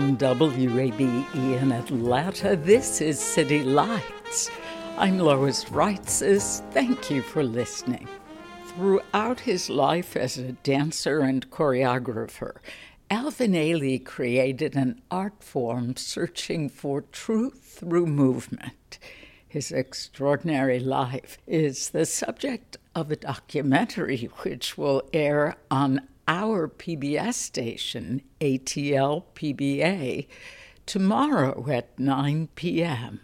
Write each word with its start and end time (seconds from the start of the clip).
From 0.00 0.16
WABE 0.16 1.34
in 1.34 1.72
Atlanta, 1.72 2.56
this 2.56 3.02
is 3.02 3.20
City 3.20 3.62
Lights. 3.62 4.50
I'm 4.96 5.18
Lois 5.18 5.66
Reitzes. 5.66 6.62
Thank 6.72 7.10
you 7.10 7.20
for 7.20 7.44
listening. 7.44 8.08
Throughout 8.64 9.40
his 9.40 9.68
life 9.68 10.16
as 10.16 10.38
a 10.38 10.52
dancer 10.52 11.20
and 11.20 11.50
choreographer, 11.50 12.60
Alvin 13.10 13.52
Ailey 13.52 14.02
created 14.02 14.74
an 14.74 15.02
art 15.10 15.44
form 15.44 15.96
searching 15.96 16.70
for 16.70 17.02
truth 17.02 17.62
through 17.78 18.06
movement. 18.06 18.98
His 19.46 19.70
extraordinary 19.70 20.80
life 20.80 21.36
is 21.46 21.90
the 21.90 22.06
subject 22.06 22.78
of 22.94 23.10
a 23.10 23.16
documentary 23.16 24.30
which 24.44 24.78
will 24.78 25.02
air 25.12 25.56
on 25.70 26.08
our 26.30 26.68
PBS 26.68 27.34
station, 27.34 28.22
ATL 28.40 29.24
PBA, 29.34 30.28
tomorrow 30.86 31.66
at 31.68 31.98
9 31.98 32.50
p.m. 32.54 33.20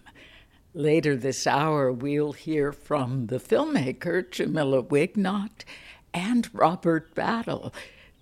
Later 0.74 1.14
this 1.14 1.46
hour, 1.46 1.92
we'll 1.92 2.32
hear 2.32 2.72
from 2.72 3.28
the 3.28 3.38
filmmaker 3.38 4.28
Jamila 4.28 4.82
Wignot 4.82 5.64
and 6.12 6.50
Robert 6.52 7.14
Battle, 7.14 7.72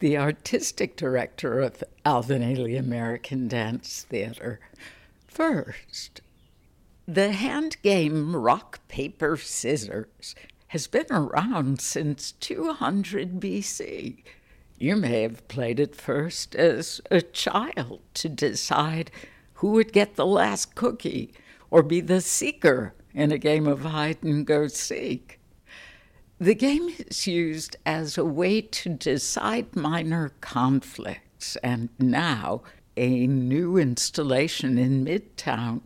the 0.00 0.18
artistic 0.18 0.96
director 0.96 1.60
of 1.60 1.82
Alvin 2.05 2.42
Ailey 2.42 2.78
American 2.78 3.48
Dance 3.48 4.05
Theater. 4.06 4.60
First, 5.27 6.20
the 7.08 7.32
hand 7.32 7.78
game 7.82 8.36
rock, 8.36 8.86
paper, 8.88 9.38
scissors 9.38 10.34
has 10.68 10.86
been 10.86 11.10
around 11.10 11.80
since 11.80 12.32
200 12.32 13.40
BC. 13.40 14.22
You 14.84 14.96
may 14.96 15.22
have 15.22 15.48
played 15.48 15.80
it 15.80 15.96
first 15.96 16.54
as 16.54 17.00
a 17.10 17.22
child 17.22 18.02
to 18.12 18.28
decide 18.28 19.10
who 19.55 19.70
would 19.70 19.95
get 19.95 20.17
the 20.17 20.27
last 20.27 20.74
cookie 20.74 21.33
or 21.70 21.83
be 21.83 22.02
the 22.02 22.20
seeker 22.20 22.92
in 23.14 23.33
a 23.33 23.39
game 23.39 23.67
of 23.67 23.80
hide 23.80 24.23
and 24.23 24.46
go 24.46 24.67
seek. 24.67 25.40
The 26.39 26.55
game 26.55 26.90
is 26.98 27.27
used 27.27 27.78
as 27.86 28.18
a 28.18 28.27
way 28.27 28.61
to 28.61 28.90
decide 28.90 29.74
minor 29.74 30.33
conflicts, 30.42 31.56
and 31.62 31.89
now 31.98 32.61
a 32.94 33.27
new 33.27 33.78
installation 33.78 34.77
in 34.77 35.02
Midtown 35.02 35.80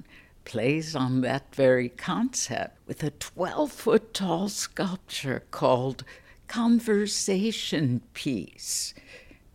plays 0.45 0.97
on 0.97 1.21
that 1.21 1.55
very 1.55 1.91
concept 1.91 2.77
with 2.89 3.05
a 3.05 3.11
12 3.13 3.71
foot 3.71 4.13
tall 4.13 4.49
sculpture 4.49 5.45
called 5.53 6.03
conversation 6.49 8.03
piece. 8.15 8.95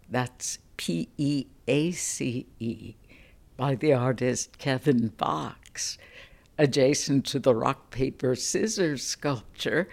That's 0.10 0.60
P 0.78 1.10
E 1.18 1.48
A 1.68 1.92
C 1.92 2.46
E 2.60 2.96
by 3.58 3.76
the 3.76 3.94
artist 3.94 4.58
Kevin 4.58 5.08
Box. 5.10 5.98
Adjacent 6.58 7.26
to 7.26 7.40
the 7.40 7.56
rock, 7.56 7.90
paper, 7.90 8.36
scissors 8.36 9.04
sculpture 9.04 9.90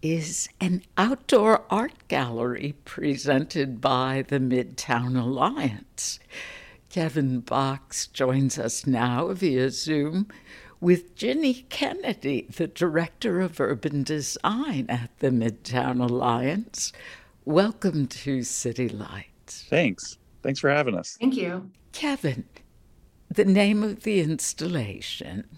is 0.00 0.48
an 0.60 0.82
outdoor 0.96 1.64
art 1.70 1.92
gallery 2.08 2.74
presented 2.84 3.80
by 3.80 4.24
the 4.28 4.38
Midtown 4.38 5.20
Alliance. 5.20 6.18
Kevin 6.88 7.40
Box 7.40 8.06
joins 8.06 8.58
us 8.58 8.86
now 8.86 9.32
via 9.34 9.70
Zoom 9.70 10.28
with 10.80 11.16
Ginny 11.16 11.66
Kennedy, 11.68 12.46
the 12.56 12.66
Director 12.68 13.40
of 13.40 13.60
Urban 13.60 14.02
Design 14.02 14.86
at 14.88 15.10
the 15.18 15.30
Midtown 15.30 16.00
Alliance. 16.00 16.92
Welcome 17.44 18.06
to 18.08 18.42
City 18.42 18.88
Lights. 18.88 19.66
Thanks. 19.68 20.18
Thanks 20.42 20.60
for 20.60 20.70
having 20.70 20.96
us. 20.96 21.16
Thank 21.20 21.36
you. 21.36 21.70
Kevin, 21.92 22.44
the 23.28 23.44
name 23.44 23.82
of 23.82 24.04
the 24.04 24.20
installation 24.20 25.48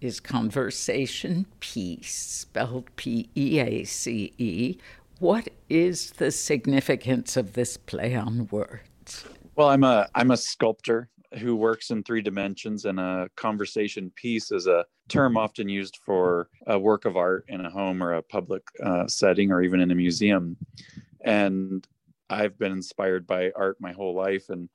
is 0.00 0.20
Conversation 0.20 1.46
Peace, 1.60 2.14
spelled 2.14 2.94
P 2.96 3.28
E 3.36 3.58
A 3.60 3.84
C 3.84 4.32
E. 4.38 4.78
What 5.18 5.48
is 5.68 6.12
the 6.12 6.30
significance 6.30 7.36
of 7.36 7.52
this 7.52 7.76
play 7.76 8.14
on 8.14 8.48
words? 8.50 9.24
Well, 9.54 9.68
I'm 9.68 9.84
a 9.84 10.08
I'm 10.14 10.30
a 10.30 10.36
sculptor 10.36 11.08
who 11.38 11.56
works 11.56 11.90
in 11.90 12.02
three 12.02 12.22
dimensions, 12.22 12.84
and 12.84 12.98
a 13.00 13.28
conversation 13.36 14.12
piece 14.14 14.50
is 14.50 14.66
a 14.66 14.84
term 15.08 15.36
often 15.36 15.68
used 15.68 15.98
for 16.04 16.48
a 16.66 16.78
work 16.78 17.04
of 17.04 17.16
art 17.16 17.44
in 17.48 17.64
a 17.64 17.70
home 17.70 18.02
or 18.02 18.14
a 18.14 18.22
public 18.22 18.62
uh, 18.82 19.06
setting 19.06 19.50
or 19.50 19.62
even 19.62 19.80
in 19.80 19.90
a 19.90 19.94
museum. 19.94 20.56
And 21.24 21.86
I've 22.30 22.58
been 22.58 22.72
inspired 22.72 23.26
by 23.26 23.50
art 23.56 23.76
my 23.80 23.92
whole 23.92 24.14
life, 24.14 24.48
and 24.48 24.68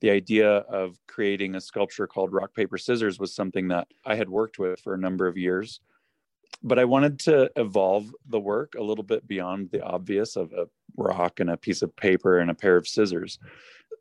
the 0.00 0.10
idea 0.10 0.48
of 0.50 0.98
creating 1.06 1.54
a 1.54 1.60
sculpture 1.60 2.06
called 2.06 2.32
Rock 2.32 2.54
Paper 2.54 2.78
Scissors 2.78 3.18
was 3.18 3.34
something 3.34 3.68
that 3.68 3.88
I 4.04 4.16
had 4.16 4.28
worked 4.28 4.58
with 4.58 4.80
for 4.80 4.94
a 4.94 4.98
number 4.98 5.26
of 5.26 5.38
years. 5.38 5.80
But 6.62 6.78
I 6.78 6.84
wanted 6.84 7.18
to 7.20 7.50
evolve 7.56 8.10
the 8.28 8.40
work 8.40 8.74
a 8.76 8.82
little 8.82 9.04
bit 9.04 9.26
beyond 9.26 9.70
the 9.70 9.82
obvious 9.82 10.36
of 10.36 10.52
a 10.52 10.66
rock 10.96 11.40
and 11.40 11.50
a 11.50 11.56
piece 11.56 11.82
of 11.82 11.94
paper 11.96 12.38
and 12.38 12.50
a 12.50 12.54
pair 12.54 12.76
of 12.76 12.86
scissors 12.86 13.38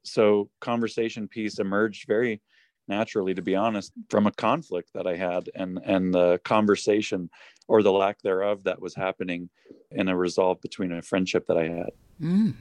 so 0.03 0.49
conversation 0.59 1.27
piece 1.27 1.59
emerged 1.59 2.07
very 2.07 2.41
naturally 2.87 3.33
to 3.33 3.41
be 3.41 3.55
honest 3.55 3.93
from 4.09 4.27
a 4.27 4.31
conflict 4.31 4.89
that 4.93 5.07
i 5.07 5.15
had 5.15 5.49
and 5.55 5.79
and 5.85 6.13
the 6.13 6.39
conversation 6.43 7.29
or 7.67 7.81
the 7.81 7.91
lack 7.91 8.21
thereof 8.21 8.63
that 8.63 8.81
was 8.81 8.93
happening 8.93 9.49
in 9.91 10.09
a 10.09 10.15
resolve 10.15 10.61
between 10.61 10.91
a 10.91 11.01
friendship 11.01 11.45
that 11.47 11.57
i 11.57 11.67
had. 11.67 11.91
Mm. 12.21 12.53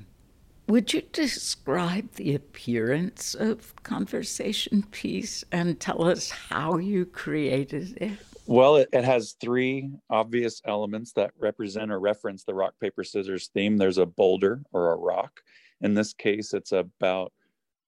would 0.68 0.92
you 0.92 1.02
describe 1.12 2.12
the 2.14 2.34
appearance 2.36 3.34
of 3.34 3.74
conversation 3.82 4.84
piece 4.92 5.44
and 5.50 5.80
tell 5.80 6.04
us 6.04 6.30
how 6.30 6.78
you 6.78 7.04
created 7.04 7.96
it? 8.00 8.18
Well 8.46 8.76
it, 8.76 8.88
it 8.92 9.04
has 9.04 9.36
three 9.40 9.90
obvious 10.08 10.62
elements 10.64 11.12
that 11.14 11.32
represent 11.38 11.90
or 11.90 11.98
reference 11.98 12.44
the 12.44 12.54
rock 12.54 12.74
paper 12.80 13.02
scissors 13.02 13.50
theme. 13.52 13.76
There's 13.76 13.98
a 13.98 14.06
boulder 14.06 14.62
or 14.72 14.92
a 14.92 14.96
rock. 14.96 15.40
In 15.80 15.94
this 15.94 16.12
case, 16.12 16.54
it's 16.54 16.72
about 16.72 17.32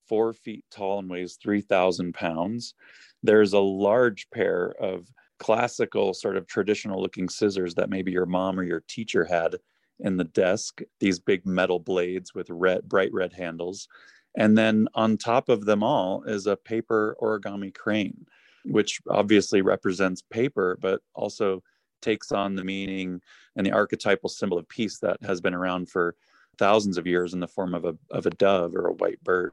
four 0.08 0.32
feet 0.32 0.64
tall 0.70 0.98
and 0.98 1.08
weighs 1.08 1.38
3,000 1.42 2.14
pounds. 2.14 2.74
There's 3.22 3.52
a 3.52 3.58
large 3.58 4.28
pair 4.30 4.74
of 4.80 5.08
classical, 5.38 6.14
sort 6.14 6.36
of 6.36 6.46
traditional 6.46 7.00
looking 7.00 7.28
scissors 7.28 7.74
that 7.74 7.90
maybe 7.90 8.12
your 8.12 8.26
mom 8.26 8.58
or 8.58 8.62
your 8.62 8.84
teacher 8.88 9.24
had 9.24 9.56
in 10.00 10.16
the 10.16 10.24
desk, 10.24 10.80
these 11.00 11.18
big 11.18 11.46
metal 11.46 11.78
blades 11.78 12.34
with 12.34 12.50
red, 12.50 12.88
bright 12.88 13.12
red 13.12 13.32
handles. 13.32 13.88
And 14.36 14.58
then 14.58 14.88
on 14.94 15.16
top 15.16 15.48
of 15.48 15.64
them 15.64 15.82
all 15.82 16.24
is 16.24 16.46
a 16.46 16.56
paper 16.56 17.16
origami 17.20 17.72
crane, 17.72 18.26
which 18.64 19.00
obviously 19.08 19.62
represents 19.62 20.22
paper, 20.22 20.78
but 20.80 21.00
also 21.14 21.62
takes 22.02 22.32
on 22.32 22.54
the 22.54 22.64
meaning 22.64 23.20
and 23.56 23.64
the 23.64 23.72
archetypal 23.72 24.28
symbol 24.28 24.58
of 24.58 24.68
peace 24.68 24.98
that 24.98 25.16
has 25.22 25.40
been 25.40 25.54
around 25.54 25.88
for 25.88 26.16
thousands 26.58 26.98
of 26.98 27.06
years 27.06 27.34
in 27.34 27.40
the 27.40 27.48
form 27.48 27.74
of 27.74 27.84
a, 27.84 27.96
of 28.10 28.26
a 28.26 28.30
dove 28.30 28.74
or 28.74 28.88
a 28.88 28.92
white 28.94 29.22
bird. 29.22 29.52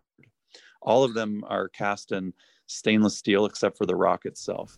All 0.82 1.04
of 1.04 1.14
them 1.14 1.44
are 1.48 1.70
cast 1.70 2.12
in 2.12 2.34
stainless 2.68 3.18
steel 3.18 3.46
except 3.46 3.78
for 3.78 3.86
the 3.86 3.96
rock 3.96 4.26
itself. 4.26 4.78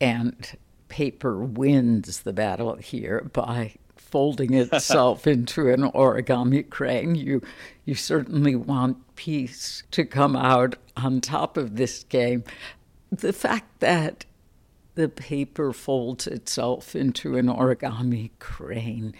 And 0.00 0.56
paper 0.88 1.42
wins 1.42 2.20
the 2.20 2.32
battle 2.32 2.76
here 2.76 3.28
by 3.32 3.74
folding 3.96 4.54
itself 4.54 5.26
into 5.26 5.68
an 5.68 5.82
origami 5.92 6.68
crane. 6.68 7.14
You, 7.14 7.42
you 7.84 7.94
certainly 7.94 8.56
want 8.56 9.16
peace 9.16 9.82
to 9.92 10.04
come 10.04 10.36
out 10.36 10.76
on 10.96 11.20
top 11.20 11.56
of 11.56 11.76
this 11.76 12.04
game. 12.04 12.44
The 13.10 13.32
fact 13.32 13.80
that 13.80 14.24
the 14.94 15.08
paper 15.08 15.72
folds 15.72 16.26
itself 16.26 16.96
into 16.96 17.36
an 17.36 17.46
origami 17.46 18.30
crane, 18.38 19.14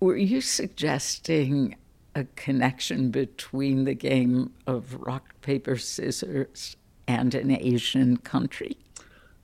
were 0.00 0.16
you 0.16 0.40
suggesting 0.40 1.76
a 2.18 2.24
connection 2.34 3.10
between 3.10 3.84
the 3.84 3.94
game 3.94 4.52
of 4.66 4.94
rock, 4.94 5.40
paper, 5.40 5.76
scissors 5.76 6.76
and 7.06 7.34
an 7.34 7.50
Asian 7.50 8.16
country? 8.16 8.76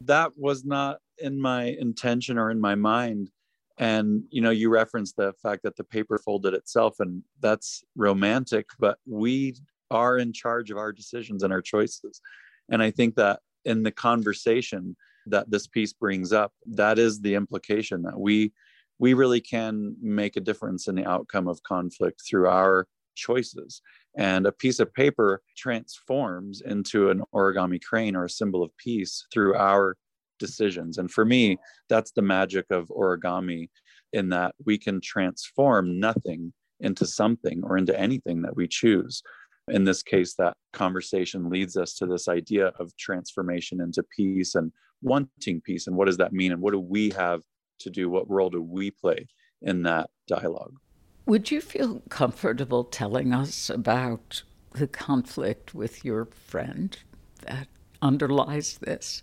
That 0.01 0.33
was 0.37 0.65
not 0.65 0.99
in 1.19 1.41
my 1.41 1.65
intention 1.79 2.37
or 2.37 2.51
in 2.51 2.61
my 2.61 2.75
mind. 2.75 3.31
And 3.79 4.25
you 4.31 4.43
know, 4.43 4.51
you 4.51 4.71
referenced 4.71 5.17
the 5.17 5.33
fact 5.43 5.63
that 5.63 5.77
the 5.77 5.85
paper 5.85 6.19
folded 6.19 6.55
itself, 6.55 6.97
and 7.01 7.23
that's 7.41 7.83
romantic, 7.97 8.67
but 8.79 8.99
we 9.07 9.55
are 9.91 10.19
in 10.19 10.33
charge 10.33 10.71
of 10.71 10.77
our 10.77 10.93
decisions 10.93 11.43
and 11.43 11.53
our 11.53 11.63
choices. 11.63 12.21
And 12.69 12.83
I 12.83 12.91
think 12.91 13.15
that 13.17 13.41
in 13.65 13.83
the 13.83 13.93
conversation 13.93 14.97
that 15.27 15.51
this 15.51 15.67
piece 15.67 15.93
brings 15.93 16.33
up, 16.33 16.53
that 16.67 16.99
is 16.99 17.21
the 17.21 17.35
implication 17.35 18.03
that 18.03 18.19
we 18.19 18.53
we 18.99 19.15
really 19.15 19.41
can 19.41 19.97
make 20.01 20.37
a 20.37 20.41
difference 20.41 20.89
in 20.89 20.95
the 20.95 21.07
outcome 21.07 21.49
of 21.49 21.63
conflict 21.63 22.23
through 22.29 22.49
our 22.49 22.87
choices. 23.15 23.81
And 24.17 24.47
a 24.47 24.53
piece 24.53 24.79
of 24.79 24.93
paper 24.95 25.43
transforms 25.57 26.63
into 26.65 27.11
an 27.11 27.23
origami 27.35 27.83
crane 27.83 28.15
or 28.15 28.25
a 28.25 28.31
symbol 28.31 28.63
of 28.63 28.77
peace 28.77 29.27
through 29.33 29.57
our 29.57 29.97
decisions. 30.39 30.99
And 30.99 31.11
for 31.11 31.25
me, 31.25 31.59
that's 31.89 32.13
the 32.13 32.23
magic 32.23 32.67
of 32.71 32.89
origami 32.89 33.71
in 34.13 34.29
that 34.29 34.55
we 34.65 34.79
can 34.79 35.01
transform 35.01 35.99
nothing 35.99 36.53
into 36.81 37.07
something 37.07 37.63
or 37.65 37.77
into 37.77 37.99
anything 37.99 38.43
that 38.43 38.57
we 38.57 38.69
choose. 38.69 39.23
In 39.69 39.85
this 39.85 40.03
case, 40.03 40.35
that 40.37 40.57
conversation 40.73 41.49
leads 41.49 41.77
us 41.77 41.95
to 41.95 42.07
this 42.07 42.29
idea 42.29 42.69
of 42.79 42.95
transformation 42.97 43.81
into 43.81 44.05
peace 44.15 44.55
and 44.55 44.71
wanting 45.03 45.61
peace. 45.63 45.87
And 45.87 45.97
what 45.97 46.07
does 46.07 46.19
that 46.19 46.33
mean? 46.33 46.53
And 46.53 46.61
what 46.61 46.73
do 46.73 46.81
we 46.81 47.11
have 47.11 47.41
to 47.81 47.91
do? 47.91 48.09
What 48.09 48.31
role 48.31 48.51
do 48.51 48.63
we 48.63 48.91
play 48.91 49.29
in 49.63 49.83
that 49.83 50.11
dialogue? 50.27 50.75
Would 51.27 51.51
you 51.51 51.61
feel 51.61 52.03
comfortable 52.11 52.85
telling 52.85 53.33
us 53.33 53.71
about 53.71 54.43
the 54.73 54.87
conflict 54.87 55.75
with 55.75 56.05
your 56.05 56.27
friend 56.27 56.97
that 57.47 57.69
underlies 58.03 58.79
this? 58.79 59.23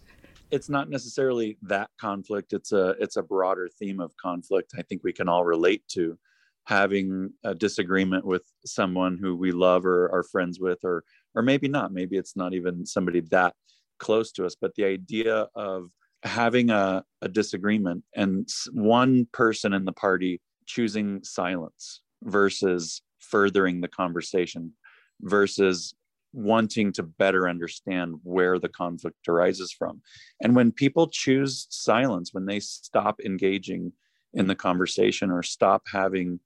It's 0.49 0.69
not 0.69 0.89
necessarily 0.89 1.57
that 1.61 1.89
conflict. 1.99 2.53
It's 2.53 2.71
a 2.71 2.95
it's 2.99 3.17
a 3.17 3.23
broader 3.23 3.69
theme 3.79 3.99
of 3.99 4.15
conflict. 4.17 4.73
I 4.77 4.81
think 4.81 5.03
we 5.03 5.13
can 5.13 5.29
all 5.29 5.45
relate 5.45 5.87
to 5.89 6.17
having 6.65 7.31
a 7.43 7.55
disagreement 7.55 8.25
with 8.25 8.43
someone 8.65 9.17
who 9.17 9.35
we 9.35 9.51
love 9.51 9.85
or 9.85 10.11
are 10.11 10.23
friends 10.23 10.59
with, 10.59 10.79
or 10.83 11.03
or 11.35 11.41
maybe 11.41 11.67
not. 11.67 11.93
Maybe 11.93 12.17
it's 12.17 12.35
not 12.35 12.53
even 12.53 12.85
somebody 12.85 13.21
that 13.31 13.53
close 13.99 14.31
to 14.33 14.45
us. 14.45 14.55
But 14.59 14.75
the 14.75 14.85
idea 14.85 15.47
of 15.55 15.91
having 16.23 16.69
a, 16.69 17.03
a 17.21 17.27
disagreement 17.27 18.03
and 18.15 18.47
one 18.73 19.27
person 19.31 19.73
in 19.73 19.85
the 19.85 19.91
party 19.91 20.41
choosing 20.65 21.23
silence 21.23 22.01
versus 22.23 23.01
furthering 23.19 23.81
the 23.81 23.87
conversation 23.87 24.73
versus 25.21 25.93
wanting 26.33 26.93
to 26.93 27.03
better 27.03 27.47
understand 27.47 28.15
where 28.23 28.57
the 28.57 28.69
conflict 28.69 29.27
arises 29.27 29.71
from. 29.71 30.01
And 30.41 30.55
when 30.55 30.71
people 30.71 31.07
choose 31.07 31.67
silence, 31.69 32.33
when 32.33 32.45
they 32.45 32.59
stop 32.59 33.19
engaging 33.19 33.91
in 34.33 34.47
the 34.47 34.55
conversation 34.55 35.29
or 35.29 35.43
stop 35.43 35.83
having 35.91 36.39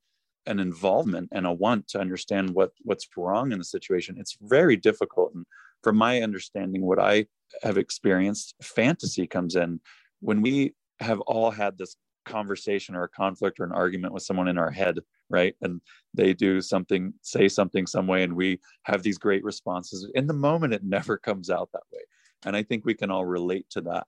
an 0.46 0.58
involvement 0.58 1.28
and 1.32 1.46
a 1.46 1.52
want 1.52 1.88
to 1.88 2.00
understand 2.00 2.50
what 2.50 2.70
what's 2.82 3.08
wrong 3.16 3.52
in 3.52 3.58
the 3.58 3.64
situation, 3.64 4.16
it's 4.18 4.36
very 4.40 4.76
difficult. 4.76 5.34
And 5.34 5.46
from 5.82 5.96
my 5.96 6.20
understanding, 6.22 6.82
what 6.82 6.98
I 6.98 7.26
have 7.62 7.78
experienced, 7.78 8.54
fantasy 8.62 9.26
comes 9.26 9.56
in 9.56 9.80
when 10.20 10.42
we 10.42 10.74
have 11.00 11.20
all 11.20 11.50
had 11.50 11.76
this 11.78 11.96
conversation 12.24 12.94
or 12.94 13.04
a 13.04 13.08
conflict 13.08 13.60
or 13.60 13.64
an 13.64 13.72
argument 13.72 14.12
with 14.12 14.22
someone 14.22 14.48
in 14.48 14.58
our 14.58 14.70
head, 14.70 14.98
right? 15.30 15.54
And 15.62 15.80
they 16.12 16.34
do 16.34 16.60
something, 16.60 17.14
say 17.22 17.48
something 17.48 17.86
some 17.86 18.06
way, 18.06 18.22
and 18.22 18.34
we 18.34 18.60
have 18.82 19.02
these 19.02 19.18
great 19.18 19.44
responses. 19.44 20.10
In 20.14 20.26
the 20.26 20.34
moment, 20.34 20.74
it 20.74 20.84
never 20.84 21.16
comes 21.28 21.48
out 21.50 21.70
that 21.72 21.82
way. 21.92 22.00
And 22.44 22.56
I 22.56 22.62
think 22.62 22.84
we 22.84 22.94
can 22.94 23.10
all 23.10 23.24
relate 23.24 23.66
to 23.70 23.80
that. 23.82 24.06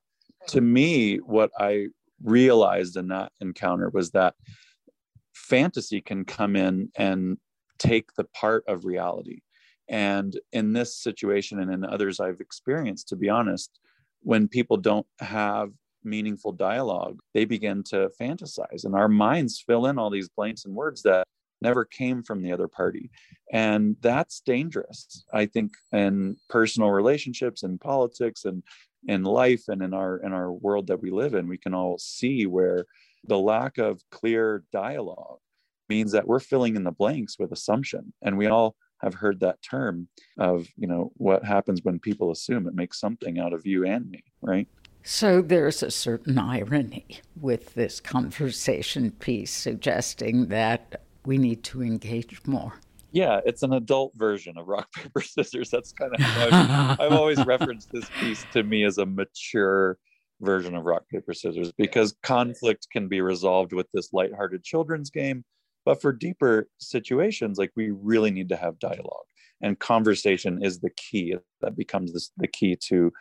To 0.49 0.61
me, 0.61 1.17
what 1.17 1.51
I 1.59 1.87
realized 2.23 2.97
in 2.97 3.07
that 3.07 3.31
encounter 3.41 3.89
was 3.89 4.11
that 4.11 4.35
fantasy 5.33 6.01
can 6.01 6.25
come 6.25 6.55
in 6.55 6.91
and 6.95 7.37
take 7.79 8.13
the 8.15 8.25
part 8.25 8.63
of 8.67 8.85
reality. 8.85 9.39
And 9.89 10.39
in 10.51 10.73
this 10.73 10.95
situation 10.95 11.59
and 11.59 11.71
in 11.71 11.83
others 11.83 12.19
I've 12.19 12.39
experienced, 12.39 13.09
to 13.09 13.15
be 13.15 13.29
honest, 13.29 13.79
when 14.21 14.47
people 14.47 14.77
don't 14.77 15.07
have 15.19 15.71
meaningful 16.03 16.51
dialogue, 16.51 17.19
they 17.33 17.45
begin 17.45 17.83
to 17.83 18.09
fantasize 18.19 18.85
and 18.85 18.95
our 18.95 19.07
minds 19.07 19.63
fill 19.65 19.87
in 19.87 19.97
all 19.97 20.09
these 20.09 20.29
blanks 20.29 20.65
and 20.65 20.75
words 20.75 21.01
that 21.03 21.25
never 21.61 21.83
came 21.83 22.23
from 22.23 22.41
the 22.41 22.51
other 22.51 22.67
party. 22.67 23.09
And 23.51 23.97
that's 24.01 24.41
dangerous, 24.41 25.25
I 25.33 25.45
think, 25.45 25.71
in 25.91 26.37
personal 26.49 26.89
relationships 26.91 27.63
and 27.63 27.81
politics 27.81 28.45
and 28.45 28.63
in 29.07 29.23
life 29.23 29.63
and 29.67 29.81
in 29.81 29.93
our 29.93 30.17
in 30.17 30.33
our 30.33 30.51
world 30.51 30.87
that 30.87 31.01
we 31.01 31.09
live 31.09 31.33
in. 31.33 31.47
We 31.47 31.57
can 31.57 31.73
all 31.73 31.97
see 31.97 32.45
where 32.45 32.85
the 33.25 33.39
lack 33.39 33.77
of 33.77 34.01
clear 34.11 34.63
dialogue 34.71 35.39
means 35.89 36.11
that 36.11 36.27
we're 36.27 36.39
filling 36.39 36.75
in 36.75 36.83
the 36.83 36.91
blanks 36.91 37.37
with 37.39 37.51
assumption. 37.51 38.13
And 38.21 38.37
we 38.37 38.47
all 38.47 38.75
have 39.01 39.13
heard 39.13 39.39
that 39.39 39.61
term 39.61 40.07
of, 40.37 40.67
you 40.77 40.87
know, 40.87 41.11
what 41.15 41.43
happens 41.43 41.81
when 41.83 41.99
people 41.99 42.31
assume 42.31 42.67
it 42.67 42.73
makes 42.73 42.99
something 42.99 43.39
out 43.39 43.53
of 43.53 43.65
you 43.65 43.85
and 43.85 44.09
me, 44.09 44.23
right? 44.41 44.67
So 45.03 45.41
there's 45.41 45.81
a 45.81 45.91
certain 45.91 46.37
irony 46.37 47.05
with 47.39 47.73
this 47.73 47.99
conversation 47.99 49.11
piece 49.11 49.51
suggesting 49.51 50.47
that 50.47 51.01
we 51.25 51.37
need 51.37 51.63
to 51.65 51.81
engage 51.81 52.41
more. 52.45 52.73
Yeah, 53.11 53.39
it's 53.45 53.63
an 53.63 53.73
adult 53.73 54.13
version 54.15 54.57
of 54.57 54.67
rock, 54.67 54.91
paper, 54.95 55.21
scissors. 55.21 55.69
That's 55.69 55.91
kind 55.93 56.13
of 56.13 56.21
I've, 56.21 56.99
I've 56.99 57.13
always 57.13 57.43
referenced 57.45 57.91
this 57.91 58.07
piece 58.19 58.45
to 58.53 58.63
me 58.63 58.83
as 58.83 58.97
a 58.97 59.05
mature 59.05 59.97
version 60.41 60.75
of 60.75 60.85
rock, 60.85 61.03
paper, 61.11 61.33
scissors 61.33 61.71
because 61.77 62.15
conflict 62.23 62.87
can 62.91 63.07
be 63.07 63.21
resolved 63.21 63.73
with 63.73 63.87
this 63.93 64.13
lighthearted 64.13 64.63
children's 64.63 65.09
game. 65.09 65.43
But 65.89 66.03
for 66.03 66.13
deeper 66.13 66.69
situations, 66.77 67.57
like 67.57 67.71
we 67.75 67.89
really 67.89 68.29
need 68.29 68.49
to 68.49 68.55
have 68.55 68.77
dialogue 68.77 69.25
and 69.59 69.79
conversation 69.79 70.63
is 70.63 70.81
the 70.81 70.91
key 70.91 71.33
that 71.61 71.75
becomes 71.75 72.13
this, 72.13 72.29
the 72.37 72.47
key 72.47 72.75
to 72.89 73.11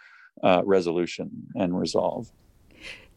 uh, 0.43 0.61
resolution 0.67 1.31
and 1.55 1.81
resolve. 1.81 2.31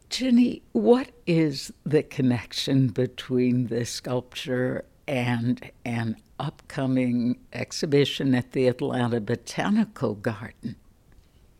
Ginny, 0.08 0.62
what 0.72 1.10
is 1.26 1.70
the 1.84 2.02
connection 2.02 2.86
between 2.88 3.66
this 3.66 3.90
sculpture 3.90 4.86
and 5.06 5.70
an 5.84 6.16
upcoming 6.40 7.38
exhibition 7.52 8.34
at 8.34 8.52
the 8.52 8.68
Atlanta 8.68 9.20
Botanical 9.20 10.14
Garden? 10.14 10.76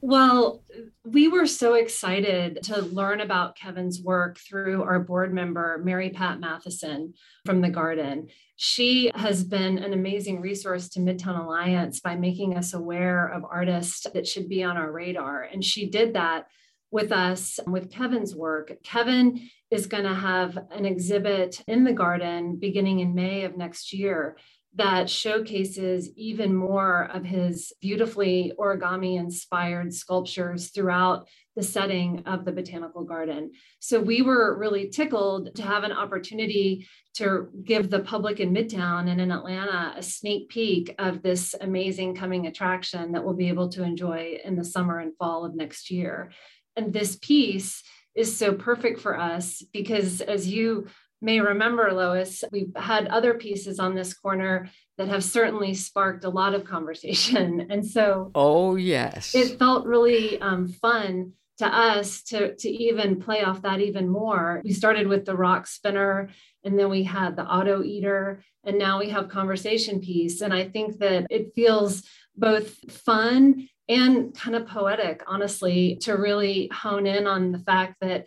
Well, 0.05 0.65
we 1.05 1.29
were 1.29 1.47
so 1.47 1.75
excited 1.75 2.59
to 2.65 2.83
learn 2.83 3.21
about 3.21 3.55
Kevin's 3.55 4.03
work 4.03 4.37
through 4.37 4.83
our 4.83 4.99
board 4.99 5.33
member, 5.33 5.81
Mary 5.85 6.11
Pat 6.11 6.41
Matheson 6.41 7.15
from 7.47 7.61
the 7.61 7.71
garden. 7.71 8.27
She 8.57 9.13
has 9.15 9.45
been 9.45 9.79
an 9.79 9.93
amazing 9.93 10.41
resource 10.41 10.89
to 10.91 11.01
Midtown 11.01 11.39
Alliance 11.39 12.01
by 12.01 12.17
making 12.17 12.57
us 12.57 12.75
aware 12.75 13.29
of 13.29 13.45
artists 13.45 14.05
that 14.13 14.27
should 14.27 14.49
be 14.49 14.65
on 14.65 14.77
our 14.77 14.91
radar. 14.91 15.45
And 15.45 15.65
she 15.65 15.89
did 15.89 16.15
that 16.15 16.49
with 16.91 17.13
us 17.13 17.61
with 17.69 17.93
Kevin's 17.93 18.35
work. 18.35 18.73
Kevin 18.83 19.49
is 19.71 19.87
going 19.87 20.05
to 20.05 20.15
have 20.15 20.59
an 20.73 20.85
exhibit 20.85 21.63
in 21.69 21.85
the 21.85 21.93
garden 21.93 22.57
beginning 22.57 22.99
in 22.99 23.15
May 23.15 23.45
of 23.45 23.57
next 23.57 23.93
year 23.93 24.37
that 24.75 25.11
showcases 25.11 26.11
even 26.17 26.55
more 26.55 27.11
of 27.13 27.25
his 27.25 27.73
beautifully 27.81 28.53
origami 28.59 29.19
inspired 29.19 29.93
sculptures 29.93 30.71
throughout 30.71 31.29
the 31.57 31.63
setting 31.63 32.23
of 32.25 32.47
the 32.47 32.53
botanical 32.53 33.05
garden. 33.05 33.53
So 33.81 34.01
we 34.01 34.23
were 34.23 34.59
really 34.59 34.89
tickled 34.89 35.55
to 35.57 35.63
have 35.63 35.85
an 35.85 35.93
opportunity 35.93 36.89
to 37.17 37.49
give 37.63 37.91
the 37.91 38.01
public 38.01 38.41
in 38.41 38.55
Midtown 38.55 39.11
and 39.11 39.21
in 39.21 39.31
Atlanta 39.31 39.93
a 39.95 40.03
sneak 40.03 40.49
peek 40.49 40.95
of 40.99 41.23
this 41.23 41.55
amazing 41.61 42.15
coming 42.15 42.47
attraction 42.47 43.13
that 43.13 43.23
we'll 43.23 43.35
be 43.35 43.51
able 43.51 43.69
to 43.71 43.83
enjoy 43.83 44.39
in 44.43 44.57
the 44.57 44.65
summer 44.65 45.01
and 45.01 45.15
fall 45.19 45.45
of 45.45 45.55
next 45.55 45.91
year. 45.91 46.31
And 46.77 46.91
this 46.91 47.17
piece 47.17 47.83
is 48.15 48.35
so 48.35 48.55
perfect 48.55 49.01
for 49.01 49.19
us 49.19 49.63
because 49.73 50.23
as 50.23 50.49
you 50.49 50.87
may 51.23 51.41
remember, 51.41 51.93
Lois, 51.93 52.45
we've 52.51 52.75
had 52.77 53.07
other 53.07 53.35
pieces 53.35 53.79
on 53.79 53.95
this 53.95 54.13
corner 54.13 54.69
that 54.99 55.09
have 55.09 55.25
certainly 55.25 55.73
sparked 55.75 56.25
a 56.25 56.31
lot 56.31 56.55
of 56.55 56.65
conversation. 56.65 57.67
And 57.71 57.87
so, 57.87 58.31
oh, 58.35 58.77
yes, 58.77 59.35
it 59.35 59.59
felt 59.59 59.87
really 59.87 60.41
um, 60.41 60.69
fun 60.69 61.33
to 61.59 61.67
us 61.67 62.23
to, 62.25 62.55
to 62.57 62.69
even 62.69 63.21
play 63.21 63.43
off 63.43 63.63
that 63.63 63.81
even 63.81 64.09
more. 64.09 64.61
We 64.65 64.73
started 64.73 65.07
with 65.07 65.25
the 65.25 65.37
rock 65.37 65.67
spinner 65.67 66.31
and 66.65 66.79
then 66.79 66.91
we 66.91 67.05
had 67.05 67.37
the 67.37 67.45
auto 67.45 67.83
eater 67.83 68.43
and 68.65 68.79
now 68.79 68.99
we 68.99 69.11
have 69.11 69.29
conversation 69.29 70.01
piece. 70.01 70.41
And 70.41 70.53
I 70.53 70.69
think 70.69 70.99
that 70.99 71.27
it 71.31 71.55
feels 71.55 72.03
both 72.37 72.75
fun 72.91 73.69
and 73.89 74.35
kind 74.35 74.57
of 74.57 74.67
poetic, 74.67 75.23
honestly, 75.27 75.97
to 76.03 76.17
really 76.17 76.71
hone 76.73 77.07
in 77.07 77.27
on 77.27 77.53
the 77.53 77.59
fact 77.59 77.97
that 78.01 78.27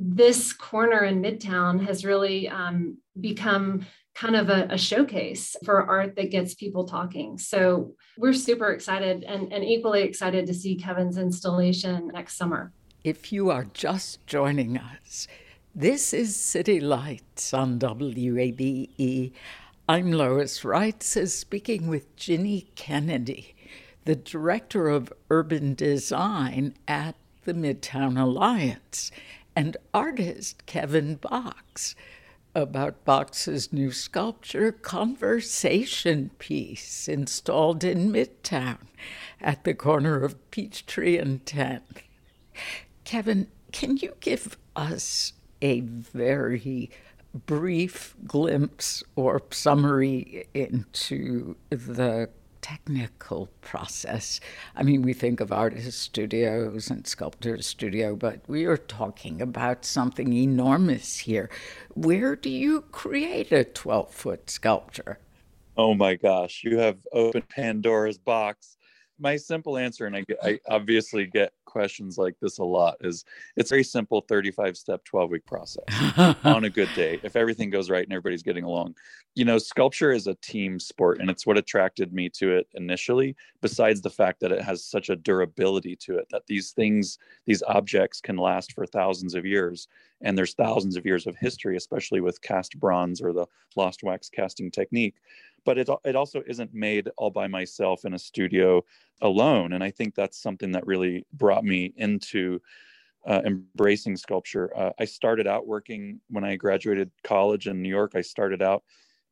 this 0.00 0.52
corner 0.52 1.02
in 1.02 1.20
Midtown 1.20 1.84
has 1.84 2.04
really 2.04 2.48
um, 2.48 2.98
become 3.20 3.84
kind 4.14 4.36
of 4.36 4.48
a, 4.48 4.68
a, 4.70 4.78
showcase 4.78 5.56
for 5.64 5.82
art 5.82 6.14
that 6.14 6.30
gets 6.30 6.54
people 6.54 6.86
talking. 6.86 7.36
So 7.36 7.94
we're 8.16 8.32
super 8.32 8.70
excited 8.72 9.24
and, 9.24 9.52
and 9.52 9.64
equally 9.64 10.02
excited 10.02 10.46
to 10.46 10.54
see 10.54 10.76
Kevin's 10.76 11.18
installation 11.18 12.08
next 12.14 12.36
summer. 12.36 12.72
If 13.02 13.32
you 13.32 13.50
are 13.50 13.66
just 13.74 14.24
joining 14.26 14.78
us, 14.78 15.26
this 15.74 16.12
is 16.12 16.36
City 16.36 16.80
Lights 16.80 17.52
on 17.52 17.78
WABE. 17.78 19.32
I'm 19.88 20.12
Lois 20.12 20.60
Reitzes 20.60 21.30
speaking 21.30 21.88
with 21.88 22.14
Ginny 22.14 22.70
Kennedy, 22.76 23.56
the 24.04 24.16
Director 24.16 24.88
of 24.88 25.12
Urban 25.30 25.74
Design 25.74 26.74
at 26.86 27.16
the 27.44 27.54
Midtown 27.54 28.20
Alliance, 28.20 29.10
and 29.58 29.76
artist 29.92 30.64
Kevin 30.66 31.16
Box 31.16 31.96
about 32.54 33.04
Box's 33.04 33.72
new 33.72 33.90
sculpture 33.90 34.70
conversation 34.70 36.30
piece 36.38 37.08
installed 37.08 37.82
in 37.82 38.12
Midtown 38.12 38.86
at 39.40 39.64
the 39.64 39.74
corner 39.74 40.22
of 40.22 40.48
Peachtree 40.52 41.18
and 41.18 41.44
10th. 41.44 42.02
Kevin, 43.02 43.48
can 43.72 43.96
you 43.96 44.14
give 44.20 44.56
us 44.76 45.32
a 45.60 45.80
very 45.80 46.92
brief 47.34 48.14
glimpse 48.28 49.02
or 49.16 49.42
summary 49.50 50.46
into 50.54 51.56
the 51.68 52.30
technical 52.68 53.48
process. 53.62 54.40
I 54.76 54.82
mean, 54.82 55.02
we 55.02 55.14
think 55.14 55.40
of 55.40 55.52
artist 55.52 55.98
studios 55.98 56.90
and 56.90 57.06
sculptor 57.06 57.62
studio, 57.62 58.14
but 58.14 58.40
we 58.46 58.66
are 58.66 58.76
talking 58.76 59.40
about 59.40 59.84
something 59.84 60.32
enormous 60.32 61.18
here. 61.18 61.48
Where 61.94 62.36
do 62.36 62.50
you 62.50 62.82
create 62.92 63.52
a 63.52 63.64
12 63.64 64.12
foot 64.12 64.50
sculpture? 64.50 65.18
Oh 65.78 65.94
my 65.94 66.16
gosh, 66.16 66.62
you 66.64 66.78
have 66.78 66.98
opened 67.12 67.48
Pandora's 67.48 68.18
box 68.18 68.77
my 69.18 69.36
simple 69.36 69.76
answer, 69.76 70.06
and 70.06 70.16
I, 70.16 70.24
I 70.42 70.60
obviously 70.68 71.26
get 71.26 71.52
questions 71.64 72.18
like 72.18 72.34
this 72.40 72.58
a 72.58 72.64
lot, 72.64 72.96
is 73.00 73.24
it's 73.56 73.70
a 73.70 73.74
very 73.74 73.84
simple 73.84 74.20
35 74.22 74.76
step, 74.76 75.04
12 75.04 75.30
week 75.30 75.46
process 75.46 75.84
on 76.44 76.64
a 76.64 76.70
good 76.70 76.88
day. 76.94 77.20
If 77.22 77.36
everything 77.36 77.70
goes 77.70 77.90
right 77.90 78.04
and 78.04 78.12
everybody's 78.12 78.42
getting 78.42 78.64
along, 78.64 78.94
you 79.34 79.44
know, 79.44 79.58
sculpture 79.58 80.12
is 80.12 80.26
a 80.26 80.34
team 80.36 80.78
sport, 80.78 81.20
and 81.20 81.30
it's 81.30 81.46
what 81.46 81.58
attracted 81.58 82.12
me 82.12 82.28
to 82.30 82.56
it 82.56 82.66
initially. 82.74 83.36
Besides 83.60 84.00
the 84.00 84.10
fact 84.10 84.40
that 84.40 84.52
it 84.52 84.62
has 84.62 84.84
such 84.84 85.10
a 85.10 85.16
durability 85.16 85.96
to 85.96 86.18
it, 86.18 86.26
that 86.30 86.46
these 86.46 86.72
things, 86.72 87.18
these 87.46 87.62
objects 87.66 88.20
can 88.20 88.36
last 88.36 88.72
for 88.72 88.86
thousands 88.86 89.34
of 89.34 89.44
years, 89.46 89.88
and 90.20 90.36
there's 90.36 90.54
thousands 90.54 90.96
of 90.96 91.06
years 91.06 91.26
of 91.26 91.36
history, 91.36 91.76
especially 91.76 92.20
with 92.20 92.42
cast 92.42 92.78
bronze 92.78 93.20
or 93.20 93.32
the 93.32 93.46
lost 93.76 94.02
wax 94.02 94.28
casting 94.28 94.70
technique 94.70 95.14
but 95.64 95.78
it, 95.78 95.88
it 96.04 96.16
also 96.16 96.42
isn't 96.46 96.72
made 96.74 97.08
all 97.16 97.30
by 97.30 97.46
myself 97.46 98.04
in 98.04 98.14
a 98.14 98.18
studio 98.18 98.84
alone. 99.20 99.72
And 99.72 99.82
I 99.82 99.90
think 99.90 100.14
that's 100.14 100.40
something 100.40 100.72
that 100.72 100.86
really 100.86 101.26
brought 101.32 101.64
me 101.64 101.92
into 101.96 102.60
uh, 103.26 103.42
embracing 103.44 104.16
sculpture. 104.16 104.70
Uh, 104.76 104.90
I 104.98 105.04
started 105.04 105.46
out 105.46 105.66
working 105.66 106.20
when 106.30 106.44
I 106.44 106.56
graduated 106.56 107.10
college 107.24 107.66
in 107.66 107.82
New 107.82 107.88
York. 107.88 108.12
I 108.14 108.22
started 108.22 108.62
out 108.62 108.84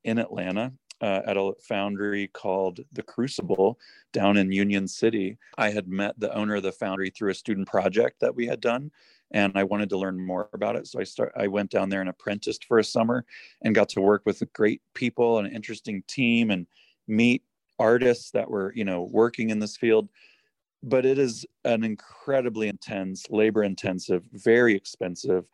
in 0.04 0.18
Atlanta 0.18 0.72
uh, 1.00 1.22
at 1.26 1.36
a 1.36 1.52
foundry 1.60 2.28
called 2.28 2.80
The 2.92 3.02
Crucible 3.02 3.78
down 4.12 4.36
in 4.36 4.52
Union 4.52 4.88
City. 4.88 5.38
I 5.58 5.70
had 5.70 5.88
met 5.88 6.18
the 6.18 6.34
owner 6.34 6.56
of 6.56 6.62
the 6.62 6.72
foundry 6.72 7.10
through 7.10 7.30
a 7.30 7.34
student 7.34 7.68
project 7.68 8.20
that 8.20 8.34
we 8.34 8.46
had 8.46 8.60
done 8.60 8.90
and 9.32 9.52
I 9.56 9.64
wanted 9.64 9.88
to 9.90 9.98
learn 9.98 10.24
more 10.24 10.48
about 10.52 10.76
it. 10.76 10.86
So 10.86 11.00
I 11.00 11.04
start 11.04 11.32
I 11.36 11.48
went 11.48 11.70
down 11.70 11.88
there 11.88 12.00
and 12.00 12.08
apprenticed 12.08 12.64
for 12.64 12.78
a 12.78 12.84
summer 12.84 13.24
and 13.62 13.74
got 13.74 13.88
to 13.90 14.00
work 14.00 14.22
with 14.24 14.42
great 14.52 14.82
people 14.94 15.38
and 15.38 15.46
an 15.46 15.54
interesting 15.54 16.02
team 16.06 16.50
and 16.50 16.66
meet 17.08 17.42
artists 17.78 18.30
that 18.32 18.50
were, 18.50 18.72
you 18.74 18.84
know, 18.84 19.08
working 19.10 19.50
in 19.50 19.58
this 19.58 19.76
field. 19.76 20.08
But 20.82 21.04
it 21.04 21.18
is 21.18 21.44
an 21.64 21.82
incredibly 21.82 22.68
intense, 22.68 23.28
labor 23.30 23.64
intensive, 23.64 24.24
very 24.32 24.74
expensive 24.74 25.44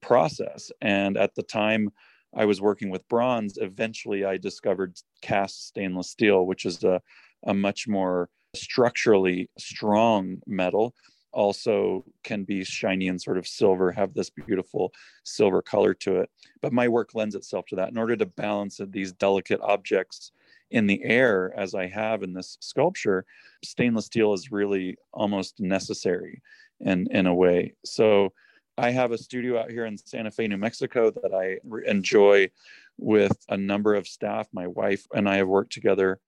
process. 0.00 0.70
And 0.82 1.16
at 1.16 1.34
the 1.34 1.42
time 1.42 1.90
I 2.36 2.44
was 2.44 2.60
working 2.60 2.90
with 2.90 3.08
bronze, 3.08 3.56
eventually 3.58 4.24
I 4.24 4.36
discovered 4.36 4.98
cast 5.22 5.68
stainless 5.68 6.10
steel, 6.10 6.46
which 6.46 6.66
is 6.66 6.84
a, 6.84 7.00
a 7.46 7.54
much 7.54 7.88
more 7.88 8.28
structurally 8.54 9.48
strong 9.58 10.38
metal 10.46 10.94
also 11.34 12.04
can 12.22 12.44
be 12.44 12.64
shiny 12.64 13.08
and 13.08 13.20
sort 13.20 13.36
of 13.36 13.46
silver, 13.46 13.92
have 13.92 14.14
this 14.14 14.30
beautiful 14.30 14.92
silver 15.24 15.60
color 15.60 15.92
to 15.94 16.20
it. 16.20 16.30
But 16.62 16.72
my 16.72 16.88
work 16.88 17.14
lends 17.14 17.34
itself 17.34 17.66
to 17.66 17.76
that. 17.76 17.90
In 17.90 17.98
order 17.98 18.16
to 18.16 18.26
balance 18.26 18.80
these 18.88 19.12
delicate 19.12 19.60
objects 19.60 20.32
in 20.70 20.86
the 20.86 21.02
air, 21.04 21.52
as 21.56 21.74
I 21.74 21.86
have 21.86 22.22
in 22.22 22.32
this 22.32 22.56
sculpture, 22.60 23.26
stainless 23.62 24.06
steel 24.06 24.32
is 24.32 24.50
really 24.50 24.96
almost 25.12 25.60
necessary 25.60 26.40
in, 26.80 27.06
in 27.10 27.26
a 27.26 27.34
way. 27.34 27.74
So 27.84 28.32
I 28.76 28.90
have 28.90 29.12
a 29.12 29.18
studio 29.18 29.60
out 29.60 29.70
here 29.70 29.86
in 29.86 29.96
Santa 29.96 30.30
Fe, 30.30 30.48
New 30.48 30.56
Mexico 30.56 31.10
that 31.10 31.32
I 31.32 31.58
enjoy 31.88 32.50
with 32.98 33.36
a 33.48 33.56
number 33.56 33.94
of 33.94 34.08
staff. 34.08 34.48
My 34.52 34.66
wife 34.66 35.06
and 35.14 35.28
I 35.28 35.36
have 35.36 35.48
worked 35.48 35.72
together 35.72 36.20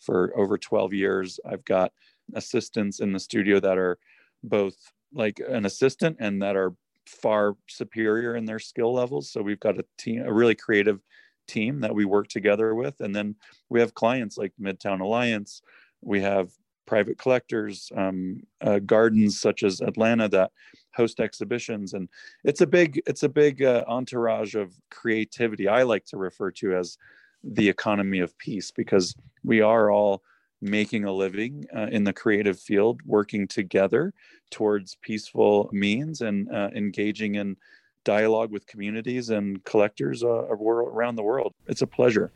for 0.00 0.32
over 0.36 0.58
12 0.58 0.92
years. 0.92 1.40
I've 1.44 1.64
got 1.64 1.92
assistants 2.34 3.00
in 3.00 3.12
the 3.12 3.20
studio 3.20 3.60
that 3.60 3.78
are 3.78 3.98
both 4.46 4.74
like 5.12 5.40
an 5.46 5.66
assistant 5.66 6.16
and 6.20 6.42
that 6.42 6.56
are 6.56 6.74
far 7.06 7.56
superior 7.68 8.36
in 8.36 8.44
their 8.44 8.58
skill 8.58 8.92
levels. 8.92 9.30
So 9.30 9.42
we've 9.42 9.60
got 9.60 9.78
a 9.78 9.84
team, 9.98 10.22
a 10.22 10.32
really 10.32 10.54
creative 10.54 11.00
team 11.46 11.80
that 11.80 11.94
we 11.94 12.04
work 12.04 12.28
together 12.28 12.74
with. 12.74 13.00
And 13.00 13.14
then 13.14 13.36
we 13.68 13.80
have 13.80 13.94
clients 13.94 14.36
like 14.36 14.52
Midtown 14.60 15.00
Alliance. 15.00 15.62
We 16.02 16.20
have 16.22 16.50
private 16.86 17.18
collectors, 17.18 17.90
um, 17.96 18.40
uh, 18.60 18.78
gardens 18.78 19.40
such 19.40 19.62
as 19.62 19.80
Atlanta 19.80 20.28
that 20.28 20.52
host 20.94 21.20
exhibitions, 21.20 21.92
and 21.92 22.08
it's 22.44 22.60
a 22.60 22.66
big 22.66 23.02
it's 23.06 23.22
a 23.22 23.28
big 23.28 23.62
uh, 23.62 23.84
entourage 23.86 24.54
of 24.54 24.72
creativity. 24.90 25.68
I 25.68 25.82
like 25.82 26.06
to 26.06 26.16
refer 26.16 26.50
to 26.52 26.76
as 26.76 26.96
the 27.44 27.68
economy 27.68 28.20
of 28.20 28.36
peace 28.38 28.70
because 28.70 29.14
we 29.44 29.60
are 29.60 29.90
all 29.90 30.22
making 30.60 31.04
a 31.04 31.12
living 31.12 31.66
uh, 31.76 31.86
in 31.90 32.04
the 32.04 32.12
creative 32.12 32.58
field, 32.58 33.00
working 33.04 33.46
together 33.46 34.12
towards 34.50 34.96
peaceful 35.02 35.68
means 35.72 36.20
and 36.20 36.50
uh, 36.52 36.70
engaging 36.74 37.34
in 37.34 37.56
dialogue 38.04 38.52
with 38.52 38.66
communities 38.66 39.30
and 39.30 39.62
collectors 39.64 40.22
uh, 40.22 40.28
around 40.28 41.16
the 41.16 41.22
world. 41.22 41.52
It's 41.66 41.82
a 41.82 41.86
pleasure. 41.86 42.30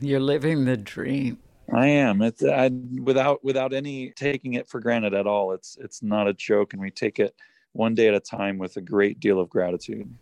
You're 0.00 0.20
living 0.20 0.64
the 0.64 0.76
dream. 0.76 1.38
I 1.72 1.86
am. 1.86 2.22
It's 2.22 2.44
I, 2.44 2.70
without 3.02 3.42
without 3.42 3.72
any 3.72 4.10
taking 4.10 4.54
it 4.54 4.68
for 4.68 4.80
granted 4.80 5.14
at 5.14 5.26
all. 5.26 5.52
It's 5.52 5.76
it's 5.80 6.02
not 6.02 6.28
a 6.28 6.32
joke, 6.32 6.72
and 6.72 6.82
we 6.82 6.90
take 6.90 7.18
it 7.18 7.34
one 7.72 7.94
day 7.94 8.08
at 8.08 8.14
a 8.14 8.20
time 8.20 8.58
with 8.58 8.76
a 8.76 8.80
great 8.80 9.20
deal 9.20 9.40
of 9.40 9.48
gratitude. 9.48 10.12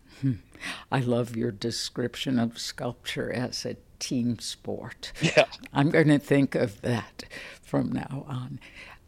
I 0.91 0.99
love 0.99 1.35
your 1.35 1.51
description 1.51 2.39
of 2.39 2.59
sculpture 2.59 3.31
as 3.31 3.65
a 3.65 3.77
team 3.99 4.39
sport. 4.39 5.11
Yeah. 5.21 5.45
I'm 5.73 5.89
going 5.89 6.07
to 6.07 6.19
think 6.19 6.55
of 6.55 6.81
that 6.81 7.25
from 7.61 7.91
now 7.91 8.25
on. 8.27 8.59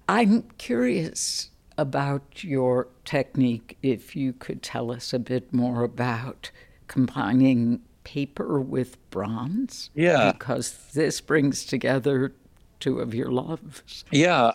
I'm 0.10 0.44
curious 0.58 1.50
about 1.78 2.44
your 2.44 2.88
technique, 3.06 3.78
if 3.84 4.16
you 4.16 4.34
could 4.34 4.64
tell 4.64 4.92
us 4.92 5.14
a 5.14 5.20
bit 5.20 5.54
more 5.54 5.84
about 5.84 6.50
combining 6.88 7.82
paper 8.04 8.60
with 8.60 8.98
bronze. 9.12 9.90
Yeah. 9.94 10.32
Because 10.32 10.78
this 10.94 11.22
brings 11.22 11.66
together 11.66 12.34
two 12.80 13.00
of 13.00 13.14
your 13.14 13.32
loves. 13.32 14.06
Yeah. 14.12 14.52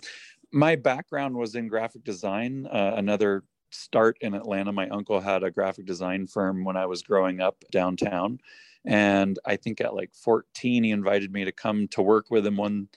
My 0.51 0.75
background 0.75 1.35
was 1.35 1.55
in 1.55 1.67
graphic 1.67 2.03
design. 2.03 2.67
Uh, 2.67 2.93
another 2.95 3.43
start 3.71 4.17
in 4.21 4.33
Atlanta. 4.33 4.71
My 4.71 4.89
uncle 4.89 5.19
had 5.19 5.43
a 5.43 5.51
graphic 5.51 5.85
design 5.85 6.27
firm 6.27 6.63
when 6.63 6.77
I 6.77 6.85
was 6.85 7.03
growing 7.03 7.41
up 7.41 7.63
downtown. 7.71 8.39
And 8.85 9.39
I 9.45 9.55
think 9.55 9.81
at 9.81 9.95
like 9.95 10.13
14, 10.13 10.83
he 10.83 10.91
invited 10.91 11.31
me 11.31 11.45
to 11.45 11.51
come 11.51 11.87
to 11.89 12.01
work 12.01 12.29
with 12.29 12.45
him 12.45 12.57
one 12.57 12.89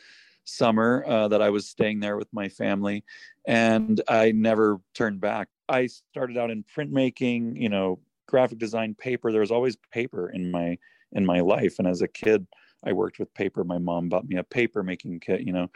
summer 0.45 1.05
uh, 1.07 1.29
that 1.29 1.43
I 1.43 1.51
was 1.51 1.69
staying 1.69 2.01
there 2.01 2.17
with 2.17 2.33
my 2.33 2.49
family. 2.49 3.05
And 3.47 4.01
I 4.09 4.33
never 4.33 4.81
turned 4.95 5.21
back. 5.21 5.49
I 5.69 5.87
started 5.87 6.39
out 6.39 6.51
in 6.51 6.65
printmaking, 6.65 7.61
you 7.61 7.69
know, 7.69 8.01
graphic 8.27 8.59
design, 8.59 8.95
paper. 8.95 9.31
There 9.31 9.41
was 9.41 9.51
always 9.51 9.77
paper 9.93 10.31
in 10.31 10.51
my 10.51 10.79
in 11.13 11.25
my 11.25 11.41
life. 11.41 11.79
And 11.79 11.87
as 11.87 12.03
a 12.03 12.09
kid, 12.09 12.47
I 12.85 12.93
worked 12.93 13.19
with 13.19 13.33
paper. 13.35 13.65
My 13.65 13.79
mom 13.79 14.09
bought 14.09 14.29
me 14.29 14.37
a 14.37 14.45
paper 14.45 14.83
making 14.83 15.21
kit, 15.21 15.43
you 15.43 15.53
know. 15.53 15.71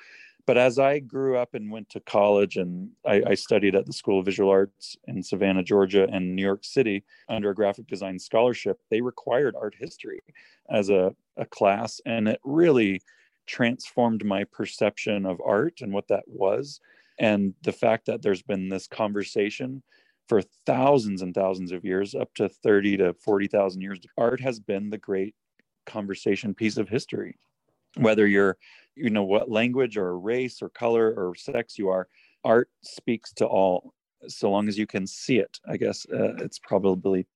But 0.51 0.59
as 0.59 0.81
I 0.81 0.99
grew 0.99 1.37
up 1.37 1.55
and 1.55 1.71
went 1.71 1.91
to 1.91 2.01
college 2.01 2.57
and 2.57 2.91
I, 3.07 3.23
I, 3.25 3.35
studied 3.35 3.77
at 3.77 3.87
the 3.87 3.93
School 3.93 4.19
of 4.19 4.25
Visual 4.25 4.51
Arts 4.51 4.97
in 5.07 5.23
Savannah, 5.23 5.63
Georgia, 5.63 6.09
and 6.11 6.35
New 6.35 6.43
York 6.43 6.65
City 6.65 7.05
under 7.29 7.51
a 7.51 7.55
graphic 7.55 7.87
design 7.87 8.19
scholarship, 8.19 8.81
they 8.91 9.01
required 9.01 9.55
art 9.55 9.77
history 9.79 10.19
as 10.69 10.91
a, 10.91 11.15
a 11.37 11.47
class. 11.47 12.01
And 12.05 12.27
it 12.27 12.41
really 12.43 13.01
transformed 13.47 14.25
my 14.25 14.43
perception 14.43 15.25
of 15.25 15.41
art 15.47 15.83
and 15.83 15.93
what 15.93 16.09
that 16.09 16.25
was. 16.27 16.81
And 17.21 17.55
the 17.63 17.71
fact 17.71 18.07
that 18.07 18.21
there's 18.21 18.43
been 18.43 18.69
this 18.69 18.89
conversation 18.89 19.85
for 20.27 20.43
thousands 20.67 21.23
and 21.23 21.33
thousands 21.33 21.71
of 21.71 21.85
years, 21.85 22.17
up 22.17 22.35
to 22.35 22.49
30 22.49 22.97
to 22.97 23.15
40,000 23.15 23.81
years, 23.81 24.01
art 24.19 24.41
has 24.41 24.59
been 24.59 24.91
the 24.91 24.99
great 24.99 25.37
conversation 25.87 26.55
piece 26.55 26.77
of 26.77 26.89
history. 26.89 27.37
Whether 27.97 28.27
you're, 28.27 28.57
you 28.95 29.11
know, 29.11 29.25
what 29.25 29.51
language 29.51 29.97
or 29.97 30.19
race 30.19 30.63
or 30.63 30.69
color 30.69 31.13
or 31.13 31.35
sex 31.35 31.79
you 31.79 31.89
are, 31.89 32.09
art 32.45 32.71
speaks 32.83 33.33
to 33.35 33.47
all 33.47 33.95
so 34.29 34.51
long 34.51 34.69
as 34.69 34.79
you 34.79 34.87
can 34.87 35.07
see 35.07 35.39
it. 35.39 35.59
I 35.67 35.77
guess 35.77 36.07
uh, 36.13 36.35
it's 36.37 36.59
probably 36.59 37.27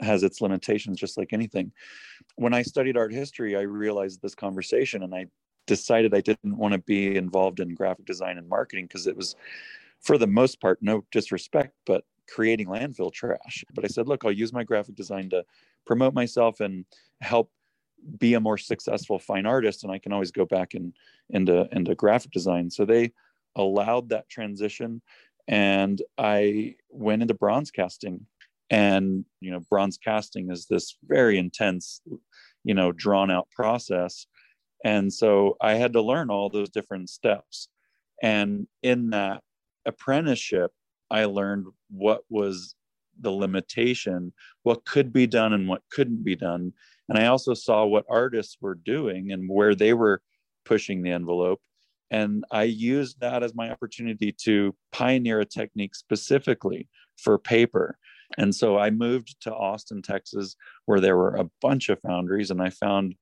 has 0.00 0.22
its 0.22 0.40
limitations 0.40 0.98
just 0.98 1.18
like 1.18 1.32
anything. 1.32 1.72
When 2.36 2.54
I 2.54 2.62
studied 2.62 2.96
art 2.96 3.12
history, 3.12 3.56
I 3.56 3.62
realized 3.62 4.22
this 4.22 4.34
conversation 4.34 5.02
and 5.02 5.14
I 5.14 5.26
decided 5.66 6.14
I 6.14 6.20
didn't 6.20 6.56
want 6.56 6.72
to 6.72 6.78
be 6.78 7.16
involved 7.16 7.60
in 7.60 7.74
graphic 7.74 8.06
design 8.06 8.38
and 8.38 8.48
marketing 8.48 8.86
because 8.86 9.06
it 9.06 9.16
was 9.16 9.36
for 10.00 10.16
the 10.16 10.26
most 10.26 10.60
part 10.60 10.78
no 10.80 11.04
disrespect 11.10 11.74
but 11.84 12.04
creating 12.28 12.68
landfill 12.68 13.12
trash. 13.12 13.64
But 13.74 13.84
I 13.84 13.88
said, 13.88 14.06
look, 14.06 14.24
I'll 14.24 14.32
use 14.32 14.52
my 14.52 14.62
graphic 14.62 14.94
design 14.94 15.30
to 15.30 15.44
promote 15.86 16.14
myself 16.14 16.60
and 16.60 16.84
help 17.20 17.50
be 18.18 18.34
a 18.34 18.40
more 18.40 18.58
successful 18.58 19.18
fine 19.18 19.46
artist. 19.46 19.84
And 19.84 19.92
I 19.92 19.98
can 19.98 20.12
always 20.12 20.30
go 20.30 20.44
back 20.44 20.74
and 20.74 20.92
into 21.30 21.68
into 21.72 21.90
uh, 21.90 21.92
uh, 21.92 21.94
graphic 21.94 22.32
design. 22.32 22.70
So 22.70 22.84
they 22.84 23.12
allowed 23.56 24.08
that 24.10 24.28
transition, 24.28 25.02
and 25.46 26.00
I 26.16 26.76
went 26.90 27.22
into 27.22 27.34
bronze 27.34 27.70
casting. 27.70 28.26
And 28.70 29.24
you 29.40 29.50
know, 29.50 29.60
bronze 29.70 29.98
casting 29.98 30.50
is 30.50 30.66
this 30.66 30.96
very 31.04 31.38
intense, 31.38 32.02
you 32.64 32.74
know, 32.74 32.92
drawn 32.92 33.30
out 33.30 33.50
process. 33.50 34.26
And 34.84 35.12
so 35.12 35.56
I 35.60 35.74
had 35.74 35.92
to 35.94 36.02
learn 36.02 36.30
all 36.30 36.50
those 36.50 36.70
different 36.70 37.10
steps. 37.10 37.68
And 38.22 38.66
in 38.82 39.10
that 39.10 39.42
apprenticeship, 39.86 40.70
I 41.10 41.24
learned 41.24 41.66
what 41.90 42.20
was 42.28 42.74
the 43.20 43.30
limitation, 43.30 44.32
what 44.62 44.84
could 44.84 45.12
be 45.12 45.26
done 45.26 45.52
and 45.52 45.68
what 45.68 45.82
couldn't 45.90 46.24
be 46.24 46.36
done. 46.36 46.72
And 47.08 47.18
I 47.18 47.26
also 47.26 47.54
saw 47.54 47.84
what 47.84 48.04
artists 48.08 48.56
were 48.60 48.74
doing 48.74 49.32
and 49.32 49.48
where 49.48 49.74
they 49.74 49.94
were 49.94 50.22
pushing 50.64 51.02
the 51.02 51.10
envelope. 51.10 51.60
And 52.10 52.44
I 52.50 52.64
used 52.64 53.20
that 53.20 53.42
as 53.42 53.54
my 53.54 53.70
opportunity 53.70 54.32
to 54.44 54.74
pioneer 54.92 55.40
a 55.40 55.44
technique 55.44 55.94
specifically 55.94 56.88
for 57.18 57.38
paper. 57.38 57.98
And 58.36 58.54
so 58.54 58.78
I 58.78 58.90
moved 58.90 59.36
to 59.42 59.54
Austin, 59.54 60.02
Texas, 60.02 60.56
where 60.86 61.00
there 61.00 61.16
were 61.16 61.36
a 61.36 61.48
bunch 61.60 61.88
of 61.88 62.00
foundries, 62.00 62.50
and 62.50 62.60
I 62.62 62.70
found 62.70 63.14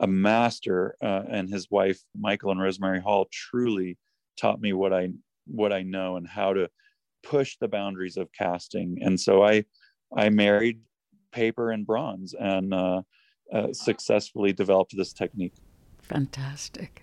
a 0.00 0.06
master 0.06 0.96
uh, 1.02 1.22
and 1.28 1.48
his 1.48 1.70
wife, 1.70 2.00
Michael 2.18 2.50
and 2.50 2.60
Rosemary 2.60 3.00
Hall, 3.00 3.28
truly 3.30 3.98
taught 4.36 4.60
me 4.60 4.72
what 4.72 4.92
I 4.92 5.10
what 5.46 5.72
I 5.72 5.82
know 5.82 6.16
and 6.16 6.26
how 6.26 6.52
to 6.52 6.68
push 7.22 7.56
the 7.60 7.68
boundaries 7.68 8.16
of 8.16 8.32
casting. 8.32 8.98
And 9.00 9.18
so 9.18 9.42
I 9.42 9.64
I 10.16 10.30
married 10.30 10.80
paper 11.32 11.70
and 11.70 11.86
bronze 11.86 12.34
and 12.38 12.72
uh, 12.72 13.02
uh, 13.52 13.72
successfully 13.72 14.52
developed 14.52 14.96
this 14.96 15.12
technique. 15.12 15.54
Fantastic. 16.02 17.02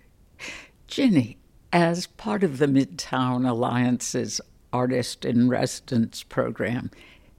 Ginny, 0.86 1.38
as 1.72 2.06
part 2.06 2.42
of 2.42 2.58
the 2.58 2.66
Midtown 2.66 3.46
Alliance's 3.48 4.40
Artist 4.72 5.24
in 5.24 5.48
Residence 5.48 6.22
program, 6.22 6.90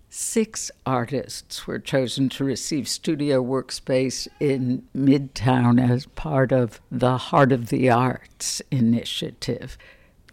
six 0.09 0.71
artists 0.85 1.67
were 1.67 1.79
chosen 1.79 2.29
to 2.29 2.43
receive 2.43 2.87
studio 2.87 3.43
workspace 3.43 4.27
in 4.39 4.87
Midtown 4.95 5.79
as 5.79 6.05
part 6.05 6.51
of 6.51 6.79
the 6.91 7.17
Heart 7.17 7.51
of 7.51 7.69
the 7.69 7.89
Arts 7.89 8.61
initiative. 8.71 9.77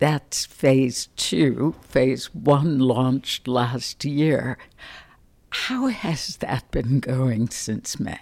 That's 0.01 0.45
phase 0.45 1.09
two. 1.17 1.75
Phase 1.83 2.35
one 2.35 2.79
launched 2.79 3.47
last 3.47 4.05
year. 4.05 4.59
How 5.51 5.87
has 5.87 6.39
that 6.39 6.71
been 6.71 6.99
going 6.99 7.49
since 7.51 8.01
May? 8.01 8.19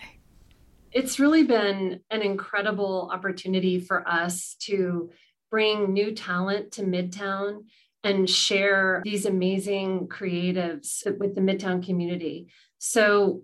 It's 0.93 1.19
really 1.19 1.45
been 1.45 2.01
an 2.11 2.21
incredible 2.21 3.11
opportunity 3.11 3.81
for 3.81 4.07
us 4.07 4.55
to 4.61 5.11
bring 5.51 5.93
new 5.95 6.15
talent 6.15 6.73
to 6.73 6.83
Midtown 6.83 7.65
and 8.05 8.29
share 8.29 9.01
these 9.05 9.25
amazing 9.25 10.09
creatives 10.09 11.07
with 11.19 11.35
the 11.35 11.41
Midtown 11.41 11.85
community. 11.85 12.49
So, 12.79 13.43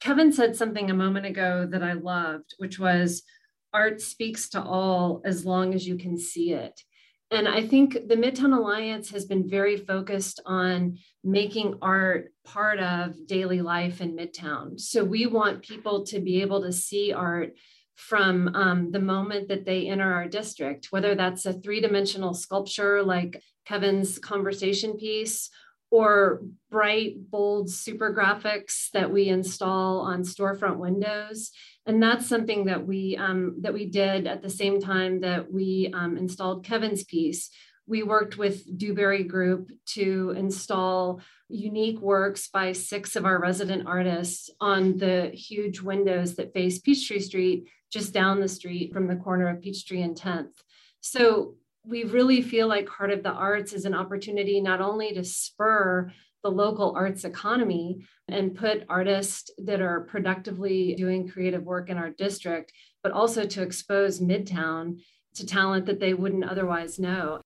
Kevin 0.00 0.32
said 0.32 0.56
something 0.56 0.90
a 0.90 0.94
moment 0.94 1.24
ago 1.24 1.66
that 1.70 1.82
I 1.82 1.94
loved, 1.94 2.54
which 2.58 2.78
was 2.78 3.22
art 3.72 4.02
speaks 4.02 4.50
to 4.50 4.62
all 4.62 5.22
as 5.24 5.46
long 5.46 5.72
as 5.72 5.86
you 5.86 5.96
can 5.96 6.18
see 6.18 6.52
it. 6.52 6.78
And 7.34 7.48
I 7.48 7.66
think 7.66 7.94
the 8.06 8.14
Midtown 8.14 8.56
Alliance 8.56 9.10
has 9.10 9.24
been 9.24 9.48
very 9.48 9.76
focused 9.76 10.40
on 10.46 10.98
making 11.24 11.78
art 11.82 12.32
part 12.44 12.78
of 12.78 13.26
daily 13.26 13.60
life 13.60 14.00
in 14.00 14.16
Midtown. 14.16 14.78
So 14.78 15.02
we 15.02 15.26
want 15.26 15.62
people 15.62 16.06
to 16.06 16.20
be 16.20 16.42
able 16.42 16.62
to 16.62 16.72
see 16.72 17.12
art 17.12 17.54
from 17.96 18.54
um, 18.54 18.92
the 18.92 19.00
moment 19.00 19.48
that 19.48 19.64
they 19.64 19.88
enter 19.88 20.12
our 20.12 20.28
district, 20.28 20.92
whether 20.92 21.16
that's 21.16 21.44
a 21.44 21.52
three 21.52 21.80
dimensional 21.80 22.34
sculpture 22.34 23.02
like 23.02 23.42
Kevin's 23.66 24.20
conversation 24.20 24.96
piece 24.96 25.50
or 25.90 26.40
bright, 26.70 27.14
bold 27.30 27.68
super 27.68 28.14
graphics 28.14 28.90
that 28.92 29.10
we 29.10 29.28
install 29.28 30.00
on 30.02 30.22
storefront 30.22 30.76
windows 30.76 31.50
and 31.86 32.02
that's 32.02 32.26
something 32.26 32.64
that 32.66 32.86
we 32.86 33.16
um, 33.16 33.56
that 33.60 33.74
we 33.74 33.86
did 33.86 34.26
at 34.26 34.42
the 34.42 34.50
same 34.50 34.80
time 34.80 35.20
that 35.20 35.52
we 35.52 35.90
um, 35.94 36.16
installed 36.16 36.64
Kevin's 36.64 37.04
piece. 37.04 37.50
We 37.86 38.02
worked 38.02 38.38
with 38.38 38.78
Dewberry 38.78 39.24
Group 39.24 39.70
to 39.88 40.34
install 40.36 41.20
unique 41.48 42.00
works 42.00 42.48
by 42.48 42.72
six 42.72 43.14
of 43.14 43.26
our 43.26 43.38
resident 43.38 43.86
artists 43.86 44.48
on 44.58 44.96
the 44.96 45.30
huge 45.34 45.80
windows 45.82 46.36
that 46.36 46.54
face 46.54 46.78
Peachtree 46.78 47.20
Street, 47.20 47.68
just 47.92 48.14
down 48.14 48.40
the 48.40 48.48
street 48.48 48.94
from 48.94 49.06
the 49.06 49.16
corner 49.16 49.48
of 49.48 49.60
Peachtree 49.60 50.00
and 50.00 50.16
10th. 50.16 50.54
So 51.02 51.56
we 51.86 52.04
really 52.04 52.40
feel 52.40 52.66
like 52.66 52.88
Heart 52.88 53.10
of 53.10 53.22
the 53.22 53.32
Arts 53.32 53.74
is 53.74 53.84
an 53.84 53.94
opportunity 53.94 54.62
not 54.62 54.80
only 54.80 55.12
to 55.12 55.22
spur 55.22 56.10
the 56.44 56.50
local 56.50 56.92
arts 56.94 57.24
economy 57.24 58.04
and 58.28 58.54
put 58.54 58.84
artists 58.88 59.50
that 59.58 59.80
are 59.80 60.02
productively 60.02 60.94
doing 60.94 61.28
creative 61.28 61.64
work 61.64 61.88
in 61.88 61.96
our 61.96 62.10
district, 62.10 62.72
but 63.02 63.10
also 63.10 63.44
to 63.44 63.62
expose 63.62 64.20
Midtown 64.20 65.00
to 65.34 65.46
talent 65.46 65.86
that 65.86 65.98
they 65.98 66.14
wouldn't 66.14 66.44
otherwise 66.44 66.98
know. 66.98 67.40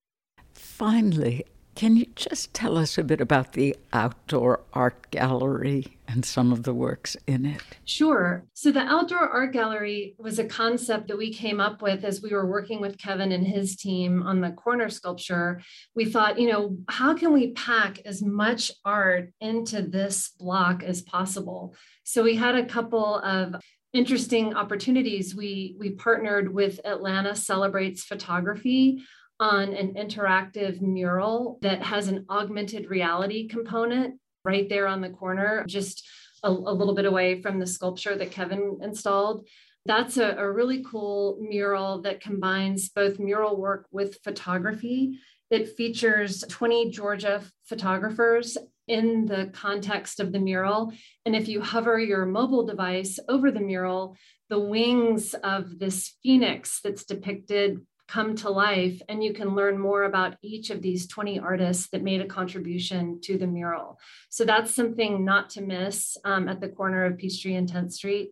Finally, 0.53 1.45
can 1.79 1.95
you 1.95 2.07
just 2.13 2.53
tell 2.53 2.77
us 2.77 2.97
a 2.97 3.03
bit 3.05 3.21
about 3.21 3.53
the 3.53 3.73
outdoor 3.93 4.59
art 4.73 5.11
gallery 5.11 5.97
and 6.09 6.25
some 6.25 6.51
of 6.51 6.63
the 6.63 6.73
works 6.73 7.15
in 7.25 7.45
it? 7.45 7.61
Sure. 7.85 8.43
So, 8.53 8.69
the 8.69 8.81
outdoor 8.81 9.29
art 9.29 9.53
gallery 9.53 10.13
was 10.17 10.39
a 10.39 10.43
concept 10.43 11.07
that 11.07 11.17
we 11.17 11.31
came 11.33 11.61
up 11.61 11.81
with 11.81 12.03
as 12.03 12.21
we 12.21 12.31
were 12.31 12.45
working 12.45 12.81
with 12.81 12.97
Kevin 12.97 13.31
and 13.31 13.47
his 13.47 13.77
team 13.77 14.23
on 14.23 14.41
the 14.41 14.51
corner 14.51 14.89
sculpture. 14.89 15.61
We 15.95 16.03
thought, 16.03 16.37
you 16.37 16.51
know, 16.51 16.75
how 16.89 17.13
can 17.13 17.31
we 17.31 17.53
pack 17.53 17.99
as 18.03 18.21
much 18.21 18.73
art 18.83 19.31
into 19.39 19.81
this 19.81 20.31
block 20.37 20.83
as 20.83 21.01
possible? 21.01 21.75
So, 22.03 22.23
we 22.23 22.35
had 22.35 22.55
a 22.55 22.65
couple 22.65 23.19
of 23.19 23.55
interesting 23.93 24.53
opportunities. 24.53 25.33
We, 25.33 25.77
we 25.79 25.91
partnered 25.91 26.53
with 26.53 26.81
Atlanta 26.83 27.37
Celebrates 27.37 28.03
Photography 28.03 29.01
on 29.39 29.73
an 29.73 29.93
interactive 29.93 30.81
mural 30.81 31.59
that 31.61 31.81
has 31.81 32.07
an 32.07 32.25
augmented 32.29 32.89
reality 32.89 33.47
component 33.47 34.19
right 34.43 34.67
there 34.69 34.87
on 34.87 35.01
the 35.01 35.09
corner, 35.09 35.65
just 35.67 36.07
a, 36.43 36.49
a 36.49 36.51
little 36.51 36.95
bit 36.95 37.05
away 37.05 37.41
from 37.41 37.59
the 37.59 37.67
sculpture 37.67 38.15
that 38.15 38.31
Kevin 38.31 38.79
installed. 38.81 39.47
That's 39.85 40.17
a, 40.17 40.35
a 40.37 40.51
really 40.51 40.83
cool 40.83 41.37
mural 41.41 42.01
that 42.01 42.21
combines 42.21 42.89
both 42.89 43.19
mural 43.19 43.57
work 43.57 43.87
with 43.91 44.19
photography. 44.23 45.19
It 45.49 45.75
features 45.75 46.43
20 46.47 46.91
Georgia 46.91 47.41
photographers 47.65 48.57
in 48.87 49.25
the 49.25 49.51
context 49.53 50.19
of 50.19 50.31
the 50.31 50.39
mural. 50.39 50.91
And 51.25 51.35
if 51.35 51.47
you 51.47 51.61
hover 51.61 51.99
your 51.99 52.25
mobile 52.25 52.65
device 52.65 53.19
over 53.29 53.51
the 53.51 53.59
mural, 53.59 54.17
the 54.49 54.59
wings 54.59 55.35
of 55.35 55.79
this 55.79 56.15
phoenix 56.23 56.81
that's 56.81 57.05
depicted 57.05 57.81
come 58.09 58.35
to 58.35 58.49
life 58.49 59.01
and 59.07 59.23
you 59.23 59.33
can 59.33 59.55
learn 59.55 59.77
more 59.77 60.03
about 60.03 60.35
each 60.41 60.71
of 60.71 60.81
these 60.81 61.07
20 61.07 61.39
artists 61.39 61.89
that 61.89 62.01
made 62.01 62.21
a 62.21 62.25
contribution 62.25 63.21
to 63.21 63.37
the 63.37 63.45
mural. 63.45 63.99
So 64.29 64.45
that's 64.45 64.73
something 64.73 65.23
not 65.23 65.51
to 65.51 65.61
miss 65.61 66.17
um, 66.25 66.49
at 66.49 66.59
the 66.59 66.69
corner 66.69 67.05
of 67.05 67.17
Peachtree 67.17 67.55
and 67.55 67.71
10th 67.71 67.93
Street. 67.93 68.31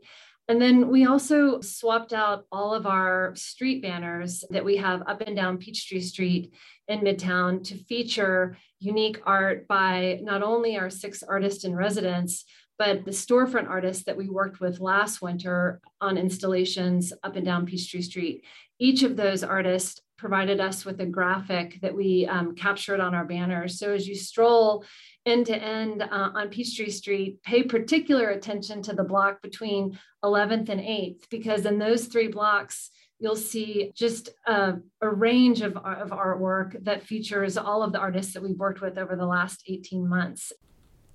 And 0.50 0.62
then 0.62 0.90
we 0.90 1.06
also 1.06 1.62
swapped 1.62 2.14
out 2.14 2.46
all 2.52 2.74
of 2.74 2.88
our 2.88 3.34
street 3.36 3.82
banners 3.84 4.44
that 4.50 4.66
we 4.66 4.78
have 4.78 5.04
up 5.06 5.22
and 5.22 5.36
down 5.36 5.58
Peachtree 5.58 6.02
Street 6.02 6.54
in 6.88 7.02
Midtown 7.02 7.64
to 7.66 7.76
feature 7.76 8.58
unique 8.80 9.20
art 9.26 9.68
by 9.68 10.20
not 10.24 10.42
only 10.42 10.78
our 10.78 10.90
six 10.90 11.22
artists 11.22 11.66
in 11.66 11.76
residence, 11.76 12.46
but 12.78 13.06
the 13.06 13.12
storefront 13.12 13.70
artists 13.70 14.04
that 14.04 14.18
we 14.18 14.30
worked 14.30 14.60
with 14.60 14.80
last 14.80 15.22
winter 15.22 15.82
on 16.00 16.18
installations 16.18 17.12
up 17.24 17.36
and 17.36 17.46
down 17.46 17.66
Peachtree 17.66 18.02
Street. 18.02 18.44
Each 18.80 19.04
of 19.04 19.16
those 19.16 19.44
artists 19.44 20.02
provided 20.18 20.60
us 20.60 20.84
with 20.84 21.00
a 21.00 21.06
graphic 21.06 21.80
that 21.82 21.96
we 21.96 22.26
um, 22.26 22.56
captured 22.56 23.00
on 23.00 23.14
our 23.14 23.26
banners. 23.26 23.80
So 23.80 23.94
as 23.94 24.08
you 24.08 24.16
stroll 24.16 24.84
end 25.26 25.46
to 25.48 25.56
end 25.56 26.02
uh, 26.02 26.32
on 26.34 26.50
Peachtree 26.50 26.90
Street, 26.90 27.42
pay 27.44 27.64
particular 27.64 28.30
attention 28.30 28.82
to 28.84 28.94
the 28.94 29.04
block 29.04 29.42
between 29.42 30.00
11th 30.24 30.70
and 30.70 30.82
8th, 30.82 31.30
because 31.30 31.66
in 31.66 31.78
those 31.78 32.06
three 32.06 32.28
blocks, 32.28 32.90
you'll 33.20 33.36
see 33.36 33.92
just 33.96 34.30
a, 34.46 34.76
a 35.02 35.10
range 35.10 35.62
of, 35.62 35.78
of 35.78 36.10
artwork 36.10 36.84
that 36.84 37.04
features 37.04 37.58
all 37.58 37.84
of 37.84 37.92
the 37.92 38.00
artists 38.00 38.34
that 38.34 38.44
we've 38.44 38.58
worked 38.58 38.82
with 38.82 38.98
over 38.98 39.16
the 39.16 39.26
last 39.26 39.64
18 39.68 40.08
months. 40.08 40.52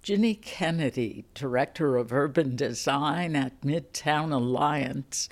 Ginny 0.02 0.34
Kennedy, 0.34 1.24
Director 1.32 1.96
of 1.96 2.12
Urban 2.12 2.56
Design 2.56 3.36
at 3.36 3.60
Midtown 3.60 4.32
Alliance, 4.32 5.28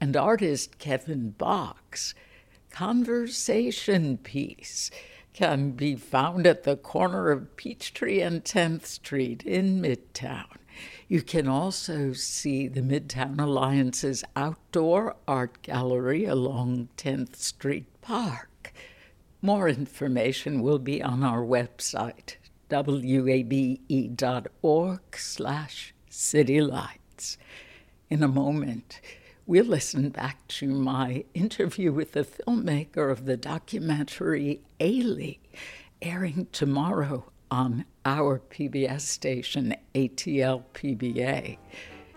and 0.00 0.16
artist 0.16 0.78
Kevin 0.78 1.30
Box. 1.32 2.14
Conversation 2.70 4.16
Piece 4.16 4.90
can 5.34 5.72
be 5.72 5.96
found 5.96 6.46
at 6.46 6.62
the 6.62 6.78
corner 6.78 7.30
of 7.30 7.54
Peachtree 7.58 8.22
and 8.22 8.42
10th 8.42 8.86
Street 8.86 9.42
in 9.42 9.82
Midtown. 9.82 10.56
You 11.08 11.20
can 11.20 11.46
also 11.46 12.14
see 12.14 12.68
the 12.68 12.80
Midtown 12.80 13.38
Alliance's 13.38 14.24
outdoor 14.34 15.16
art 15.28 15.60
gallery 15.60 16.24
along 16.24 16.88
10th 16.96 17.36
Street 17.36 17.84
Park. 18.00 18.72
More 19.42 19.68
information 19.68 20.62
will 20.62 20.78
be 20.78 21.02
on 21.02 21.22
our 21.22 21.42
website, 21.42 22.36
wabe.org 22.68 23.40
slash 25.16 25.94
citylights. 26.10 27.36
In 28.08 28.22
a 28.22 28.28
moment, 28.28 29.00
we'll 29.46 29.64
listen 29.64 30.10
back 30.10 30.46
to 30.48 30.68
my 30.68 31.24
interview 31.34 31.92
with 31.92 32.12
the 32.12 32.24
filmmaker 32.24 33.10
of 33.10 33.24
the 33.24 33.36
documentary 33.36 34.60
Ailey, 34.80 35.38
airing 36.02 36.46
tomorrow 36.52 37.30
on 37.50 37.84
our 38.04 38.40
PBS 38.50 39.02
station, 39.02 39.74
ATL 39.94 40.64
PBA. 40.74 41.58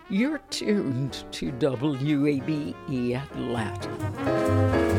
You're 0.10 0.40
tuned 0.50 1.24
to 1.32 1.52
WABE 1.52 3.16
Atlanta. 3.16 4.99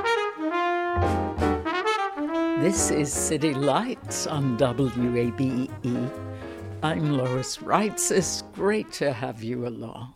This 2.61 2.91
is 2.91 3.11
City 3.11 3.55
Lights 3.55 4.27
on 4.27 4.55
WABE. 4.55 5.67
I'm 6.83 7.17
Lois 7.17 7.57
Reitzes. 7.57 8.11
It's 8.11 8.43
great 8.53 8.91
to 8.93 9.13
have 9.13 9.41
you 9.41 9.65
along. 9.65 10.13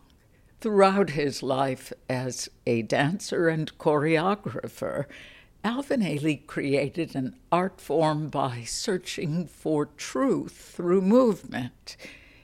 Throughout 0.60 1.10
his 1.10 1.42
life 1.42 1.92
as 2.08 2.48
a 2.64 2.82
dancer 2.82 3.48
and 3.48 3.76
choreographer, 3.78 5.06
Alvin 5.64 6.02
Ailey 6.02 6.46
created 6.46 7.16
an 7.16 7.34
art 7.50 7.80
form 7.80 8.28
by 8.28 8.62
searching 8.62 9.48
for 9.48 9.86
truth 9.96 10.52
through 10.52 11.00
movement. 11.00 11.96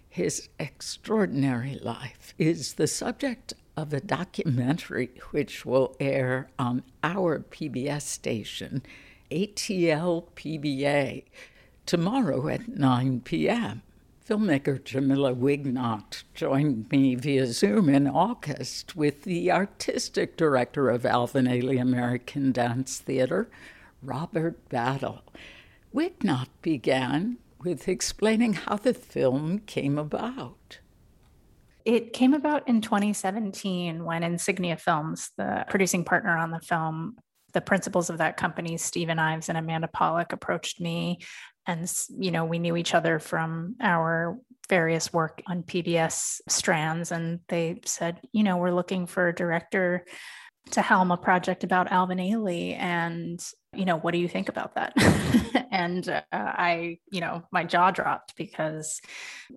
His 0.09 0.49
extraordinary 0.59 1.79
life 1.81 2.35
is 2.39 2.73
the 2.73 2.89
subject 2.89 3.55
of 3.77 3.93
a 3.93 4.01
documentary 4.01 5.11
which 5.31 5.65
will 5.65 5.95
air 6.01 6.51
on 6.59 6.83
our 7.05 7.39
PBS 7.39 8.03
station 8.03 8.83
ATL 9.33 10.25
PBA 10.37 11.25
tomorrow 11.87 12.49
at 12.49 12.69
9 12.69 13.21
p.m. 13.21 13.83
Filmmaker 14.29 14.83
Jamila 14.85 15.35
Wignot 15.35 16.23
joined 16.35 16.91
me 16.93 17.15
via 17.15 17.47
Zoom 17.47 17.89
in 17.89 18.07
August 18.07 18.95
with 18.95 19.23
the 19.23 19.51
artistic 19.51 20.37
director 20.37 20.91
of 20.91 21.07
Alvin 21.07 21.47
Ailey 21.47 21.81
American 21.81 22.53
Dance 22.53 22.99
Theater, 22.99 23.51
Robert 24.03 24.69
Battle. 24.69 25.23
Wignot 25.93 26.49
began 26.61 27.39
with 27.63 27.89
explaining 27.89 28.53
how 28.53 28.77
the 28.77 28.95
film 28.95 29.61
came 29.61 29.99
about. 29.99 30.79
It 31.85 32.13
came 32.13 32.35
about 32.35 32.69
in 32.69 32.81
2017 32.81 34.05
when 34.05 34.23
Insignia 34.23 34.77
Films, 34.77 35.31
the 35.37 35.65
producing 35.69 36.05
partner 36.05 36.37
on 36.37 36.51
the 36.51 36.61
film, 36.61 37.17
the 37.53 37.61
principals 37.61 38.11
of 38.11 38.19
that 38.19 38.37
company, 38.37 38.77
Stephen 38.77 39.19
Ives 39.19 39.49
and 39.49 39.59
Amanda 39.59 39.89
Pollak, 39.89 40.33
approached 40.33 40.81
me. 40.81 41.21
And, 41.67 41.91
you 42.19 42.31
know, 42.31 42.45
we 42.45 42.59
knew 42.59 42.77
each 42.77 42.95
other 42.95 43.19
from 43.19 43.77
our 43.81 44.39
various 44.69 45.13
work 45.13 45.43
on 45.47 45.63
PBS 45.63 46.41
strands. 46.49 47.13
And 47.13 47.41
they 47.49 47.81
said, 47.85 48.21
you 48.33 48.43
know, 48.43 48.57
we're 48.57 48.73
looking 48.73 49.07
for 49.07 49.29
a 49.29 49.35
director 49.35 50.05
to 50.71 50.83
helm 50.83 51.11
a 51.11 51.17
project 51.17 51.65
about 51.65 51.91
Alvin 51.93 52.19
Ailey. 52.19 52.77
And, 52.77 53.45
you 53.75 53.85
know, 53.85 53.99
what 53.99 54.13
do 54.13 54.19
you 54.19 54.29
think 54.29 54.49
about 54.49 54.75
that? 54.77 54.93
and 55.71 56.09
uh, 56.09 56.23
I, 56.33 56.99
you 57.11 57.21
know, 57.21 57.43
my 57.51 57.65
jaw 57.65 57.91
dropped 57.91 58.37
because 58.37 59.01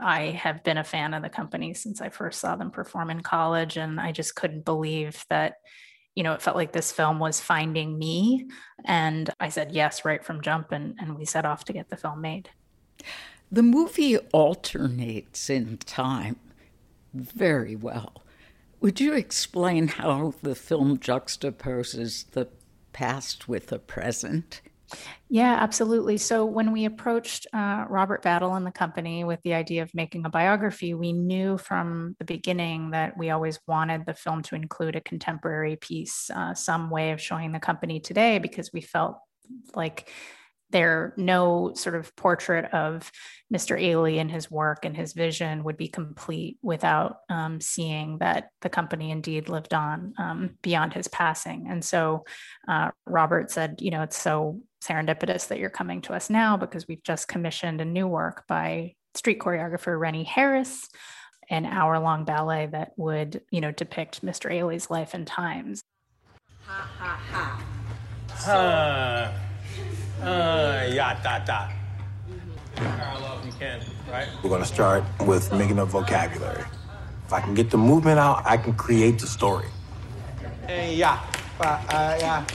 I 0.01 0.31
have 0.31 0.63
been 0.63 0.77
a 0.77 0.84
fan 0.84 1.13
of 1.13 1.23
the 1.23 1.29
company 1.29 1.73
since 1.73 2.01
I 2.01 2.10
first 2.10 2.39
saw 2.39 2.55
them 2.55 2.71
perform 2.71 3.10
in 3.10 3.21
college. 3.21 3.77
And 3.77 3.99
I 3.99 4.12
just 4.12 4.36
couldn't 4.36 4.65
believe 4.65 5.23
that 5.29 5.55
you 6.15 6.23
know, 6.23 6.34
it 6.34 6.41
felt 6.41 6.56
like 6.56 6.71
this 6.71 6.91
film 6.91 7.19
was 7.19 7.39
finding 7.39 7.99
me. 7.99 8.47
And 8.86 9.30
I 9.39 9.49
said 9.49 9.71
yes 9.71 10.06
right 10.06 10.23
from 10.23 10.41
jump, 10.41 10.71
and, 10.71 10.95
and 10.99 11.17
we 11.17 11.25
set 11.25 11.45
off 11.45 11.65
to 11.65 11.73
get 11.73 11.89
the 11.89 11.97
film 11.97 12.21
made. 12.21 12.49
The 13.51 13.63
movie 13.63 14.17
alternates 14.17 15.49
in 15.49 15.78
time 15.78 16.38
very 17.13 17.75
well. 17.75 18.23
Would 18.82 18.99
you 18.99 19.13
explain 19.13 19.88
how 19.88 20.34
the 20.41 20.56
film 20.56 20.97
juxtaposes 20.97 22.32
the 22.32 22.47
past 22.93 23.47
with 23.47 23.67
the 23.67 23.80
present? 23.80 24.62
Yeah, 25.29 25.53
absolutely. 25.53 26.17
So 26.17 26.45
when 26.45 26.71
we 26.71 26.86
approached 26.86 27.47
uh, 27.51 27.86
Robert 27.89 28.21
Battle 28.21 28.53
and 28.55 28.65
the 28.65 28.71
company 28.71 29.23
with 29.23 29.41
the 29.43 29.53
idea 29.53 29.81
of 29.81 29.93
making 29.93 30.25
a 30.25 30.29
biography, 30.29 30.93
we 30.93 31.13
knew 31.13 31.58
from 31.58 32.15
the 32.19 32.25
beginning 32.25 32.91
that 32.91 33.17
we 33.17 33.31
always 33.31 33.60
wanted 33.67 34.05
the 34.05 34.13
film 34.13 34.43
to 34.43 34.55
include 34.55 34.95
a 34.95 35.01
contemporary 35.01 35.77
piece, 35.77 36.29
uh, 36.29 36.53
some 36.53 36.89
way 36.89 37.12
of 37.12 37.21
showing 37.21 37.51
the 37.51 37.60
company 37.60 37.99
today, 37.99 38.38
because 38.38 38.71
we 38.71 38.81
felt 38.81 39.17
like 39.73 40.10
there 40.71 41.13
no 41.15 41.71
sort 41.75 41.95
of 41.95 42.15
portrait 42.15 42.73
of 42.73 43.12
Mr. 43.54 43.80
Ailey 43.80 44.19
and 44.19 44.32
his 44.32 44.49
work 44.49 44.84
and 44.84 44.95
his 44.95 45.13
vision 45.13 45.63
would 45.63 45.78
be 45.78 45.88
complete 45.88 46.58
without 46.62 47.17
um, 47.30 47.62
seeing 47.62 48.17
that 48.17 48.49
the 48.62 48.69
company 48.69 49.12
indeed 49.12 49.47
lived 49.47 49.73
on 49.73 50.13
um, 50.17 50.58
beyond 50.62 50.93
his 50.93 51.08
passing. 51.08 51.67
And 51.69 51.84
so 51.84 52.25
uh, 52.67 52.91
Robert 53.06 53.51
said, 53.51 53.75
you 53.80 53.91
know, 53.91 54.01
it's 54.01 54.17
so 54.17 54.62
serendipitous 54.84 55.47
that 55.47 55.60
you're 55.60 55.69
coming 55.69 56.01
to 56.01 56.13
us 56.13 56.30
now 56.30 56.58
because 56.58 56.88
we've 56.88 57.04
just 57.04 57.28
commissioned 57.28 57.82
a 57.82 57.86
new 57.86 58.08
work 58.08 58.45
by 58.47 58.95
street 59.13 59.39
choreographer 59.39 59.99
Rennie 59.99 60.23
Harris, 60.23 60.89
an 61.49 61.65
hour 61.65 61.99
long 61.99 62.25
ballet 62.25 62.67
that 62.67 62.91
would, 62.97 63.41
you 63.51 63.62
know, 63.62 63.71
depict 63.71 64.25
Mr. 64.25 64.51
Ailey's 64.51 64.89
life 64.89 65.13
and 65.13 65.28
times. 65.28 65.84
Ha 66.65 66.89
ha 66.97 67.19
ha. 67.32 68.51
Uh, 68.51 69.32
uh, 70.21 70.88
ya 70.91 71.15
da 71.23 71.39
da. 71.39 71.69
Parallel 72.75 73.39
if 73.39 73.45
you 73.45 73.51
can, 73.54 73.82
right? 74.12 74.28
We're 74.43 74.49
gonna 74.49 74.65
start 74.65 75.04
with 75.21 75.51
making 75.54 75.80
a 75.80 75.86
vocabulary. 75.86 76.63
If 77.25 77.34
I 77.34 77.41
can 77.41 77.54
get 77.54 77.69
the 77.71 77.78
movement 77.78 78.19
out, 78.19 78.43
I 78.45 78.58
can 78.58 78.73
create 78.73 79.19
the 79.19 79.28
story. 79.28 79.67
Hey, 80.67 80.95
yeah, 80.95 81.19
uh, 81.60 82.17
yeah, 82.19 82.45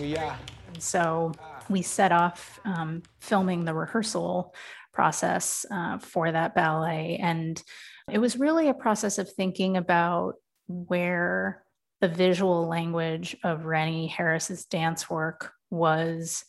yeah. 0.00 0.36
So 0.78 1.32
we 1.68 1.82
set 1.82 2.12
off 2.12 2.60
um, 2.64 3.02
filming 3.20 3.64
the 3.64 3.74
rehearsal 3.74 4.54
process 4.92 5.64
uh, 5.70 5.98
for 5.98 6.32
that 6.32 6.54
ballet. 6.54 7.18
And 7.22 7.62
it 8.10 8.18
was 8.18 8.38
really 8.38 8.68
a 8.68 8.74
process 8.74 9.18
of 9.18 9.32
thinking 9.32 9.76
about 9.76 10.34
where 10.66 11.62
the 12.00 12.08
visual 12.08 12.66
language 12.66 13.36
of 13.44 13.64
Rennie 13.64 14.06
Harris's 14.06 14.64
dance 14.64 15.10
work 15.10 15.52
was 15.70 16.44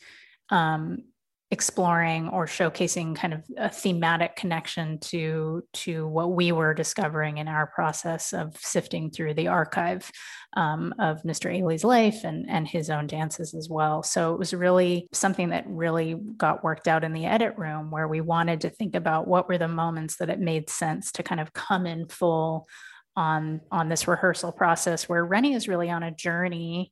um, 0.52 1.04
exploring 1.52 2.30
or 2.30 2.46
showcasing 2.46 3.16
kind 3.16 3.34
of 3.34 3.44
a 3.58 3.70
thematic 3.70 4.36
connection 4.36 5.00
to 5.00 5.64
to 5.74 6.08
what 6.08 6.34
we 6.34 6.52
were 6.52 6.76
discovering 6.76 7.40
in 7.40 7.48
our 7.48 7.66
process 7.66 8.34
of 8.34 8.56
sifting 8.58 9.10
through 9.10 9.34
the 9.34 9.48
archive 9.48 10.12
um, 10.56 10.94
of 11.00 11.24
Mr. 11.24 11.52
Ailey's 11.52 11.84
life 11.84 12.24
and 12.24 12.48
and 12.48 12.68
his 12.68 12.92
own 12.92 13.08
dances 13.08 13.56
as 13.56 13.68
well. 13.68 14.04
So 14.04 14.34
it 14.34 14.38
was 14.38 14.54
really 14.54 15.08
something 15.12 15.50
that 15.50 15.66
really 15.68 16.16
got 16.38 16.64
worked 16.64 16.88
out 16.88 17.04
in 17.04 17.14
the 17.14 17.26
edit 17.26 17.58
room 17.58 17.90
where 17.90 18.08
we 18.08 18.22
wanted 18.22 18.62
to 18.62 18.70
think 18.70 18.96
about 18.96 19.28
what 19.28 19.50
were 19.50 19.58
the 19.58 19.68
moments 19.68 20.18
that 20.18 20.30
it 20.30 20.40
made 20.40 20.70
sense 20.70 21.12
to 21.14 21.24
kind 21.24 21.42
of 21.42 21.54
come 21.54 21.88
in 21.88 22.08
full 22.10 22.68
on 23.16 23.62
on 23.72 23.90
this 23.90 24.08
rehearsal 24.08 24.52
process 24.52 25.10
where 25.10 25.26
Rennie 25.26 25.54
is 25.54 25.68
really 25.68 25.90
on 25.90 26.04
a 26.04 26.12
journey 26.12 26.92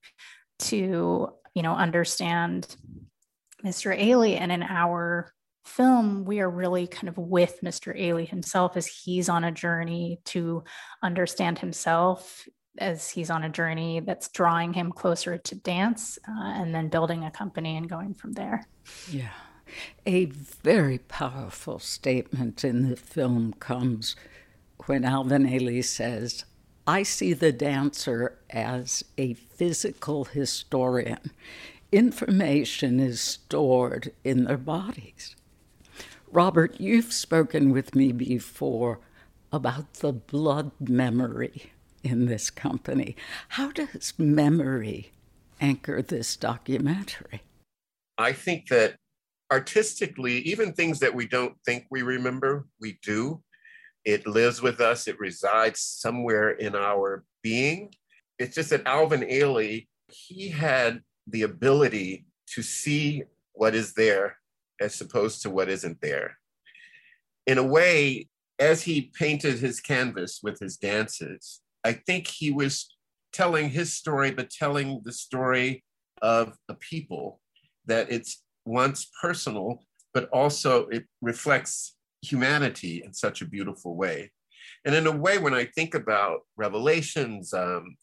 to 0.60 1.30
you 1.54 1.62
know 1.62 1.76
understand 1.76 2.76
Mr. 3.64 3.98
Ailey 3.98 4.40
and 4.40 4.52
in 4.52 4.64
our 4.64 5.32
film 5.66 6.24
we 6.24 6.40
are 6.40 6.50
really 6.50 6.88
kind 6.88 7.10
of 7.10 7.18
with 7.18 7.60
Mr. 7.62 7.98
Ailey 8.00 8.28
himself 8.28 8.78
as 8.78 8.88
he's 8.88 9.30
on 9.30 9.44
a 9.44 9.52
journey 9.52 10.20
to 10.26 10.64
understand 11.04 11.60
himself 11.60 12.48
as 12.80 13.10
he's 13.10 13.30
on 13.30 13.44
a 13.44 13.50
journey 13.50 14.00
that's 14.00 14.30
drawing 14.30 14.74
him 14.74 14.92
closer 14.92 15.38
to 15.38 15.56
dance 15.56 16.18
uh, 16.28 16.54
and 16.56 16.74
then 16.74 16.90
building 16.90 17.24
a 17.26 17.32
company 17.32 17.76
and 17.76 17.90
going 17.90 18.14
from 18.14 18.34
there. 18.34 18.66
Yeah. 19.12 19.30
A 20.06 20.26
very 20.26 21.00
powerful 21.00 21.80
statement 21.80 22.64
in 22.64 22.90
the 22.90 22.96
film 22.96 23.54
comes 23.54 24.16
when 24.86 25.04
Alvin 25.04 25.46
Ailey 25.46 25.84
says, 25.84 26.46
I 26.86 27.04
see 27.04 27.34
the 27.34 27.52
dancer 27.52 28.40
as 28.50 29.04
a 29.18 29.34
physical 29.34 30.24
historian. 30.24 31.32
Information 31.92 33.00
is 33.00 33.22
stored 33.22 34.12
in 34.24 34.44
their 34.44 34.58
bodies. 34.58 35.36
Robert, 36.30 36.80
you've 36.80 37.14
spoken 37.14 37.72
with 37.72 37.96
me 37.96 38.12
before 38.12 39.00
about 39.54 39.94
the 39.96 40.12
blood 40.12 40.72
memory 40.82 41.72
in 42.04 42.26
this 42.26 42.50
company. 42.50 43.16
How 43.50 43.72
does 43.72 44.14
memory 44.18 45.12
anchor 45.62 46.02
this 46.02 46.36
documentary? 46.36 47.42
I 48.18 48.34
think 48.34 48.68
that 48.68 48.98
artistically, 49.50 50.40
even 50.40 50.74
things 50.74 51.00
that 51.00 51.16
we 51.16 51.26
don't 51.26 51.56
think 51.66 51.86
we 51.90 52.02
remember, 52.02 52.68
we 52.82 53.00
do. 53.02 53.42
It 54.04 54.28
lives 54.28 54.62
with 54.62 54.82
us, 54.82 55.08
it 55.08 55.20
resides 55.20 55.80
somewhere 55.80 56.52
in 56.52 56.76
our 56.76 57.24
being. 57.44 57.94
It's 58.40 58.56
just 58.56 58.72
that 58.72 58.86
Alvin 58.86 59.22
Ailey, 59.22 59.88
he 60.08 60.50
had 60.50 61.02
the 61.28 61.44
ability 61.44 62.26
to 62.54 62.62
see 62.62 63.24
what 63.54 63.76
is 63.76 63.94
there 63.94 64.38
as 64.80 65.00
opposed 65.02 65.42
to 65.42 65.50
what 65.50 65.70
isn't 65.70 66.00
there. 66.02 66.38
In 67.46 67.58
a 67.58 67.64
way, 67.64 68.28
as 68.60 68.84
he 68.84 69.12
painted 69.14 69.60
his 69.60 69.80
canvas 69.80 70.40
with 70.42 70.60
his 70.60 70.78
dances, 70.78 71.62
I 71.84 71.94
think 71.94 72.28
he 72.28 72.52
was 72.52 72.96
telling 73.34 73.70
his 73.70 73.94
story, 73.94 74.32
but 74.32 74.50
telling 74.50 75.02
the 75.04 75.12
story 75.12 75.84
of 76.22 76.58
a 76.70 76.74
people 76.76 77.40
that 77.86 78.12
it's 78.12 78.44
once 78.66 79.10
personal, 79.22 79.84
but 80.14 80.30
also 80.30 80.88
it 80.88 81.06
reflects 81.22 81.96
humanity 82.22 83.04
in 83.06 83.14
such 83.14 83.42
a 83.42 83.48
beautiful 83.48 83.96
way. 83.96 84.32
And 84.86 84.96
in 84.96 85.08
a 85.08 85.12
way, 85.12 85.38
when 85.38 85.54
I 85.54 85.66
think 85.66 85.94
about 85.94 86.42
revelations, 86.56 87.54
um, 87.54 87.98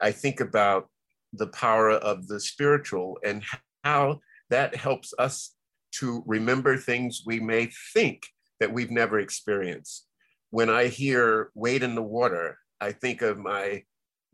I 0.00 0.12
think 0.12 0.40
about 0.40 0.88
the 1.32 1.48
power 1.48 1.90
of 1.90 2.26
the 2.26 2.40
spiritual 2.40 3.18
and 3.24 3.42
how 3.84 4.20
that 4.50 4.74
helps 4.74 5.12
us 5.18 5.54
to 5.92 6.22
remember 6.26 6.76
things 6.76 7.22
we 7.26 7.40
may 7.40 7.70
think 7.92 8.26
that 8.60 8.72
we've 8.72 8.90
never 8.90 9.18
experienced. 9.18 10.06
When 10.50 10.70
I 10.70 10.86
hear 10.86 11.50
wade 11.54 11.82
in 11.82 11.94
the 11.94 12.02
water, 12.02 12.58
I 12.80 12.92
think 12.92 13.22
of 13.22 13.38
my 13.38 13.82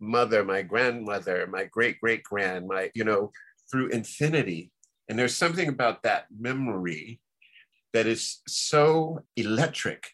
mother, 0.01 0.45
my 0.45 0.63
grandmother, 0.63 1.47
my 1.47 1.65
great 1.65 2.01
great 2.01 2.23
grand, 2.23 2.67
my, 2.69 2.91
you 2.95 3.05
know, 3.05 3.33
through 3.71 3.89
infinity. 3.89 4.71
And 5.09 5.19
there's 5.19 5.37
something 5.37 5.69
about 5.69 6.03
that 6.03 6.27
memory 6.37 7.21
that 7.93 8.07
is 8.07 8.41
so 8.47 9.21
electric 9.37 10.05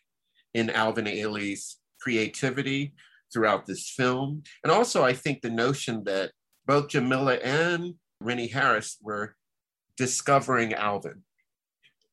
in 0.54 0.70
Alvin 0.70 1.06
Ailey's 1.06 1.78
creativity 2.00 2.94
throughout 3.32 3.66
this 3.66 3.90
film. 3.90 4.42
And 4.64 4.72
also, 4.72 5.02
I 5.04 5.12
think 5.12 5.40
the 5.40 5.50
notion 5.50 6.04
that 6.04 6.32
both 6.70 6.86
Jamila 6.86 7.34
and 7.34 7.94
Rennie 8.20 8.46
Harris 8.46 8.96
were 9.02 9.34
discovering 9.96 10.72
Alvin 10.72 11.24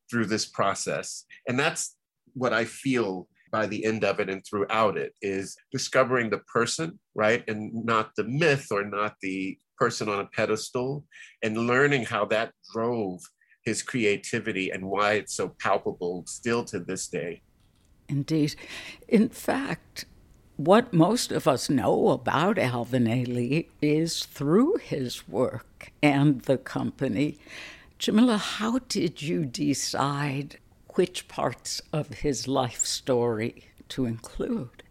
through 0.10 0.26
this 0.26 0.48
process. 0.48 1.26
And 1.48 1.60
that's 1.60 1.96
what 2.34 2.54
I 2.54 2.66
feel 2.66 3.28
by 3.52 3.68
the 3.68 3.86
end 3.86 4.04
of 4.04 4.20
it 4.20 4.32
and 4.32 4.44
throughout 4.44 4.98
it 4.98 5.14
is 5.22 5.56
discovering 5.72 6.32
the 6.32 6.40
person, 6.52 6.98
right? 7.14 7.44
And 7.48 7.86
not 7.86 8.10
the 8.18 8.24
myth 8.24 8.70
or 8.72 8.84
not 8.84 9.14
the 9.22 9.60
person 9.78 10.10
on 10.10 10.22
a 10.22 10.26
pedestal, 10.26 11.06
and 11.44 11.68
learning 11.68 12.06
how 12.06 12.26
that 12.26 12.52
drove 12.74 13.20
his 13.64 13.84
creativity 13.84 14.72
and 14.72 14.90
why 14.90 15.14
it's 15.14 15.36
so 15.36 15.56
palpable 15.62 16.24
still 16.26 16.66
to 16.66 16.80
this 16.80 17.08
day. 17.08 17.44
Indeed. 18.10 18.56
In 19.08 19.30
fact, 19.30 20.06
what 20.58 20.92
most 20.92 21.32
of 21.32 21.48
us 21.48 21.70
know 21.70 22.10
about 22.10 22.58
Alvin 22.58 23.06
Ailey 23.06 23.68
is 23.82 24.26
through 24.26 24.78
his 24.78 25.28
work 25.28 25.92
and 26.02 26.42
the 26.42 26.58
company. 26.58 27.38
Jamila, 28.00 28.38
how 28.38 28.80
did 28.90 29.22
you 29.22 29.46
decide 29.46 30.58
which 30.96 31.28
parts 31.28 31.82
of 31.94 32.10
his 32.10 32.48
life 32.48 32.84
story 32.86 33.66
to 33.90 34.06
include? 34.06 34.84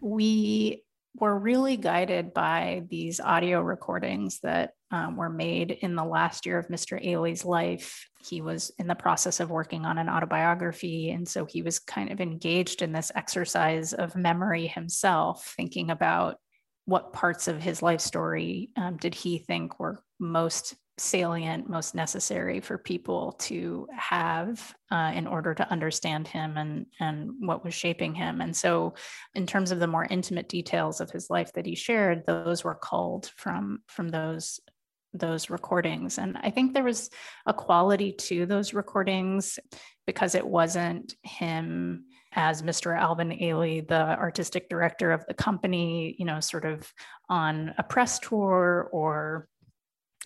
We 0.00 0.82
were 1.16 1.38
really 1.38 1.76
guided 1.76 2.34
by 2.34 2.82
these 2.90 3.20
audio 3.20 3.60
recordings 3.60 4.40
that 4.40 4.72
um, 4.90 5.16
were 5.16 5.30
made 5.30 5.70
in 5.70 5.94
the 5.94 6.04
last 6.04 6.44
year 6.44 6.58
of 6.58 6.68
Mr. 6.68 7.00
Ailey's 7.04 7.44
life. 7.44 8.08
He 8.24 8.40
was 8.40 8.70
in 8.78 8.86
the 8.86 8.94
process 8.94 9.40
of 9.40 9.50
working 9.50 9.84
on 9.84 9.98
an 9.98 10.08
autobiography. 10.08 11.10
And 11.10 11.28
so 11.28 11.44
he 11.44 11.62
was 11.62 11.78
kind 11.78 12.10
of 12.10 12.20
engaged 12.20 12.82
in 12.82 12.92
this 12.92 13.12
exercise 13.14 13.92
of 13.92 14.16
memory 14.16 14.66
himself, 14.66 15.54
thinking 15.56 15.90
about 15.90 16.38
what 16.86 17.12
parts 17.12 17.48
of 17.48 17.62
his 17.62 17.82
life 17.82 18.00
story 18.00 18.70
um, 18.76 18.96
did 18.96 19.14
he 19.14 19.38
think 19.38 19.80
were 19.80 20.02
most 20.18 20.74
salient, 20.96 21.68
most 21.68 21.94
necessary 21.94 22.60
for 22.60 22.78
people 22.78 23.32
to 23.32 23.88
have 23.96 24.74
uh, 24.92 25.10
in 25.14 25.26
order 25.26 25.52
to 25.54 25.68
understand 25.70 26.28
him 26.28 26.56
and 26.56 26.86
and 27.00 27.32
what 27.40 27.64
was 27.64 27.74
shaping 27.74 28.14
him. 28.14 28.40
And 28.40 28.56
so, 28.56 28.94
in 29.34 29.46
terms 29.46 29.72
of 29.72 29.80
the 29.80 29.86
more 29.86 30.06
intimate 30.08 30.48
details 30.48 31.00
of 31.00 31.10
his 31.10 31.30
life 31.30 31.52
that 31.54 31.66
he 31.66 31.74
shared, 31.74 32.24
those 32.26 32.62
were 32.62 32.76
culled 32.76 33.30
from 33.36 33.80
from 33.88 34.08
those 34.08 34.60
those 35.14 35.48
recordings. 35.48 36.18
And 36.18 36.36
I 36.42 36.50
think 36.50 36.74
there 36.74 36.84
was 36.84 37.10
a 37.46 37.54
quality 37.54 38.12
to 38.12 38.46
those 38.46 38.74
recordings 38.74 39.58
because 40.06 40.34
it 40.34 40.46
wasn't 40.46 41.14
him 41.22 42.04
as 42.32 42.62
Mr. 42.62 42.98
Alvin 42.98 43.30
Ailey, 43.30 43.86
the 43.86 44.18
artistic 44.18 44.68
director 44.68 45.12
of 45.12 45.24
the 45.26 45.34
company, 45.34 46.16
you 46.18 46.24
know, 46.24 46.40
sort 46.40 46.64
of 46.64 46.92
on 47.28 47.74
a 47.78 47.82
press 47.82 48.18
tour 48.18 48.88
or 48.92 49.48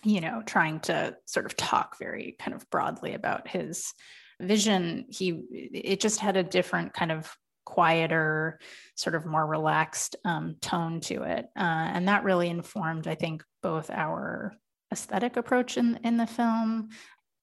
you 0.03 0.21
know, 0.21 0.41
trying 0.45 0.79
to 0.79 1.15
sort 1.25 1.45
of 1.45 1.57
talk 1.57 1.97
very 1.97 2.35
kind 2.39 2.55
of 2.55 2.69
broadly 2.69 3.13
about 3.13 3.47
his 3.47 3.93
vision. 4.39 5.05
He, 5.09 5.31
it 5.51 5.99
just 5.99 6.19
had 6.19 6.37
a 6.37 6.43
different 6.43 6.93
kind 6.93 7.11
of 7.11 7.35
quieter, 7.65 8.59
sort 8.95 9.15
of 9.15 9.25
more 9.25 9.45
relaxed 9.45 10.15
um, 10.25 10.55
tone 10.61 11.01
to 11.01 11.23
it. 11.23 11.47
Uh, 11.55 11.89
and 11.93 12.07
that 12.07 12.23
really 12.23 12.49
informed, 12.49 13.07
I 13.07 13.15
think, 13.15 13.43
both 13.61 13.89
our 13.89 14.53
aesthetic 14.91 15.37
approach 15.37 15.77
in, 15.77 15.99
in 16.03 16.17
the 16.17 16.27
film 16.27 16.89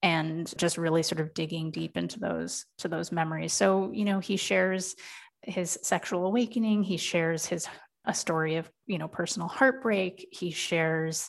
and 0.03 0.53
just 0.59 0.79
really 0.79 1.03
sort 1.03 1.21
of 1.21 1.35
digging 1.35 1.71
deep 1.71 1.97
into 1.97 2.21
those 2.21 2.67
to 2.79 2.89
those 2.89 3.13
memories. 3.13 3.53
So, 3.53 3.91
you 3.93 4.05
know, 4.05 4.21
he 4.21 4.37
shares 4.37 4.95
his 5.43 5.79
sexual 5.83 6.27
awakening, 6.27 6.83
he 6.83 6.97
shares 6.97 7.47
his 7.47 7.67
a 8.05 8.15
story 8.15 8.57
of, 8.57 8.71
you 8.87 8.99
know, 8.99 9.09
personal 9.09 9.49
heartbreak, 9.49 10.29
he 10.31 10.51
shares 10.51 11.29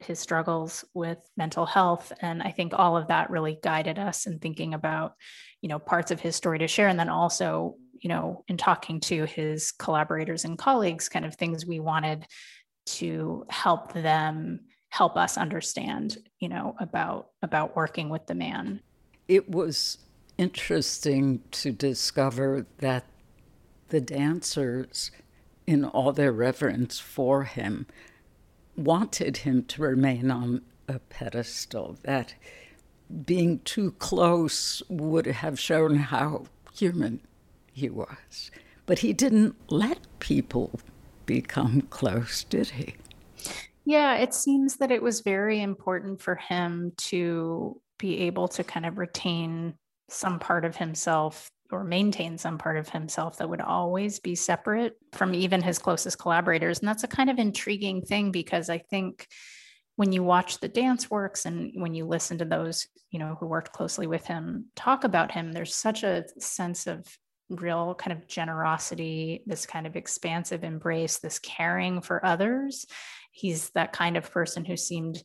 his 0.00 0.18
struggles 0.18 0.84
with 0.92 1.18
mental 1.36 1.64
health. 1.64 2.12
And 2.20 2.42
I 2.42 2.50
think 2.50 2.72
all 2.74 2.96
of 2.96 3.08
that 3.08 3.30
really 3.30 3.58
guided 3.62 3.98
us 3.98 4.26
in 4.26 4.38
thinking 4.38 4.74
about, 4.74 5.14
you 5.62 5.68
know, 5.68 5.78
parts 5.78 6.10
of 6.10 6.20
his 6.20 6.36
story 6.36 6.58
to 6.58 6.68
share. 6.68 6.88
And 6.88 6.98
then 6.98 7.08
also, 7.08 7.76
you 8.00 8.08
know, 8.08 8.44
in 8.48 8.56
talking 8.56 9.00
to 9.00 9.24
his 9.24 9.72
collaborators 9.72 10.44
and 10.44 10.58
colleagues, 10.58 11.08
kind 11.08 11.24
of 11.24 11.36
things 11.36 11.64
we 11.64 11.80
wanted 11.80 12.26
to 12.86 13.44
help 13.48 13.92
them 13.92 14.60
help 14.96 15.14
us 15.16 15.36
understand, 15.36 16.16
you 16.40 16.48
know, 16.48 16.74
about 16.80 17.28
about 17.42 17.76
working 17.76 18.08
with 18.08 18.26
the 18.26 18.34
man. 18.34 18.80
It 19.28 19.50
was 19.50 19.98
interesting 20.38 21.42
to 21.50 21.70
discover 21.70 22.66
that 22.78 23.04
the 23.88 24.00
dancers, 24.00 25.10
in 25.66 25.84
all 25.84 26.12
their 26.12 26.32
reverence 26.32 26.98
for 26.98 27.44
him, 27.44 27.86
wanted 28.74 29.38
him 29.38 29.64
to 29.64 29.82
remain 29.82 30.30
on 30.30 30.62
a 30.88 30.98
pedestal, 30.98 31.98
that 32.02 32.34
being 33.24 33.60
too 33.60 33.92
close 33.92 34.82
would 34.88 35.26
have 35.26 35.60
shown 35.60 35.96
how 35.96 36.46
human 36.72 37.20
he 37.72 37.90
was. 37.90 38.50
But 38.86 39.00
he 39.00 39.12
didn't 39.12 39.56
let 39.68 39.98
people 40.20 40.80
become 41.26 41.82
close, 41.82 42.44
did 42.44 42.70
he? 42.70 42.94
Yeah, 43.86 44.16
it 44.16 44.34
seems 44.34 44.78
that 44.78 44.90
it 44.90 45.02
was 45.02 45.20
very 45.20 45.60
important 45.62 46.20
for 46.20 46.34
him 46.34 46.92
to 46.98 47.80
be 47.98 48.22
able 48.22 48.48
to 48.48 48.64
kind 48.64 48.84
of 48.84 48.98
retain 48.98 49.74
some 50.10 50.40
part 50.40 50.64
of 50.64 50.76
himself 50.76 51.50
or 51.70 51.84
maintain 51.84 52.36
some 52.38 52.58
part 52.58 52.76
of 52.76 52.88
himself 52.88 53.38
that 53.38 53.48
would 53.48 53.60
always 53.60 54.18
be 54.20 54.34
separate 54.34 54.96
from 55.12 55.34
even 55.34 55.62
his 55.62 55.78
closest 55.78 56.18
collaborators. 56.18 56.80
And 56.80 56.88
that's 56.88 57.04
a 57.04 57.08
kind 57.08 57.30
of 57.30 57.38
intriguing 57.38 58.02
thing 58.02 58.32
because 58.32 58.68
I 58.68 58.78
think 58.78 59.26
when 59.96 60.12
you 60.12 60.22
watch 60.22 60.60
the 60.60 60.68
dance 60.68 61.10
works 61.10 61.46
and 61.46 61.72
when 61.80 61.94
you 61.94 62.06
listen 62.06 62.38
to 62.38 62.44
those, 62.44 62.88
you 63.10 63.20
know, 63.20 63.36
who 63.40 63.46
worked 63.46 63.72
closely 63.72 64.06
with 64.06 64.26
him 64.26 64.66
talk 64.76 65.04
about 65.04 65.32
him, 65.32 65.52
there's 65.52 65.74
such 65.74 66.02
a 66.02 66.24
sense 66.38 66.86
of 66.88 67.06
real 67.48 67.94
kind 67.94 68.16
of 68.16 68.26
generosity, 68.26 69.42
this 69.46 69.66
kind 69.66 69.86
of 69.86 69.96
expansive 69.96 70.64
embrace, 70.64 71.18
this 71.18 71.38
caring 71.38 72.00
for 72.00 72.24
others. 72.24 72.86
He's 73.30 73.70
that 73.70 73.92
kind 73.92 74.16
of 74.16 74.30
person 74.30 74.64
who 74.64 74.76
seemed 74.76 75.22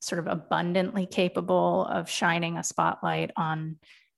sort 0.00 0.18
of 0.18 0.26
abundantly 0.26 1.06
capable 1.06 1.86
of 1.86 2.10
shining 2.10 2.58
a 2.58 2.64
spotlight 2.64 3.30
on 3.36 3.76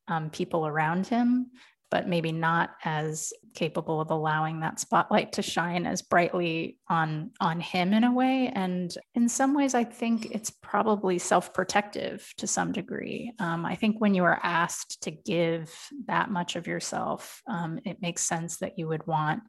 um, 0.09 0.31
people 0.31 0.67
around 0.67 1.07
him, 1.07 1.51
but 1.91 2.09
maybe 2.09 2.33
not 2.33 2.71
as 2.85 3.33
capable 3.55 4.01
of 4.01 4.11
allowing 4.11 4.61
that 4.61 4.81
spotlight 4.81 5.33
to 5.33 5.43
shine 5.43 5.87
as 5.87 6.03
brightly 6.03 6.79
on 6.89 7.31
on 7.41 7.61
him 7.61 7.93
in 7.93 8.05
a 8.05 8.13
way. 8.13 8.51
And 8.55 8.93
in 9.15 9.29
some 9.29 9.55
ways, 9.55 9.75
I 9.75 9.85
think 9.85 10.29
it's 10.31 10.51
probably 10.51 11.19
self-protective 11.19 12.33
to 12.39 12.47
some 12.47 12.73
degree. 12.73 13.33
Um, 13.39 13.65
I 13.65 13.77
think 13.77 14.01
when 14.01 14.15
you 14.15 14.25
are 14.25 14.41
asked 14.43 15.03
to 15.03 15.11
give 15.11 15.73
that 16.07 16.31
much 16.31 16.57
of 16.57 16.67
yourself, 16.67 17.43
um, 17.49 17.79
it 17.85 18.03
makes 18.03 18.23
sense 18.23 18.59
that 18.59 18.79
you 18.79 18.89
would 18.89 19.07
want 19.07 19.43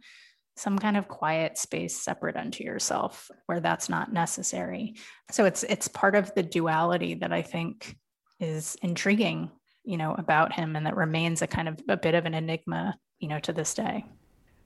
some 0.57 0.79
kind 0.79 0.97
of 0.97 1.07
quiet 1.07 1.57
space 1.57 1.95
separate 1.95 2.35
unto 2.35 2.63
yourself 2.63 3.29
where 3.45 3.59
that's 3.59 3.89
not 3.89 4.11
necessary 4.11 4.95
so 5.29 5.45
it's 5.45 5.61
it's 5.63 5.87
part 5.87 6.15
of 6.15 6.33
the 6.33 6.41
duality 6.41 7.13
that 7.13 7.31
i 7.31 7.43
think 7.43 7.95
is 8.39 8.75
intriguing 8.81 9.51
you 9.87 9.97
know, 9.97 10.13
about 10.17 10.53
him 10.53 10.75
and 10.75 10.85
that 10.85 10.97
remains 10.97 11.41
a 11.41 11.47
kind 11.47 11.69
of 11.69 11.79
a 11.87 11.95
bit 11.95 12.13
of 12.13 12.25
an 12.25 12.33
enigma, 12.33 12.99
you 13.19 13.29
know, 13.29 13.39
to 13.39 13.53
this 13.53 13.73
day. 13.73 14.03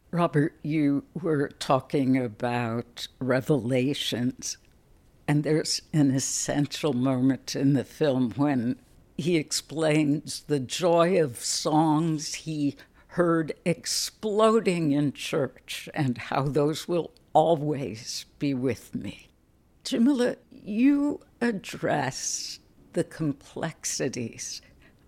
Robert, 0.10 0.58
you 0.64 1.06
were 1.14 1.48
talking 1.60 2.18
about 2.18 3.08
revelations, 3.20 4.58
and 5.28 5.44
there's 5.44 5.84
an 5.94 6.12
essential 6.12 6.94
moment 6.94 7.56
in 7.56 7.74
the 7.74 7.86
film 7.86 8.32
when 8.32 8.78
he 9.16 9.38
explains 9.38 10.42
the 10.42 10.60
joy 10.60 11.22
of 11.22 11.40
songs 11.40 12.34
he 12.34 12.76
heard 13.08 13.54
exploding 13.64 14.92
in 14.92 15.14
church 15.14 15.88
and 15.94 16.18
how 16.18 16.42
those 16.42 16.88
will 16.88 17.12
always 17.34 18.26
be 18.40 18.54
with 18.54 18.96
me. 18.96 19.30
Jamila, 19.84 20.36
you 20.50 21.22
address 21.40 22.60
the 22.94 23.04
complexities 23.04 24.62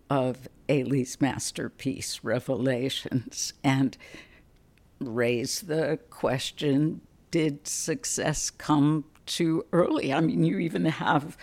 of 0.10 0.48
Ailey's 0.70 1.20
masterpiece, 1.20 2.24
Revelations, 2.24 3.54
and 3.64 3.98
raise 5.00 5.62
the 5.62 6.00
question 6.10 7.02
did 7.32 7.68
success 7.68 8.52
come 8.52 9.06
too 9.26 9.66
early? 9.72 10.14
I 10.14 10.20
mean, 10.20 10.44
you 10.44 10.60
even 10.60 10.86
have 10.86 11.36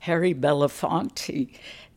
Harry 0.00 0.34
Belafonte 0.34 1.54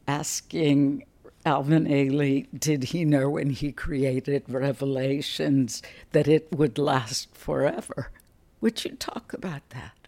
asking 0.08 1.04
Alvin 1.46 1.86
Ailey, 1.86 2.48
did 2.58 2.86
he 2.86 3.04
know 3.04 3.30
when 3.30 3.50
he 3.50 3.74
created 3.74 4.44
Revelations 4.48 5.82
that 6.12 6.28
it 6.28 6.48
would 6.54 6.78
last 6.78 7.36
forever? 7.36 8.12
Would 8.62 8.86
you 8.86 8.92
talk 8.92 9.34
about 9.34 9.70
that? 9.72 10.03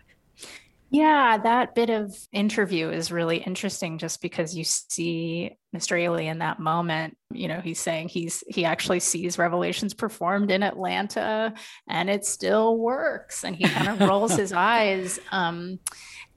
Yeah, 0.91 1.37
that 1.39 1.75
bit 1.75 1.89
of 1.89 2.15
interview 2.31 2.89
is 2.89 3.11
really 3.11 3.37
interesting 3.37 3.97
just 3.97 4.21
because 4.21 4.55
you 4.55 4.63
see 4.63 5.57
Mr. 5.75 5.97
Ailey 5.97 6.25
in 6.25 6.39
that 6.39 6.59
moment. 6.59 7.17
You 7.31 7.47
know, 7.47 7.59
he's 7.59 7.79
saying 7.79 8.09
he's 8.09 8.43
he 8.47 8.65
actually 8.65 8.99
sees 8.99 9.37
Revelations 9.37 9.93
performed 9.93 10.51
in 10.51 10.63
Atlanta 10.63 11.53
and 11.89 12.09
it 12.09 12.25
still 12.25 12.77
works. 12.77 13.43
And 13.43 13.55
he 13.55 13.63
kind 13.65 13.89
of 13.89 14.07
rolls 14.07 14.35
his 14.35 14.53
eyes. 14.53 15.19
Um, 15.31 15.79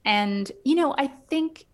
and, 0.03 0.51
you 0.65 0.75
know, 0.75 0.95
I 0.97 1.07
think 1.29 1.65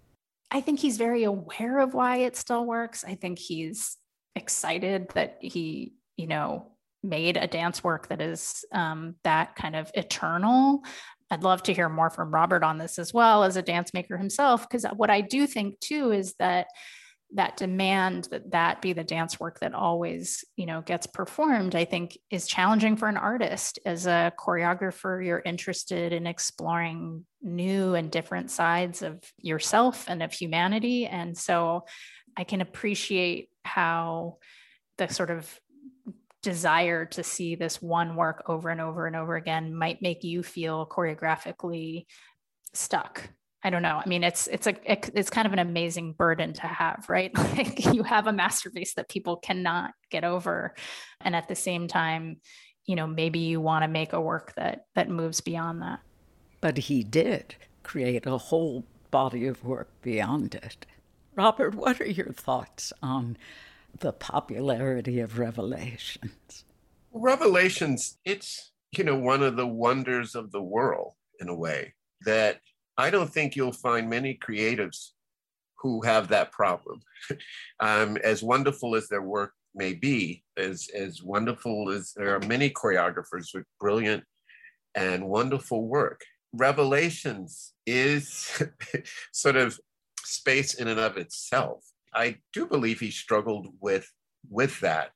I 0.51 0.61
think 0.61 0.79
he's 0.79 0.97
very 0.97 1.23
aware 1.23 1.79
of 1.79 1.93
why 1.93 2.17
it 2.17 2.35
still 2.35 2.65
works. 2.65 3.03
I 3.03 3.15
think 3.15 3.39
he's 3.39 3.97
excited 4.35 5.09
that 5.15 5.37
he, 5.41 5.93
you 6.17 6.27
know, 6.27 6.71
made 7.05 7.37
a 7.37 7.47
dance 7.47 7.83
work 7.83 8.07
that 8.09 8.21
is 8.21 8.65
um, 8.71 9.15
that 9.23 9.55
kind 9.55 9.75
of 9.75 9.91
eternal 9.93 10.83
I'd 11.31 11.43
love 11.43 11.63
to 11.63 11.73
hear 11.73 11.89
more 11.89 12.09
from 12.09 12.33
Robert 12.33 12.63
on 12.63 12.77
this 12.77 12.99
as 12.99 13.13
well 13.13 13.43
as 13.43 13.57
a 13.57 13.61
dance 13.61 13.93
maker 13.93 14.17
himself, 14.17 14.67
because 14.67 14.85
what 14.95 15.09
I 15.09 15.21
do 15.21 15.47
think 15.47 15.79
too 15.79 16.11
is 16.11 16.35
that 16.39 16.67
that 17.33 17.57
demand 17.57 18.27
that 18.29 18.51
that 18.51 18.81
be 18.81 18.93
the 18.93 19.03
dance 19.03 19.39
work 19.39 19.59
that 19.59 19.73
always 19.73 20.45
you 20.55 20.67
know 20.67 20.81
gets 20.81 21.07
performed 21.07 21.75
i 21.75 21.83
think 21.83 22.17
is 22.29 22.45
challenging 22.45 22.95
for 22.95 23.09
an 23.09 23.17
artist. 23.17 23.79
As 23.83 24.05
a 24.05 24.31
choreographer 24.39 25.25
you're 25.25 25.41
interested 25.43 26.13
in 26.13 26.27
exploring 26.27 27.25
new 27.41 27.95
and 27.95 28.11
different 28.11 28.51
sides 28.51 29.01
of 29.01 29.21
yourself 29.39 30.05
and 30.07 30.21
of 30.21 30.31
humanity. 30.31 31.07
And 31.07 31.35
so 31.35 31.85
i 32.37 32.43
can 32.43 32.61
appreciate 32.61 33.49
how 33.63 34.37
the 34.97 35.07
sort 35.07 35.31
of 35.31 35.59
desire 36.45 37.05
to 37.05 37.23
see 37.23 37.55
this 37.55 37.81
one 37.81 38.15
work 38.15 38.43
over 38.47 38.69
and 38.69 38.79
over 38.79 39.07
and 39.07 39.15
over 39.15 39.35
again 39.35 39.73
might 39.73 39.99
make 40.03 40.23
you 40.23 40.43
feel 40.43 40.85
choreographically 40.85 42.05
stuck. 42.71 43.27
I 43.63 43.71
don't 43.71 43.81
know. 43.81 43.99
I 43.99 44.07
mean 44.07 44.23
it's 44.23 44.45
it's 44.45 44.67
a 44.67 44.75
it's 44.87 45.31
kind 45.31 45.47
of 45.47 45.53
an 45.53 45.59
amazing 45.59 46.13
burden 46.13 46.53
to 46.53 46.67
have 46.67 47.07
right? 47.09 47.31
Like 47.57 47.83
you 47.93 48.03
have 48.03 48.27
a 48.27 48.31
masterpiece 48.31 48.93
that 48.93 49.09
people 49.09 49.37
cannot 49.37 49.93
get 50.11 50.23
over. 50.23 50.75
And 51.19 51.35
at 51.35 51.47
the 51.47 51.55
same 51.55 51.87
time 51.87 52.37
you 52.85 52.95
know 52.95 53.07
maybe 53.07 53.39
you 53.39 53.59
want 53.59 53.83
to 53.83 53.87
make 53.87 54.13
a 54.13 54.21
work 54.21 54.53
that 54.55 54.85
that 54.93 55.09
moves 55.09 55.41
beyond 55.41 55.81
that. 55.81 55.99
But 56.61 56.77
he 56.77 57.03
did 57.03 57.55
create 57.81 58.27
a 58.27 58.37
whole 58.37 58.85
body 59.09 59.47
of 59.47 59.65
work 59.65 59.89
beyond 60.03 60.53
it. 60.53 60.85
Robert 61.35 61.73
what 61.73 61.99
are 61.99 62.05
your 62.05 62.33
thoughts 62.33 62.93
on 63.01 63.35
the 63.99 64.13
popularity 64.13 65.19
of 65.19 65.39
Revelations? 65.39 66.65
Revelations, 67.11 68.17
it's, 68.25 68.71
you 68.97 69.03
know, 69.03 69.17
one 69.17 69.43
of 69.43 69.55
the 69.55 69.67
wonders 69.67 70.35
of 70.35 70.51
the 70.51 70.61
world 70.61 71.13
in 71.39 71.49
a 71.49 71.55
way 71.55 71.93
that 72.25 72.59
I 72.97 73.09
don't 73.09 73.31
think 73.31 73.55
you'll 73.55 73.71
find 73.71 74.09
many 74.09 74.37
creatives 74.37 75.11
who 75.79 76.01
have 76.01 76.29
that 76.29 76.51
problem. 76.51 77.01
um, 77.79 78.17
as 78.17 78.43
wonderful 78.43 78.95
as 78.95 79.07
their 79.07 79.21
work 79.21 79.53
may 79.73 79.93
be, 79.93 80.43
as, 80.57 80.89
as 80.95 81.21
wonderful 81.21 81.91
as 81.91 82.13
there 82.15 82.35
are 82.35 82.47
many 82.47 82.69
choreographers 82.69 83.53
with 83.53 83.65
brilliant 83.79 84.23
and 84.95 85.27
wonderful 85.27 85.87
work. 85.87 86.21
Revelations 86.53 87.73
is 87.85 88.63
sort 89.33 89.57
of 89.57 89.77
space 90.23 90.75
in 90.75 90.87
and 90.87 90.99
of 90.99 91.17
itself 91.17 91.83
I 92.15 92.37
do 92.53 92.65
believe 92.65 92.99
he 92.99 93.11
struggled 93.11 93.67
with 93.81 94.09
with 94.49 94.79
that 94.79 95.11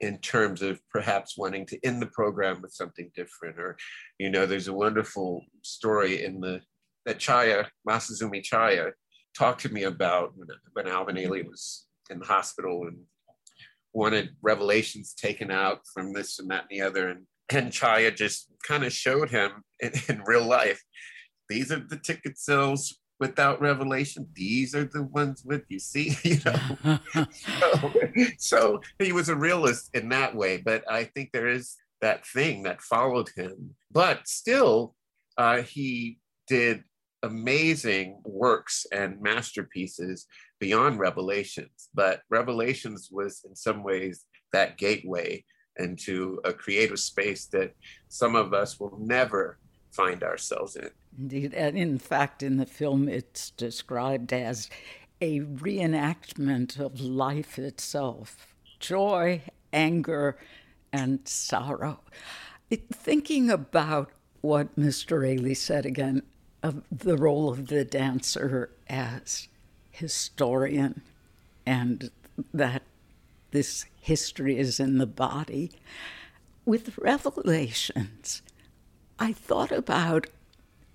in 0.00 0.18
terms 0.18 0.62
of 0.62 0.80
perhaps 0.90 1.38
wanting 1.38 1.64
to 1.66 1.78
end 1.84 2.02
the 2.02 2.06
program 2.06 2.60
with 2.60 2.72
something 2.72 3.10
different 3.14 3.58
or 3.58 3.76
you 4.18 4.30
know 4.30 4.46
there's 4.46 4.68
a 4.68 4.72
wonderful 4.72 5.44
story 5.62 6.24
in 6.24 6.40
the 6.40 6.60
that 7.06 7.18
chaya 7.18 7.66
masazumi 7.88 8.42
chaya 8.42 8.90
talked 9.38 9.60
to 9.60 9.72
me 9.72 9.84
about 9.84 10.32
when, 10.36 10.48
when 10.72 10.88
alvin 10.88 11.16
ailey 11.16 11.46
was 11.46 11.86
in 12.10 12.18
the 12.18 12.26
hospital 12.26 12.86
and 12.88 12.96
wanted 13.92 14.30
revelations 14.42 15.14
taken 15.14 15.50
out 15.50 15.80
from 15.92 16.12
this 16.12 16.38
and 16.38 16.50
that 16.50 16.64
and 16.68 16.70
the 16.70 16.82
other. 16.82 17.08
And 17.08 17.26
and 17.50 17.70
chaya 17.70 18.14
just 18.14 18.50
kind 18.66 18.84
of 18.84 18.92
showed 18.92 19.30
him 19.30 19.50
in, 19.80 19.92
in 20.08 20.22
real 20.24 20.44
life 20.44 20.82
these 21.48 21.70
are 21.70 21.80
the 21.86 21.98
ticket 21.98 22.38
sales 22.38 22.98
without 23.22 23.60
revelation. 23.60 24.26
These 24.34 24.74
are 24.74 24.82
the 24.82 25.04
ones 25.04 25.44
with 25.44 25.62
you 25.68 25.78
see, 25.78 26.16
you 26.24 26.38
know. 26.44 26.98
so, 27.36 28.00
so 28.36 28.80
he 28.98 29.12
was 29.12 29.28
a 29.28 29.36
realist 29.36 29.90
in 29.94 30.08
that 30.08 30.34
way, 30.34 30.56
but 30.56 30.82
I 30.90 31.04
think 31.04 31.30
there 31.30 31.46
is 31.46 31.76
that 32.00 32.26
thing 32.26 32.64
that 32.64 32.82
followed 32.82 33.30
him. 33.36 33.76
But 33.92 34.26
still, 34.26 34.96
uh, 35.38 35.62
he 35.62 36.18
did 36.48 36.82
amazing 37.22 38.20
works 38.24 38.86
and 38.90 39.22
masterpieces 39.22 40.26
beyond 40.58 40.98
Revelations. 40.98 41.90
But 41.94 42.22
Revelations 42.28 43.08
was, 43.12 43.44
in 43.48 43.54
some 43.54 43.84
ways, 43.84 44.26
that 44.52 44.78
gateway 44.78 45.44
into 45.76 46.40
a 46.44 46.52
creative 46.52 46.98
space 46.98 47.46
that 47.52 47.72
some 48.08 48.34
of 48.34 48.52
us 48.52 48.80
will 48.80 48.98
never 49.00 49.60
find 49.92 50.24
ourselves 50.24 50.74
in. 50.74 50.90
Indeed. 51.18 51.54
And 51.54 51.76
in 51.76 51.98
fact, 51.98 52.42
in 52.42 52.56
the 52.56 52.66
film, 52.66 53.08
it's 53.08 53.50
described 53.50 54.32
as 54.32 54.70
a 55.20 55.40
reenactment 55.40 56.78
of 56.78 57.00
life 57.00 57.58
itself 57.58 58.54
joy, 58.80 59.42
anger, 59.72 60.36
and 60.92 61.20
sorrow. 61.28 62.00
It, 62.68 62.88
thinking 62.92 63.48
about 63.48 64.10
what 64.40 64.74
Mr. 64.76 65.20
Ailey 65.20 65.56
said 65.56 65.86
again 65.86 66.22
of 66.62 66.82
the 66.90 67.16
role 67.16 67.50
of 67.50 67.68
the 67.68 67.84
dancer 67.84 68.70
as 68.88 69.48
historian 69.92 71.02
and 71.64 72.10
that 72.52 72.82
this 73.52 73.84
history 74.00 74.58
is 74.58 74.80
in 74.80 74.98
the 74.98 75.06
body. 75.06 75.70
With 76.64 76.98
Revelations, 76.98 78.42
I 79.18 79.32
thought 79.32 79.70
about 79.70 80.26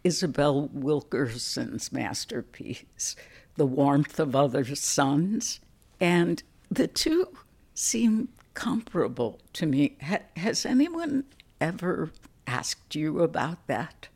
Isabel 0.07 0.69
Wilkerson's 0.71 1.91
masterpiece, 1.91 3.17
The 3.55 3.65
Warmth 3.65 4.21
of 4.21 4.37
Other 4.37 4.63
Suns, 4.73 5.59
and 5.99 6.41
the 6.71 6.87
two 6.87 7.27
seem 7.73 8.29
comparable 8.53 9.41
to 9.51 9.65
me. 9.65 9.97
Ha- 10.01 10.19
has 10.37 10.65
anyone 10.65 11.25
ever 11.59 12.13
asked 12.47 12.95
you 12.95 13.19
about 13.19 13.67
that? 13.67 14.07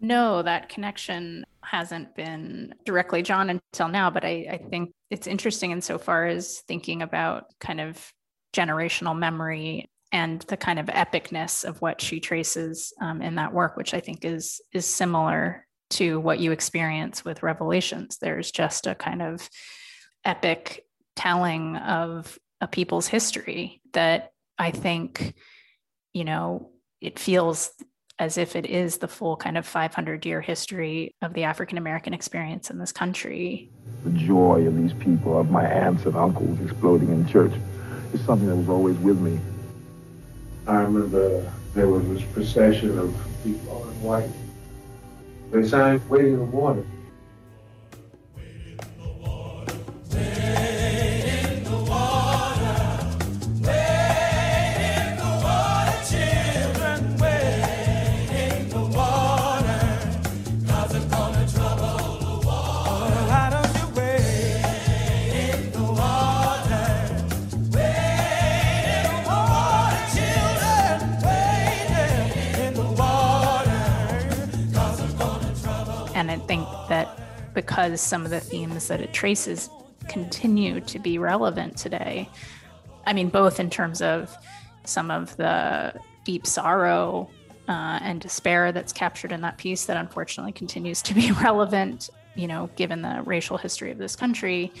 No, 0.00 0.40
that 0.40 0.70
connection 0.70 1.44
hasn't 1.62 2.16
been 2.16 2.74
directly 2.86 3.20
John 3.20 3.50
until 3.50 3.88
now, 3.88 4.08
but 4.08 4.24
I, 4.24 4.46
I 4.52 4.56
think 4.70 4.90
it's 5.10 5.26
interesting 5.26 5.70
insofar 5.70 6.28
as 6.28 6.60
thinking 6.66 7.02
about 7.02 7.48
kind 7.60 7.82
of 7.82 8.10
generational 8.54 9.18
memory 9.18 9.86
and 10.14 10.42
the 10.42 10.56
kind 10.56 10.78
of 10.78 10.86
epicness 10.86 11.64
of 11.64 11.82
what 11.82 12.00
she 12.00 12.20
traces 12.20 12.92
um, 13.00 13.20
in 13.20 13.34
that 13.34 13.52
work, 13.52 13.76
which 13.76 13.92
I 13.94 14.00
think 14.00 14.24
is 14.24 14.60
is 14.72 14.86
similar 14.86 15.66
to 15.90 16.20
what 16.20 16.38
you 16.38 16.52
experience 16.52 17.24
with 17.24 17.42
Revelations. 17.42 18.18
There's 18.18 18.52
just 18.52 18.86
a 18.86 18.94
kind 18.94 19.20
of 19.20 19.50
epic 20.24 20.86
telling 21.16 21.76
of 21.76 22.38
a 22.60 22.68
people's 22.68 23.08
history 23.08 23.82
that 23.92 24.30
I 24.56 24.70
think, 24.70 25.34
you 26.12 26.24
know, 26.24 26.70
it 27.00 27.18
feels 27.18 27.72
as 28.16 28.38
if 28.38 28.54
it 28.54 28.66
is 28.66 28.98
the 28.98 29.08
full 29.08 29.36
kind 29.36 29.58
of 29.58 29.66
500 29.66 30.24
year 30.24 30.40
history 30.40 31.12
of 31.22 31.34
the 31.34 31.42
African 31.42 31.76
American 31.76 32.14
experience 32.14 32.70
in 32.70 32.78
this 32.78 32.92
country. 32.92 33.68
The 34.04 34.10
joy 34.10 34.64
of 34.68 34.76
these 34.76 34.92
people, 34.92 35.36
of 35.36 35.50
my 35.50 35.66
aunts 35.66 36.04
and 36.06 36.14
uncles 36.14 36.60
exploding 36.60 37.08
in 37.08 37.26
church, 37.26 37.52
is 38.12 38.24
something 38.24 38.46
that 38.46 38.54
was 38.54 38.68
always 38.68 38.96
with 38.98 39.18
me. 39.18 39.40
I 40.66 40.76
remember 40.76 41.52
there 41.74 41.88
was 41.88 42.08
this 42.08 42.22
procession 42.32 42.98
of 42.98 43.14
people 43.42 43.86
in 43.88 44.02
white. 44.02 44.30
They 45.50 45.66
sang 45.68 46.00
Waiting 46.08 46.34
in 46.34 46.38
the 46.38 46.44
Water. 46.44 46.86
Because 77.54 78.00
some 78.00 78.24
of 78.24 78.30
the 78.30 78.40
themes 78.40 78.88
that 78.88 79.00
it 79.00 79.12
traces 79.12 79.70
continue 80.08 80.80
to 80.80 80.98
be 80.98 81.18
relevant 81.18 81.76
today. 81.76 82.28
I 83.06 83.12
mean, 83.12 83.28
both 83.28 83.60
in 83.60 83.70
terms 83.70 84.02
of 84.02 84.36
some 84.84 85.10
of 85.10 85.36
the 85.36 85.94
deep 86.24 86.46
sorrow 86.46 87.30
uh, 87.68 87.98
and 88.02 88.20
despair 88.20 88.72
that's 88.72 88.92
captured 88.92 89.32
in 89.32 89.40
that 89.42 89.56
piece 89.56 89.86
that 89.86 89.96
unfortunately 89.96 90.52
continues 90.52 91.02
to 91.02 91.14
be 91.14 91.32
relevant, 91.42 92.10
you 92.34 92.46
know, 92.46 92.68
given 92.76 93.02
the 93.02 93.22
racial 93.24 93.56
history 93.56 93.90
of 93.90 93.98
this 93.98 94.16
country. 94.16 94.72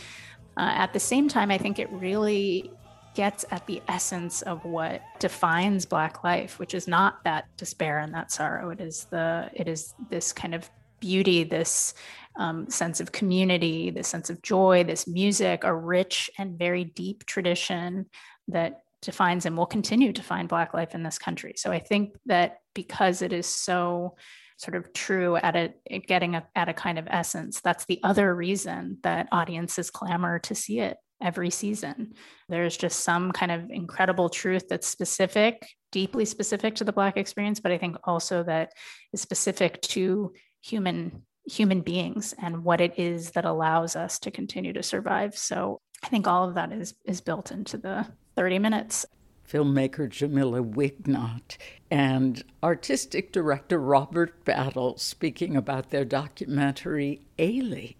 Uh, 0.56 0.72
at 0.74 0.92
the 0.92 1.00
same 1.00 1.28
time, 1.28 1.50
I 1.50 1.58
think 1.58 1.78
it 1.78 1.90
really 1.90 2.70
gets 3.14 3.44
at 3.50 3.66
the 3.66 3.80
essence 3.88 4.42
of 4.42 4.64
what 4.64 5.02
defines 5.20 5.86
Black 5.86 6.24
life, 6.24 6.58
which 6.58 6.74
is 6.74 6.86
not 6.88 7.22
that 7.24 7.46
despair 7.56 8.00
and 8.00 8.12
that 8.12 8.32
sorrow. 8.32 8.70
It 8.70 8.80
is 8.80 9.04
the 9.04 9.50
it 9.54 9.68
is 9.68 9.94
this 10.10 10.32
kind 10.32 10.54
of 10.54 10.68
beauty, 11.04 11.44
this 11.44 11.92
um, 12.36 12.70
sense 12.70 12.98
of 12.98 13.12
community, 13.12 13.90
this 13.90 14.08
sense 14.08 14.30
of 14.30 14.40
joy, 14.40 14.84
this 14.84 15.06
music, 15.06 15.64
a 15.64 15.74
rich 15.74 16.30
and 16.38 16.58
very 16.58 16.84
deep 16.84 17.26
tradition 17.26 18.06
that 18.48 18.80
defines 19.02 19.44
and 19.44 19.54
will 19.54 19.66
continue 19.66 20.12
to 20.12 20.22
define 20.22 20.46
Black 20.46 20.72
life 20.72 20.94
in 20.94 21.02
this 21.02 21.18
country. 21.18 21.52
So 21.56 21.70
I 21.70 21.78
think 21.78 22.16
that 22.24 22.60
because 22.74 23.20
it 23.20 23.34
is 23.34 23.46
so 23.46 24.16
sort 24.56 24.76
of 24.76 24.94
true 24.94 25.36
at 25.36 25.54
a 25.56 25.98
getting 26.08 26.36
a, 26.36 26.46
at 26.54 26.70
a 26.70 26.72
kind 26.72 26.98
of 26.98 27.06
essence, 27.10 27.60
that's 27.60 27.84
the 27.84 28.00
other 28.02 28.34
reason 28.34 28.98
that 29.02 29.28
audiences 29.30 29.90
clamor 29.90 30.38
to 30.38 30.54
see 30.54 30.80
it 30.80 30.96
every 31.22 31.50
season. 31.50 32.14
There's 32.48 32.76
just 32.76 33.00
some 33.00 33.32
kind 33.32 33.52
of 33.52 33.70
incredible 33.70 34.30
truth 34.30 34.68
that's 34.68 34.88
specific, 34.88 35.68
deeply 35.92 36.24
specific 36.24 36.76
to 36.76 36.84
the 36.84 36.92
Black 36.92 37.16
experience, 37.18 37.60
but 37.60 37.72
I 37.72 37.78
think 37.78 37.96
also 38.04 38.42
that 38.44 38.72
is 39.12 39.20
specific 39.20 39.82
to 39.82 40.32
human 40.64 41.22
human 41.46 41.82
beings 41.82 42.34
and 42.40 42.64
what 42.64 42.80
it 42.80 42.98
is 42.98 43.32
that 43.32 43.44
allows 43.44 43.94
us 43.96 44.18
to 44.18 44.30
continue 44.30 44.72
to 44.72 44.82
survive. 44.82 45.36
So 45.36 45.78
I 46.02 46.08
think 46.08 46.26
all 46.26 46.48
of 46.48 46.54
that 46.54 46.72
is 46.72 46.94
is 47.04 47.20
built 47.20 47.50
into 47.50 47.76
the 47.76 48.06
30 48.36 48.58
minutes. 48.58 49.04
Filmmaker 49.46 50.08
Jamila 50.08 50.62
Wignot 50.62 51.58
and 51.90 52.42
artistic 52.62 53.30
director 53.30 53.78
Robert 53.78 54.42
Battle 54.46 54.96
speaking 54.96 55.54
about 55.54 55.90
their 55.90 56.06
documentary 56.06 57.20
Ailey, 57.38 57.96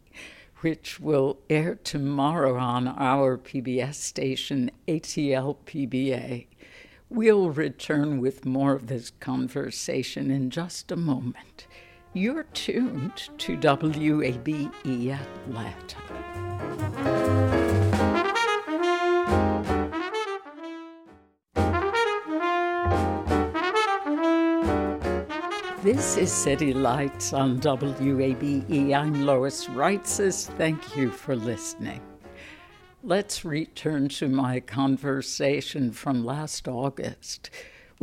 which 0.60 0.98
will 0.98 1.40
air 1.50 1.74
tomorrow 1.74 2.56
on 2.56 2.88
our 2.88 3.36
PBS 3.36 3.96
station 3.96 4.70
ATL 4.88 5.58
PBA. 5.66 6.46
We'll 7.10 7.50
return 7.50 8.20
with 8.22 8.46
more 8.46 8.72
of 8.72 8.86
this 8.86 9.10
conversation 9.20 10.30
in 10.30 10.48
just 10.48 10.90
a 10.90 10.96
moment. 10.96 11.66
You're 12.16 12.44
tuned 12.44 13.28
to 13.38 13.56
WABE 13.56 14.70
Atlanta. 15.10 15.98
This 25.82 26.16
is 26.16 26.30
City 26.30 26.72
Lights 26.72 27.32
on 27.32 27.58
WABE. 27.58 28.94
I'm 28.94 29.26
Lois 29.26 29.66
Reitzes. 29.66 30.46
Thank 30.56 30.96
you 30.96 31.10
for 31.10 31.34
listening. 31.34 32.00
Let's 33.02 33.44
return 33.44 34.08
to 34.10 34.28
my 34.28 34.60
conversation 34.60 35.90
from 35.90 36.24
last 36.24 36.68
August 36.68 37.50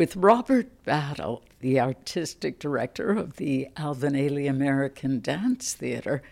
with 0.02 0.16
Robert 0.16 0.84
Battle, 0.84 1.44
the 1.60 1.80
artistic 1.80 2.58
director 2.58 3.12
of 3.12 3.36
the 3.36 3.68
Alvin 3.78 4.14
Ailey 4.14 4.50
American 4.50 5.20
Dance 5.20 5.76
Theater, 5.76 6.24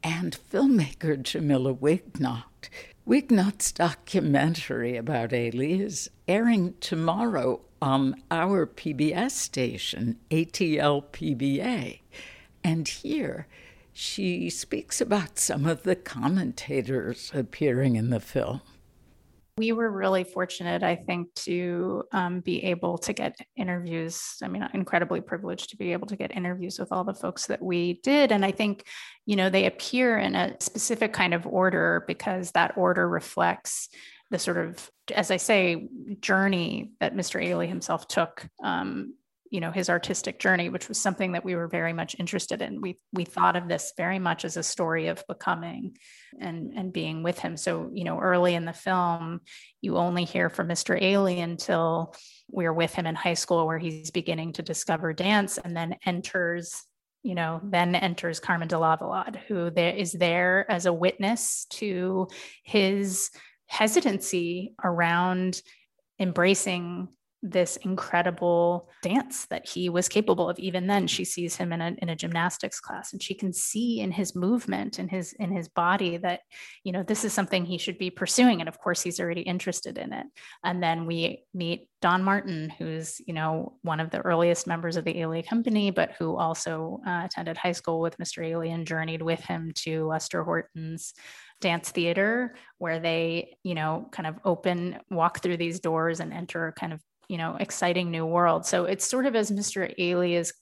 and 0.00 0.38
filmmaker 0.48 1.20
Jamila 1.20 1.72
Wignot. 1.74 2.68
Wignot's 3.04 3.72
documentary 3.72 4.96
about 4.96 5.30
Ailey 5.30 5.80
is 5.80 6.08
airing 6.28 6.74
tomorrow 6.78 7.62
on 7.82 8.14
our 8.30 8.64
PBS 8.64 9.32
station, 9.32 10.20
ATL 10.30 11.02
PBA. 11.10 12.02
And 12.62 12.86
here 12.86 13.48
she 13.92 14.48
speaks 14.48 15.00
about 15.00 15.40
some 15.40 15.66
of 15.66 15.82
the 15.82 15.96
commentators 15.96 17.32
appearing 17.34 17.96
in 17.96 18.10
the 18.10 18.20
film. 18.20 18.60
We 19.58 19.72
were 19.72 19.90
really 19.90 20.24
fortunate, 20.24 20.82
I 20.82 20.96
think, 20.96 21.32
to 21.46 22.04
um, 22.12 22.40
be 22.40 22.62
able 22.64 22.98
to 22.98 23.14
get 23.14 23.36
interviews. 23.56 24.36
I 24.42 24.48
mean, 24.48 24.68
incredibly 24.74 25.22
privileged 25.22 25.70
to 25.70 25.78
be 25.78 25.94
able 25.94 26.06
to 26.08 26.16
get 26.16 26.36
interviews 26.36 26.78
with 26.78 26.92
all 26.92 27.04
the 27.04 27.14
folks 27.14 27.46
that 27.46 27.62
we 27.62 27.94
did. 28.02 28.32
And 28.32 28.44
I 28.44 28.52
think, 28.52 28.84
you 29.24 29.34
know, 29.34 29.48
they 29.48 29.64
appear 29.64 30.18
in 30.18 30.34
a 30.34 30.60
specific 30.60 31.14
kind 31.14 31.32
of 31.32 31.46
order 31.46 32.04
because 32.06 32.50
that 32.50 32.76
order 32.76 33.08
reflects 33.08 33.88
the 34.30 34.38
sort 34.38 34.58
of, 34.58 34.90
as 35.14 35.30
I 35.30 35.38
say, 35.38 35.88
journey 36.20 36.90
that 37.00 37.14
Mr. 37.14 37.42
Ailey 37.42 37.68
himself 37.68 38.08
took 38.08 38.46
um, 38.62 39.14
you 39.50 39.60
know 39.60 39.70
his 39.70 39.88
artistic 39.88 40.38
journey 40.38 40.68
which 40.68 40.88
was 40.88 40.98
something 40.98 41.32
that 41.32 41.44
we 41.44 41.54
were 41.54 41.68
very 41.68 41.92
much 41.92 42.16
interested 42.18 42.62
in 42.62 42.80
we 42.80 42.98
we 43.12 43.24
thought 43.24 43.56
of 43.56 43.68
this 43.68 43.92
very 43.96 44.18
much 44.18 44.44
as 44.44 44.56
a 44.56 44.62
story 44.62 45.08
of 45.08 45.24
becoming 45.28 45.96
and 46.40 46.72
and 46.76 46.92
being 46.92 47.22
with 47.22 47.38
him 47.38 47.56
so 47.56 47.90
you 47.92 48.04
know 48.04 48.18
early 48.18 48.54
in 48.54 48.64
the 48.64 48.72
film 48.72 49.40
you 49.80 49.96
only 49.96 50.24
hear 50.24 50.48
from 50.48 50.68
Mr. 50.68 51.00
Ailey 51.00 51.42
until 51.42 52.14
we're 52.50 52.72
with 52.72 52.94
him 52.94 53.06
in 53.06 53.14
high 53.14 53.34
school 53.34 53.66
where 53.66 53.78
he's 53.78 54.10
beginning 54.10 54.52
to 54.54 54.62
discover 54.62 55.12
dance 55.12 55.58
and 55.58 55.76
then 55.76 55.96
enters 56.04 56.82
you 57.22 57.34
know 57.34 57.60
then 57.64 57.94
enters 57.94 58.40
Carmen 58.40 58.68
de 58.68 58.76
Lavallade 58.76 59.36
who 59.48 59.70
there 59.70 59.94
is 59.94 60.12
there 60.12 60.70
as 60.70 60.86
a 60.86 60.92
witness 60.92 61.66
to 61.70 62.28
his 62.64 63.30
hesitancy 63.66 64.74
around 64.82 65.60
embracing 66.18 67.08
this 67.50 67.76
incredible 67.78 68.88
dance 69.02 69.46
that 69.46 69.68
he 69.68 69.88
was 69.88 70.08
capable 70.08 70.48
of. 70.48 70.58
Even 70.58 70.86
then 70.86 71.06
she 71.06 71.24
sees 71.24 71.56
him 71.56 71.72
in 71.72 71.80
a, 71.80 71.94
in 71.98 72.08
a 72.08 72.16
gymnastics 72.16 72.80
class 72.80 73.12
and 73.12 73.22
she 73.22 73.34
can 73.34 73.52
see 73.52 74.00
in 74.00 74.10
his 74.10 74.34
movement 74.34 74.98
in 74.98 75.08
his 75.08 75.32
in 75.34 75.50
his 75.50 75.68
body 75.68 76.16
that 76.16 76.40
you 76.84 76.92
know 76.92 77.02
this 77.02 77.24
is 77.24 77.32
something 77.32 77.64
he 77.64 77.78
should 77.78 77.98
be 77.98 78.10
pursuing. 78.10 78.60
And 78.60 78.68
of 78.68 78.78
course 78.78 79.02
he's 79.02 79.20
already 79.20 79.42
interested 79.42 79.98
in 79.98 80.12
it. 80.12 80.26
And 80.64 80.82
then 80.82 81.06
we 81.06 81.44
meet 81.54 81.88
don 82.02 82.22
martin 82.22 82.70
who's 82.78 83.20
you 83.26 83.32
know 83.32 83.78
one 83.82 84.00
of 84.00 84.10
the 84.10 84.20
earliest 84.20 84.66
members 84.66 84.96
of 84.96 85.04
the 85.04 85.14
Ailey 85.14 85.46
company 85.46 85.90
but 85.90 86.12
who 86.18 86.36
also 86.36 87.00
uh, 87.06 87.22
attended 87.24 87.56
high 87.56 87.72
school 87.72 88.00
with 88.00 88.18
mr 88.18 88.46
Ailey 88.46 88.72
and 88.72 88.86
journeyed 88.86 89.22
with 89.22 89.40
him 89.40 89.72
to 89.76 90.06
lester 90.06 90.44
horton's 90.44 91.14
dance 91.60 91.90
theater 91.90 92.54
where 92.78 93.00
they 93.00 93.56
you 93.62 93.74
know 93.74 94.08
kind 94.12 94.26
of 94.26 94.36
open 94.44 94.98
walk 95.10 95.42
through 95.42 95.56
these 95.56 95.80
doors 95.80 96.20
and 96.20 96.32
enter 96.32 96.74
kind 96.78 96.92
of 96.92 97.00
you 97.28 97.38
know 97.38 97.56
exciting 97.58 98.10
new 98.10 98.26
world. 98.26 98.66
So 98.66 98.84
it's 98.84 99.06
sort 99.06 99.26
of 99.26 99.34
as 99.34 99.50
mr 99.50 99.96
Ailey 99.98 100.32
is 100.32 100.52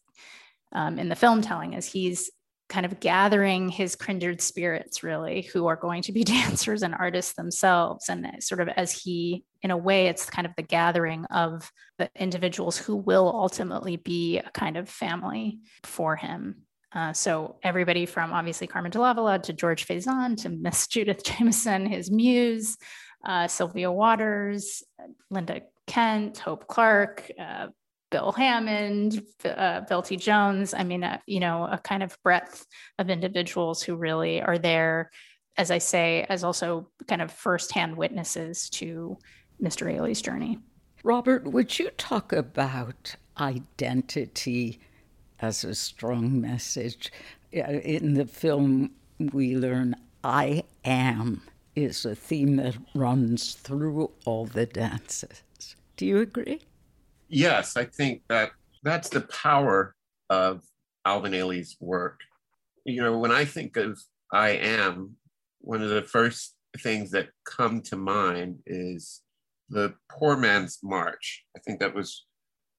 um, 0.72 0.98
in 0.98 1.08
the 1.08 1.16
film 1.16 1.42
telling 1.42 1.74
as 1.74 1.86
he's 1.86 2.30
kind 2.68 2.86
of 2.86 2.98
gathering 2.98 3.68
his 3.68 3.94
kindred 3.94 4.40
spirits 4.40 5.02
really 5.02 5.42
who 5.52 5.66
are 5.66 5.76
going 5.76 6.02
to 6.02 6.12
be 6.12 6.24
dancers 6.24 6.82
and 6.82 6.94
artists 6.94 7.34
themselves. 7.34 8.08
And 8.08 8.26
sort 8.42 8.60
of 8.60 8.68
as 8.68 8.92
he 8.92 9.44
in 9.62 9.70
a 9.70 9.76
way 9.76 10.06
it's 10.08 10.28
kind 10.28 10.46
of 10.46 10.52
the 10.56 10.62
gathering 10.62 11.24
of 11.26 11.70
the 11.98 12.10
individuals 12.16 12.76
who 12.76 12.96
will 12.96 13.28
ultimately 13.28 13.96
be 13.96 14.38
a 14.38 14.50
kind 14.50 14.76
of 14.76 14.88
family 14.88 15.60
for 15.82 16.16
him. 16.16 16.62
Uh, 16.92 17.12
so 17.12 17.56
everybody 17.62 18.06
from 18.06 18.32
obviously 18.32 18.66
Carmen 18.66 18.90
de 18.90 18.98
Lavallade 18.98 19.42
to 19.44 19.52
George 19.52 19.86
Faison 19.86 20.40
to 20.42 20.48
Miss 20.48 20.86
Judith 20.86 21.24
Jamison, 21.24 21.86
his 21.86 22.10
muse, 22.10 22.76
uh, 23.24 23.48
Sylvia 23.48 23.90
Waters, 23.90 24.82
Linda 25.30 25.62
Kent, 25.86 26.38
Hope 26.38 26.66
Clark, 26.66 27.30
uh, 27.38 27.68
Bill 28.10 28.32
Hammond, 28.32 29.22
uh, 29.44 29.80
Bill 29.82 30.02
T. 30.02 30.16
Jones. 30.16 30.72
I 30.72 30.84
mean, 30.84 31.02
uh, 31.02 31.18
you 31.26 31.40
know, 31.40 31.64
a 31.64 31.78
kind 31.78 32.02
of 32.02 32.16
breadth 32.22 32.66
of 32.98 33.10
individuals 33.10 33.82
who 33.82 33.96
really 33.96 34.40
are 34.40 34.58
there, 34.58 35.10
as 35.56 35.70
I 35.70 35.78
say, 35.78 36.24
as 36.28 36.44
also 36.44 36.88
kind 37.08 37.20
of 37.20 37.32
firsthand 37.32 37.96
witnesses 37.96 38.70
to 38.70 39.18
Mr. 39.62 39.92
Ailey's 39.92 40.22
journey. 40.22 40.58
Robert, 41.02 41.44
would 41.44 41.78
you 41.78 41.90
talk 41.90 42.32
about 42.32 43.16
identity 43.38 44.78
as 45.40 45.64
a 45.64 45.74
strong 45.74 46.40
message? 46.40 47.12
In 47.52 48.14
the 48.14 48.26
film, 48.26 48.92
we 49.18 49.56
learn 49.56 49.96
I 50.22 50.64
am 50.84 51.42
is 51.76 52.04
a 52.04 52.14
theme 52.14 52.56
that 52.56 52.76
runs 52.94 53.54
through 53.54 54.10
all 54.24 54.46
the 54.46 54.66
dances. 54.66 55.42
Do 56.04 56.08
you 56.08 56.20
agree? 56.20 56.60
Yes, 57.30 57.78
I 57.78 57.86
think 57.86 58.24
that 58.28 58.50
that's 58.82 59.08
the 59.08 59.22
power 59.22 59.94
of 60.28 60.60
Alvin 61.06 61.32
Ailey's 61.32 61.78
work. 61.80 62.20
You 62.84 63.00
know, 63.00 63.16
when 63.16 63.32
I 63.32 63.46
think 63.46 63.78
of 63.78 63.98
I 64.30 64.50
am, 64.50 65.16
one 65.62 65.80
of 65.80 65.88
the 65.88 66.02
first 66.02 66.56
things 66.82 67.10
that 67.12 67.30
come 67.46 67.80
to 67.84 67.96
mind 67.96 68.58
is 68.66 69.22
the 69.70 69.94
Poor 70.10 70.36
Man's 70.36 70.80
March. 70.82 71.46
I 71.56 71.60
think 71.60 71.80
that 71.80 71.94
was 71.94 72.26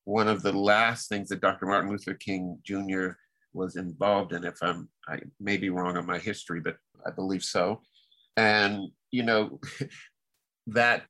one 0.04 0.28
of 0.28 0.44
the 0.44 0.54
last 0.54 1.10
things 1.10 1.30
that 1.30 1.42
Dr. 1.42 1.66
Martin 1.66 1.90
Luther 1.90 2.14
King 2.14 2.60
Jr. 2.64 3.14
was 3.54 3.76
involved 3.76 4.34
in. 4.34 4.44
If 4.44 4.62
I'm, 4.62 4.88
I 5.08 5.18
may 5.40 5.58
be 5.58 5.72
wrong 5.72 5.98
on 5.98 6.06
my 6.06 6.20
history, 6.20 6.60
but 6.60 6.78
I 7.08 7.10
believe 7.10 7.44
so. 7.44 7.82
And, 8.38 8.92
you 9.10 9.24
know, 9.24 9.60
that 10.68 11.08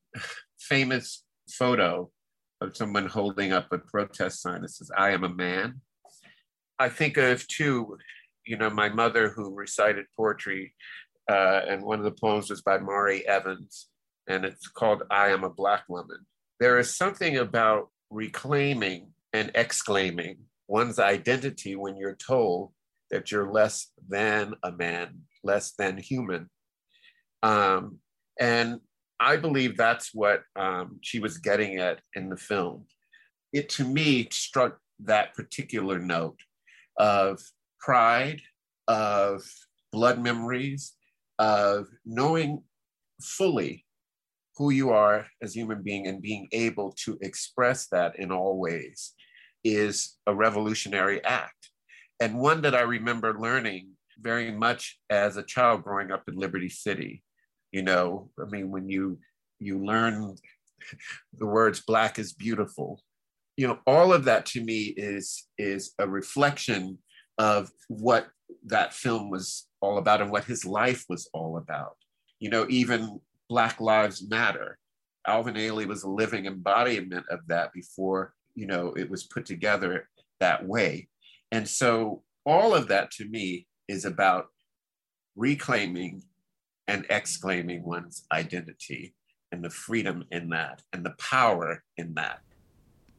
famous 0.57 1.24
photo 1.49 2.09
of 2.61 2.75
someone 2.75 3.07
holding 3.07 3.51
up 3.51 3.71
a 3.71 3.77
protest 3.77 4.41
sign 4.41 4.61
that 4.61 4.69
says, 4.69 4.91
I 4.95 5.11
am 5.11 5.23
a 5.23 5.29
man. 5.29 5.81
I 6.79 6.89
think 6.89 7.17
of 7.17 7.47
too, 7.47 7.97
you 8.45 8.57
know, 8.57 8.69
my 8.69 8.89
mother 8.89 9.29
who 9.29 9.53
recited 9.53 10.05
poetry, 10.17 10.73
uh, 11.29 11.61
and 11.67 11.83
one 11.83 11.99
of 11.99 12.05
the 12.05 12.11
poems 12.11 12.49
was 12.49 12.61
by 12.61 12.77
Mari 12.77 13.27
Evans, 13.27 13.87
and 14.27 14.45
it's 14.45 14.67
called 14.67 15.03
I 15.09 15.29
Am 15.29 15.43
a 15.43 15.49
Black 15.49 15.83
Woman. 15.87 16.25
There 16.59 16.77
is 16.77 16.95
something 16.95 17.37
about 17.37 17.89
reclaiming 18.09 19.07
and 19.33 19.51
exclaiming 19.55 20.37
one's 20.67 20.99
identity 20.99 21.75
when 21.75 21.97
you're 21.97 22.15
told 22.15 22.71
that 23.11 23.31
you're 23.31 23.51
less 23.51 23.91
than 24.07 24.53
a 24.63 24.71
man, 24.71 25.21
less 25.43 25.73
than 25.73 25.97
human. 25.97 26.49
Um, 27.43 27.99
and 28.39 28.79
I 29.19 29.37
believe 29.37 29.77
that's 29.77 30.13
what 30.13 30.43
um, 30.55 30.99
she 31.01 31.19
was 31.19 31.37
getting 31.37 31.77
at 31.77 32.01
in 32.15 32.29
the 32.29 32.37
film. 32.37 32.85
It 33.53 33.69
to 33.69 33.85
me 33.85 34.27
struck 34.31 34.77
that 34.99 35.33
particular 35.33 35.99
note 35.99 36.39
of 36.97 37.39
pride, 37.79 38.41
of 38.87 39.43
blood 39.91 40.19
memories, 40.21 40.93
of 41.39 41.87
knowing 42.05 42.63
fully 43.21 43.85
who 44.57 44.69
you 44.69 44.89
are 44.89 45.27
as 45.41 45.53
human 45.53 45.81
being 45.81 46.07
and 46.07 46.21
being 46.21 46.47
able 46.51 46.93
to 47.05 47.17
express 47.21 47.87
that 47.87 48.17
in 48.17 48.31
all 48.31 48.57
ways 48.57 49.13
is 49.63 50.17
a 50.27 50.33
revolutionary 50.33 51.23
act. 51.25 51.71
And 52.21 52.39
one 52.39 52.61
that 52.61 52.75
I 52.75 52.81
remember 52.81 53.37
learning 53.37 53.91
very 54.19 54.51
much 54.51 54.97
as 55.09 55.35
a 55.35 55.43
child 55.43 55.83
growing 55.83 56.11
up 56.11 56.23
in 56.27 56.35
Liberty 56.35 56.69
City 56.69 57.23
you 57.75 57.81
know 57.81 58.29
i 58.41 58.45
mean 58.53 58.71
when 58.71 58.89
you 58.89 59.17
you 59.59 59.75
learn 59.91 60.35
the 61.39 61.45
words 61.45 61.79
black 61.91 62.17
is 62.17 62.33
beautiful 62.33 62.99
you 63.57 63.67
know 63.67 63.79
all 63.85 64.13
of 64.13 64.25
that 64.25 64.45
to 64.45 64.63
me 64.63 64.93
is 64.97 65.47
is 65.57 65.93
a 65.99 66.07
reflection 66.07 66.97
of 67.37 67.71
what 67.87 68.27
that 68.65 68.93
film 68.93 69.29
was 69.29 69.67
all 69.81 69.97
about 69.97 70.21
and 70.21 70.31
what 70.31 70.45
his 70.45 70.65
life 70.65 71.05
was 71.09 71.29
all 71.33 71.57
about. 71.57 71.95
You 72.39 72.49
know 72.49 72.65
even 72.69 73.19
black 73.49 73.79
lives 73.79 74.27
matter 74.27 74.77
alvin 75.27 75.55
ailey 75.55 75.85
was 75.85 76.03
a 76.03 76.09
living 76.09 76.45
embodiment 76.45 77.25
of 77.29 77.39
that 77.47 77.71
before 77.73 78.33
you 78.55 78.65
know 78.65 78.93
it 78.93 79.09
was 79.09 79.23
put 79.23 79.45
together 79.45 80.09
that 80.39 80.65
way. 80.65 81.07
And 81.51 81.67
so 81.67 82.23
all 82.45 82.73
of 82.73 82.87
that 82.89 83.11
to 83.11 83.25
me 83.25 83.67
is 83.87 84.05
about 84.05 84.47
reclaiming 85.35 86.23
and 86.87 87.05
exclaiming 87.09 87.83
one's 87.83 88.25
identity 88.31 89.13
and 89.51 89.63
the 89.63 89.69
freedom 89.69 90.25
in 90.31 90.49
that 90.49 90.81
and 90.93 91.05
the 91.05 91.15
power 91.17 91.83
in 91.97 92.13
that. 92.15 92.41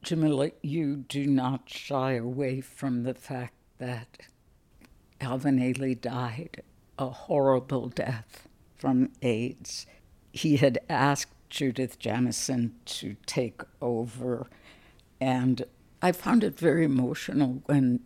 Jamila, 0.02 0.50
you 0.62 1.04
do 1.08 1.26
not 1.26 1.68
shy 1.68 2.12
away 2.12 2.60
from 2.60 3.02
the 3.02 3.14
fact 3.14 3.54
that 3.78 4.18
Alvin 5.20 5.58
Ailey 5.58 6.00
died 6.00 6.62
a 6.98 7.08
horrible 7.08 7.88
death 7.88 8.46
from 8.76 9.10
AIDS. 9.22 9.86
He 10.32 10.56
had 10.58 10.78
asked 10.88 11.32
Judith 11.48 11.98
Jamison 11.98 12.74
to 12.84 13.16
take 13.26 13.62
over, 13.80 14.48
and 15.20 15.64
I 16.02 16.12
found 16.12 16.44
it 16.44 16.58
very 16.58 16.84
emotional 16.84 17.62
when 17.66 18.00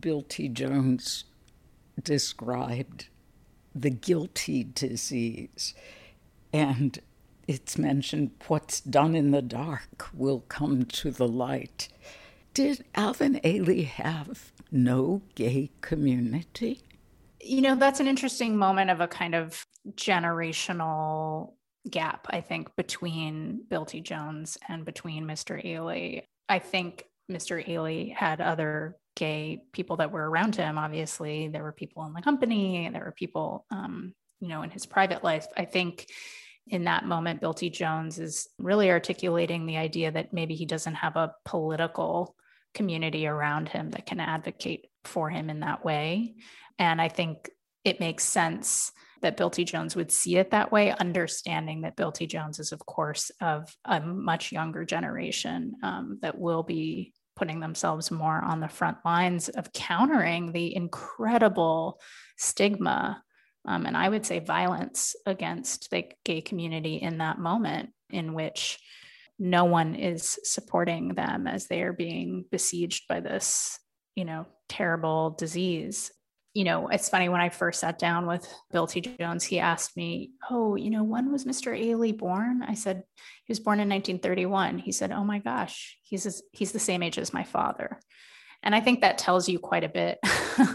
Bill 0.00 0.22
T. 0.22 0.48
Jones 0.48 1.24
described 2.02 3.08
the 3.74 3.90
guilty 3.90 4.64
disease. 4.64 5.74
And 6.52 6.98
it's 7.48 7.78
mentioned 7.78 8.32
what's 8.48 8.80
done 8.80 9.14
in 9.14 9.30
the 9.30 9.42
dark 9.42 10.08
will 10.12 10.40
come 10.48 10.84
to 10.84 11.10
the 11.10 11.28
light. 11.28 11.88
Did 12.54 12.84
Alvin 12.94 13.40
Ailey 13.42 13.86
have 13.86 14.52
no 14.70 15.22
gay 15.34 15.70
community? 15.80 16.82
You 17.40 17.62
know, 17.62 17.74
that's 17.74 18.00
an 18.00 18.06
interesting 18.06 18.56
moment 18.56 18.90
of 18.90 19.00
a 19.00 19.08
kind 19.08 19.34
of 19.34 19.66
generational 19.94 21.54
gap, 21.90 22.26
I 22.30 22.40
think, 22.40 22.74
between 22.76 23.62
Bill 23.68 23.84
T. 23.84 24.00
Jones 24.00 24.58
and 24.68 24.84
between 24.84 25.24
Mr. 25.24 25.64
Ailey. 25.64 26.22
I 26.48 26.58
think 26.58 27.04
Mr. 27.30 27.66
Ailey 27.66 28.14
had 28.14 28.40
other 28.40 28.96
gay 29.14 29.62
people 29.72 29.96
that 29.96 30.10
were 30.10 30.28
around 30.28 30.56
him. 30.56 30.78
Obviously, 30.78 31.48
there 31.48 31.62
were 31.62 31.72
people 31.72 32.04
in 32.06 32.12
the 32.12 32.22
company, 32.22 32.88
there 32.92 33.04
were 33.04 33.12
people, 33.12 33.66
um, 33.70 34.14
you 34.40 34.48
know, 34.48 34.62
in 34.62 34.70
his 34.70 34.86
private 34.86 35.22
life. 35.22 35.46
I 35.56 35.64
think 35.64 36.06
in 36.68 36.84
that 36.84 37.04
moment, 37.04 37.40
Bill 37.40 37.54
T. 37.54 37.70
Jones 37.70 38.18
is 38.18 38.48
really 38.58 38.90
articulating 38.90 39.66
the 39.66 39.76
idea 39.76 40.10
that 40.12 40.32
maybe 40.32 40.54
he 40.54 40.66
doesn't 40.66 40.94
have 40.94 41.16
a 41.16 41.34
political 41.44 42.36
community 42.74 43.26
around 43.26 43.68
him 43.68 43.90
that 43.90 44.06
can 44.06 44.20
advocate 44.20 44.86
for 45.04 45.28
him 45.28 45.50
in 45.50 45.60
that 45.60 45.84
way. 45.84 46.34
And 46.78 47.00
I 47.00 47.08
think 47.08 47.50
it 47.84 48.00
makes 48.00 48.24
sense 48.24 48.92
that 49.20 49.36
Bill 49.36 49.50
T. 49.50 49.64
Jones 49.64 49.94
would 49.94 50.10
see 50.10 50.36
it 50.36 50.50
that 50.50 50.72
way, 50.72 50.90
understanding 50.90 51.82
that 51.82 51.96
Bill 51.96 52.12
T. 52.12 52.26
Jones 52.26 52.58
is, 52.58 52.72
of 52.72 52.84
course, 52.86 53.30
of 53.40 53.76
a 53.84 54.00
much 54.00 54.52
younger 54.52 54.84
generation 54.84 55.74
um, 55.82 56.18
that 56.22 56.38
will 56.38 56.62
be 56.62 57.12
putting 57.36 57.60
themselves 57.60 58.10
more 58.10 58.40
on 58.40 58.60
the 58.60 58.68
front 58.68 58.98
lines 59.04 59.48
of 59.48 59.72
countering 59.72 60.52
the 60.52 60.74
incredible 60.74 62.00
stigma 62.36 63.22
um, 63.64 63.86
and 63.86 63.96
I 63.96 64.08
would 64.08 64.26
say 64.26 64.40
violence 64.40 65.14
against 65.24 65.90
the 65.90 66.04
gay 66.24 66.40
community 66.40 66.96
in 66.96 67.18
that 67.18 67.38
moment, 67.38 67.90
in 68.10 68.34
which 68.34 68.78
no 69.38 69.64
one 69.64 69.94
is 69.94 70.38
supporting 70.42 71.14
them 71.14 71.46
as 71.46 71.66
they 71.66 71.82
are 71.82 71.92
being 71.92 72.44
besieged 72.50 73.06
by 73.08 73.20
this, 73.20 73.78
you 74.14 74.24
know, 74.24 74.46
terrible 74.68 75.30
disease. 75.30 76.10
You 76.54 76.64
know, 76.64 76.88
it's 76.88 77.08
funny 77.08 77.30
when 77.30 77.40
I 77.40 77.48
first 77.48 77.80
sat 77.80 77.98
down 77.98 78.26
with 78.26 78.46
Bill 78.70 78.86
T. 78.86 79.00
Jones, 79.00 79.42
he 79.42 79.58
asked 79.58 79.96
me, 79.96 80.32
Oh, 80.50 80.76
you 80.76 80.90
know, 80.90 81.02
when 81.02 81.32
was 81.32 81.46
Mr. 81.46 81.72
Ailey 81.72 82.16
born? 82.16 82.62
I 82.62 82.74
said, 82.74 83.04
He 83.44 83.50
was 83.50 83.60
born 83.60 83.80
in 83.80 83.88
1931. 83.88 84.78
He 84.78 84.92
said, 84.92 85.12
Oh 85.12 85.24
my 85.24 85.38
gosh, 85.38 85.96
he's, 86.02 86.42
he's 86.52 86.72
the 86.72 86.78
same 86.78 87.02
age 87.02 87.18
as 87.18 87.32
my 87.32 87.44
father. 87.44 87.98
And 88.62 88.74
I 88.74 88.80
think 88.80 89.00
that 89.00 89.18
tells 89.18 89.48
you 89.48 89.58
quite 89.58 89.84
a 89.84 89.88
bit 89.88 90.18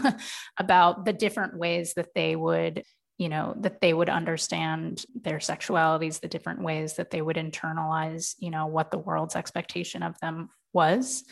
about 0.58 1.04
the 1.04 1.12
different 1.12 1.56
ways 1.56 1.94
that 1.94 2.12
they 2.14 2.36
would, 2.36 2.82
you 3.16 3.28
know, 3.28 3.54
that 3.60 3.80
they 3.80 3.94
would 3.94 4.10
understand 4.10 5.04
their 5.14 5.38
sexualities, 5.38 6.20
the 6.20 6.28
different 6.28 6.62
ways 6.62 6.94
that 6.94 7.10
they 7.10 7.22
would 7.22 7.36
internalize, 7.36 8.34
you 8.38 8.50
know, 8.50 8.66
what 8.66 8.90
the 8.90 8.98
world's 8.98 9.36
expectation 9.36 10.02
of 10.02 10.18
them 10.20 10.50
was. 10.72 11.24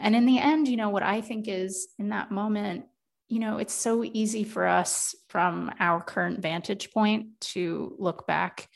And 0.00 0.16
in 0.16 0.26
the 0.26 0.38
end, 0.38 0.66
you 0.66 0.76
know, 0.76 0.90
what 0.90 1.02
I 1.02 1.20
think 1.20 1.46
is 1.46 1.88
in 1.98 2.08
that 2.08 2.32
moment, 2.32 2.86
you 3.30 3.38
know, 3.38 3.58
it's 3.58 3.72
so 3.72 4.02
easy 4.04 4.42
for 4.42 4.66
us 4.66 5.14
from 5.28 5.72
our 5.78 6.02
current 6.02 6.42
vantage 6.42 6.90
point 6.90 7.40
to 7.40 7.94
look 7.96 8.26
back 8.26 8.68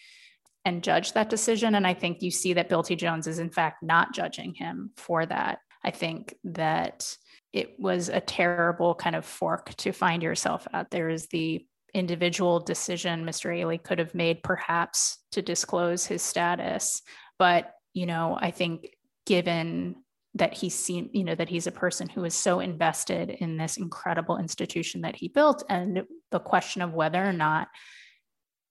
and 0.65 0.85
judge 0.85 1.13
that 1.13 1.29
decision. 1.29 1.75
And 1.75 1.85
I 1.85 1.93
think 1.93 2.23
you 2.23 2.31
see 2.31 2.53
that 2.55 2.69
Bill 2.69 2.85
T. 2.85 2.95
Jones 2.95 3.27
is, 3.27 3.41
in 3.41 3.51
fact, 3.51 3.83
not 3.83 4.15
judging 4.15 4.55
him 4.55 4.93
for 4.97 5.27
that. 5.27 5.59
I 5.83 5.91
think 5.91 6.37
that 6.45 7.17
it 7.53 7.75
was 7.81 8.09
a 8.09 8.21
terrible 8.21 8.95
kind 8.95 9.17
of 9.17 9.25
fork 9.25 9.75
to 9.79 9.91
find 9.91 10.23
yourself 10.23 10.69
at. 10.73 10.89
There 10.91 11.09
is 11.09 11.27
the 11.27 11.67
individual 11.93 12.61
decision 12.61 13.25
Mr. 13.25 13.51
Ailey 13.51 13.83
could 13.83 13.99
have 13.99 14.15
made, 14.15 14.45
perhaps, 14.45 15.19
to 15.33 15.43
disclose 15.43 16.07
his 16.07 16.23
status. 16.23 17.03
But, 17.41 17.73
you 17.93 18.07
know, 18.07 18.39
I 18.41 18.53
think 18.53 18.89
given 19.27 19.97
that 20.37 20.55
he's 20.55 20.75
seen, 20.75 21.11
you 21.13 21.25
know, 21.25 21.35
that 21.35 21.49
he's 21.49 21.67
a 21.67 21.73
person 21.73 22.09
who 22.09 22.25
is 22.25 22.35
so 22.35 22.61
invested 22.61 23.31
in 23.31 23.57
this 23.57 23.77
incredible 23.77 24.39
institution 24.39 25.03
that 25.03 25.17
he 25.17 25.29
built, 25.29 25.63
and 25.69 26.03
the 26.31 26.41
question 26.41 26.83
of 26.83 26.93
whether 26.93 27.25
or 27.25 27.33
not 27.33 27.69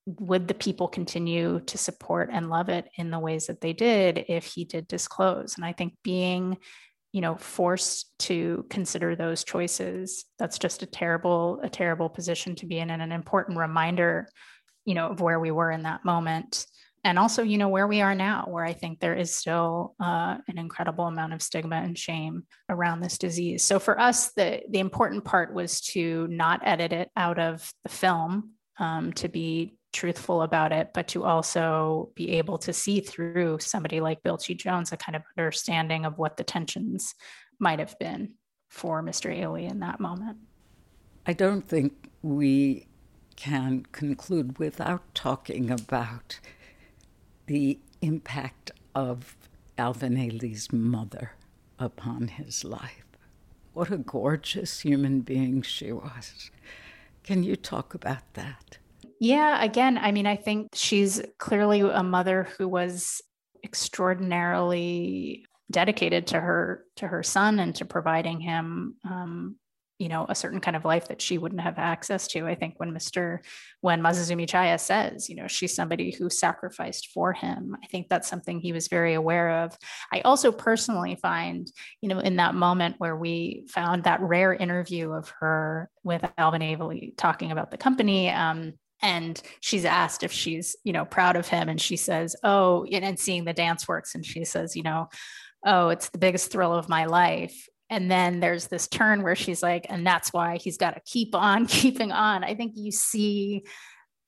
would 0.05 0.47
the 0.47 0.53
people 0.53 0.87
continue 0.87 1.61
to 1.61 1.77
support 1.77 2.29
and 2.31 2.49
love 2.49 2.67
it 2.67 2.89
in 2.97 3.09
the 3.09 3.19
ways 3.19 3.47
that 3.47 3.61
they 3.61 3.71
did 3.71 4.25
if 4.27 4.45
he 4.45 4.65
did 4.65 4.87
disclose. 4.87 5.55
And 5.55 5.63
I 5.65 5.71
think 5.71 5.93
being 6.03 6.57
you 7.13 7.21
know 7.21 7.35
forced 7.37 8.17
to 8.17 8.65
consider 8.69 9.15
those 9.15 9.43
choices 9.43 10.25
that's 10.39 10.57
just 10.57 10.81
a 10.81 10.87
terrible 10.87 11.59
a 11.63 11.69
terrible 11.69 12.09
position 12.09 12.55
to 12.55 12.65
be 12.65 12.79
in 12.79 12.89
and 12.89 13.01
an 13.01 13.11
important 13.11 13.57
reminder 13.57 14.27
you 14.83 14.95
know 14.95 15.09
of 15.09 15.21
where 15.21 15.39
we 15.39 15.51
were 15.51 15.71
in 15.71 15.83
that 15.83 16.03
moment 16.03 16.65
and 17.03 17.19
also 17.19 17.43
you 17.43 17.57
know 17.57 17.69
where 17.69 17.87
we 17.87 18.01
are 18.01 18.15
now 18.15 18.45
where 18.49 18.63
i 18.63 18.73
think 18.73 18.99
there 18.99 19.15
is 19.15 19.35
still 19.35 19.95
uh, 19.99 20.37
an 20.47 20.57
incredible 20.57 21.05
amount 21.05 21.33
of 21.33 21.41
stigma 21.41 21.77
and 21.77 21.97
shame 21.97 22.43
around 22.69 23.01
this 23.01 23.17
disease 23.17 23.63
so 23.63 23.79
for 23.79 23.99
us 23.99 24.31
the 24.33 24.61
the 24.69 24.79
important 24.79 25.23
part 25.23 25.53
was 25.53 25.81
to 25.81 26.27
not 26.27 26.61
edit 26.63 26.93
it 26.93 27.09
out 27.15 27.39
of 27.39 27.71
the 27.83 27.89
film 27.89 28.51
um, 28.79 29.13
to 29.13 29.27
be 29.27 29.77
truthful 29.93 30.41
about 30.41 30.71
it, 30.73 30.89
but 30.93 31.07
to 31.09 31.23
also 31.23 32.11
be 32.15 32.31
able 32.31 32.57
to 32.57 32.73
see 32.73 32.99
through 32.99 33.59
somebody 33.59 34.01
like 34.01 34.23
Bill 34.23 34.37
T. 34.37 34.55
Jones 34.55 34.91
a 34.91 34.97
kind 34.97 35.15
of 35.15 35.21
understanding 35.37 36.05
of 36.05 36.17
what 36.17 36.35
the 36.35 36.43
tensions 36.43 37.13
might 37.59 37.79
have 37.79 37.97
been 37.99 38.33
for 38.69 39.01
Mr. 39.01 39.33
Ailey 39.33 39.69
in 39.69 39.79
that 39.79 39.99
moment. 39.99 40.37
I 41.25 41.33
don't 41.33 41.61
think 41.61 42.09
we 42.21 42.87
can 43.35 43.85
conclude 43.91 44.59
without 44.59 45.13
talking 45.13 45.71
about 45.71 46.39
the 47.45 47.79
impact 48.01 48.71
of 48.95 49.35
Alvin 49.77 50.15
Ailey's 50.17 50.71
mother 50.71 51.31
upon 51.79 52.27
his 52.27 52.63
life. 52.63 53.05
What 53.73 53.91
a 53.91 53.97
gorgeous 53.97 54.81
human 54.81 55.21
being 55.21 55.61
she 55.61 55.91
was. 55.91 56.51
Can 57.23 57.43
you 57.43 57.55
talk 57.55 57.93
about 57.93 58.33
that? 58.33 58.77
Yeah, 59.19 59.63
again, 59.63 59.97
I 59.97 60.11
mean, 60.11 60.27
I 60.27 60.35
think 60.35 60.69
she's 60.73 61.21
clearly 61.39 61.79
a 61.79 62.03
mother 62.03 62.47
who 62.57 62.67
was 62.67 63.21
extraordinarily 63.63 65.45
dedicated 65.71 66.27
to 66.27 66.39
her 66.39 66.83
to 66.97 67.07
her 67.07 67.23
son 67.23 67.59
and 67.59 67.73
to 67.75 67.85
providing 67.85 68.39
him 68.41 68.95
um, 69.05 69.55
you 70.03 70.09
know 70.09 70.25
a 70.27 70.35
certain 70.35 70.59
kind 70.59 70.75
of 70.75 70.83
life 70.83 71.07
that 71.07 71.21
she 71.21 71.37
wouldn't 71.37 71.61
have 71.61 71.79
access 71.79 72.27
to. 72.27 72.45
I 72.45 72.55
think 72.55 72.73
when 72.77 72.91
mr 72.91 73.39
when 73.79 74.01
masazumi 74.01 74.45
chaya 74.45 74.77
says 74.77 75.29
you 75.29 75.35
know 75.37 75.47
she's 75.47 75.73
somebody 75.73 76.11
who 76.11 76.29
sacrificed 76.29 77.07
for 77.13 77.31
him 77.31 77.77
i 77.81 77.87
think 77.87 78.09
that's 78.09 78.27
something 78.27 78.59
he 78.59 78.73
was 78.73 78.89
very 78.89 79.13
aware 79.13 79.63
of. 79.63 79.77
I 80.11 80.19
also 80.21 80.51
personally 80.51 81.15
find 81.15 81.71
you 82.01 82.09
know 82.09 82.19
in 82.19 82.35
that 82.35 82.53
moment 82.53 82.95
where 82.97 83.15
we 83.15 83.65
found 83.69 84.03
that 84.03 84.19
rare 84.19 84.53
interview 84.53 85.11
of 85.11 85.31
her 85.39 85.89
with 86.03 86.23
alvin 86.37 86.61
ailey 86.61 87.13
talking 87.15 87.51
about 87.51 87.71
the 87.71 87.77
company 87.77 88.29
um, 88.29 88.73
and 89.01 89.41
she's 89.59 89.85
asked 89.85 90.23
if 90.23 90.31
she's 90.31 90.75
you 90.83 90.93
know 90.93 91.05
proud 91.05 91.35
of 91.35 91.47
him 91.47 91.69
and 91.69 91.79
she 91.79 91.97
says 91.97 92.35
oh 92.43 92.85
and 92.85 93.19
seeing 93.19 93.45
the 93.45 93.53
dance 93.53 93.87
works 93.87 94.15
and 94.15 94.25
she 94.25 94.43
says 94.43 94.75
you 94.75 94.83
know 94.83 95.07
oh 95.65 95.89
it's 95.89 96.09
the 96.09 96.17
biggest 96.17 96.51
thrill 96.51 96.73
of 96.73 96.89
my 96.89 97.05
life 97.05 97.69
and 97.93 98.09
then 98.09 98.39
there's 98.39 98.67
this 98.67 98.87
turn 98.87 99.21
where 99.21 99.35
she's 99.35 99.61
like 99.61 99.85
and 99.89 100.05
that's 100.05 100.33
why 100.33 100.57
he's 100.57 100.77
got 100.77 100.95
to 100.95 101.01
keep 101.05 101.35
on 101.35 101.65
keeping 101.67 102.11
on. 102.11 102.43
I 102.43 102.55
think 102.55 102.73
you 102.75 102.91
see 102.91 103.65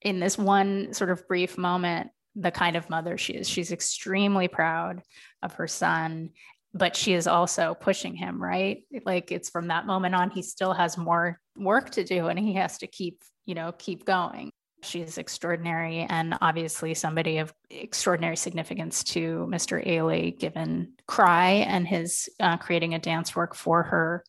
in 0.02 0.20
this 0.20 0.38
one 0.38 0.94
sort 0.94 1.10
of 1.10 1.28
brief 1.28 1.58
moment 1.58 2.12
the 2.36 2.52
kind 2.52 2.76
of 2.76 2.90
mother 2.90 3.18
she 3.18 3.34
is. 3.34 3.50
She's 3.50 3.72
extremely 3.72 4.48
proud 4.48 5.02
of 5.42 5.54
her 5.54 5.68
son 5.68 6.32
but 6.78 6.94
she 6.94 7.14
is 7.14 7.26
also 7.26 7.74
pushing 7.74 8.16
him 8.16 8.42
right? 8.42 8.84
Like 9.06 9.32
it's 9.32 9.50
from 9.50 9.68
that 9.70 9.88
moment 9.88 10.14
on 10.14 10.30
he 10.30 10.44
still 10.44 10.74
has 10.74 10.98
more 10.98 11.40
work 11.58 11.90
to 11.92 12.04
do 12.04 12.28
and 12.28 12.38
he 12.38 12.54
has 12.54 12.78
to 12.80 12.88
keep 12.88 13.22
you 13.46 13.56
know 13.56 13.74
keep 13.78 14.06
going 14.06 14.52
She's 14.86 15.18
extraordinary 15.18 16.06
and 16.10 16.38
obviously 16.42 16.94
somebody 16.94 17.40
of 17.40 17.54
extraordinary 17.70 18.38
significance 18.38 19.04
to 19.06 19.48
Mr. 19.50 19.86
Ailey, 19.86 20.38
given 20.38 20.94
Cry 21.08 21.52
and 21.68 21.88
his 21.88 22.30
uh, 22.40 22.58
creating 22.58 22.94
a 22.94 23.00
dance 23.00 23.36
work 23.36 23.56
for 23.56 23.84
her. 23.84 24.24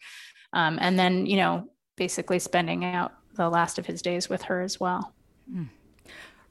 Um, 0.53 0.79
and 0.81 0.99
then, 0.99 1.27
you 1.27 1.37
know, 1.37 1.69
basically 1.97 2.39
spending 2.39 2.85
out 2.85 3.13
the 3.35 3.49
last 3.49 3.79
of 3.79 3.87
his 3.87 4.03
days 4.03 4.29
with 4.29 4.43
her 4.43 4.63
as 4.63 4.81
well. 4.81 5.15
Mm. 5.53 5.69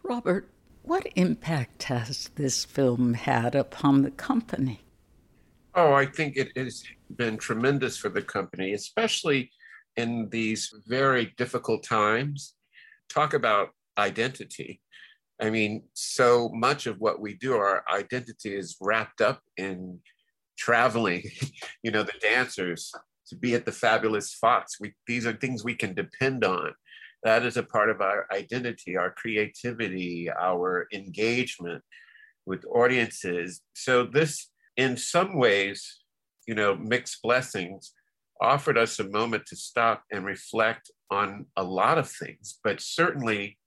Robert, 0.04 0.50
what 0.84 1.08
impact 1.16 1.84
has 1.84 2.30
this 2.36 2.64
film 2.64 3.16
had 3.16 3.56
upon 3.56 4.04
the 4.04 4.12
company? 4.12 4.82
Oh, 5.74 5.94
I 5.94 6.06
think 6.06 6.38
it 6.38 6.56
has 6.56 6.84
been 7.16 7.38
tremendous 7.38 7.98
for 7.98 8.10
the 8.10 8.22
company, 8.22 8.74
especially 8.74 9.52
in 9.98 10.30
these 10.30 10.74
very 10.88 11.34
difficult 11.38 11.84
times. 11.84 12.54
Talk 13.10 13.34
about 13.34 13.70
identity. 13.98 14.82
I 15.42 15.50
mean, 15.50 15.84
so 15.94 16.50
much 16.54 16.88
of 16.88 17.00
what 17.00 17.20
we 17.20 17.34
do, 17.36 17.56
our 17.56 17.84
identity 17.92 18.56
is 18.56 18.78
wrapped 18.80 19.22
up 19.22 19.42
in 19.58 20.00
traveling, 20.58 21.24
you 21.84 21.92
know, 21.92 22.04
the 22.04 22.14
dancers, 22.22 22.92
to 23.28 23.36
be 23.36 23.54
at 23.56 23.66
the 23.66 23.72
fabulous 23.72 24.34
Fox. 24.34 24.80
We, 24.80 24.94
these 25.08 25.26
are 25.26 25.34
things 25.34 25.64
we 25.64 25.76
can 25.76 25.94
depend 25.94 26.46
on. 26.46 26.74
That 27.24 27.44
is 27.44 27.58
a 27.58 27.64
part 27.64 27.90
of 27.90 28.02
our 28.02 28.28
identity, 28.32 28.96
our 28.96 29.12
creativity, 29.12 30.30
our 30.30 30.88
engagement 30.94 31.84
with 32.46 32.64
audiences. 32.66 33.62
So 33.74 34.04
this, 34.04 34.52
in 34.78 34.96
some 34.96 35.38
ways, 35.38 36.02
you 36.48 36.54
know, 36.54 36.76
mixed 36.76 37.22
blessings 37.24 37.94
offered 38.42 38.78
us 38.78 39.00
a 39.00 39.10
moment 39.10 39.46
to 39.48 39.56
stop 39.56 40.04
and 40.12 40.26
reflect 40.26 40.92
on 41.10 41.48
a 41.56 41.64
lot 41.64 41.98
of 41.98 42.10
things, 42.10 42.60
but 42.64 42.80
certainly 42.80 43.58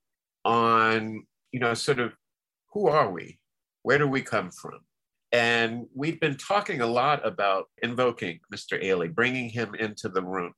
on, 0.45 1.25
you 1.51 1.59
know, 1.59 1.73
sort 1.73 1.99
of 1.99 2.13
who 2.73 2.87
are 2.87 3.11
we? 3.11 3.39
Where 3.83 3.97
do 3.97 4.07
we 4.07 4.21
come 4.21 4.51
from? 4.51 4.79
And 5.31 5.85
we've 5.93 6.19
been 6.19 6.37
talking 6.37 6.81
a 6.81 6.87
lot 6.87 7.25
about 7.25 7.65
invoking 7.83 8.39
Mr. 8.53 8.83
Ailey, 8.83 9.13
bringing 9.13 9.49
him 9.49 9.75
into 9.75 10.09
the 10.09 10.23
room, 10.23 10.53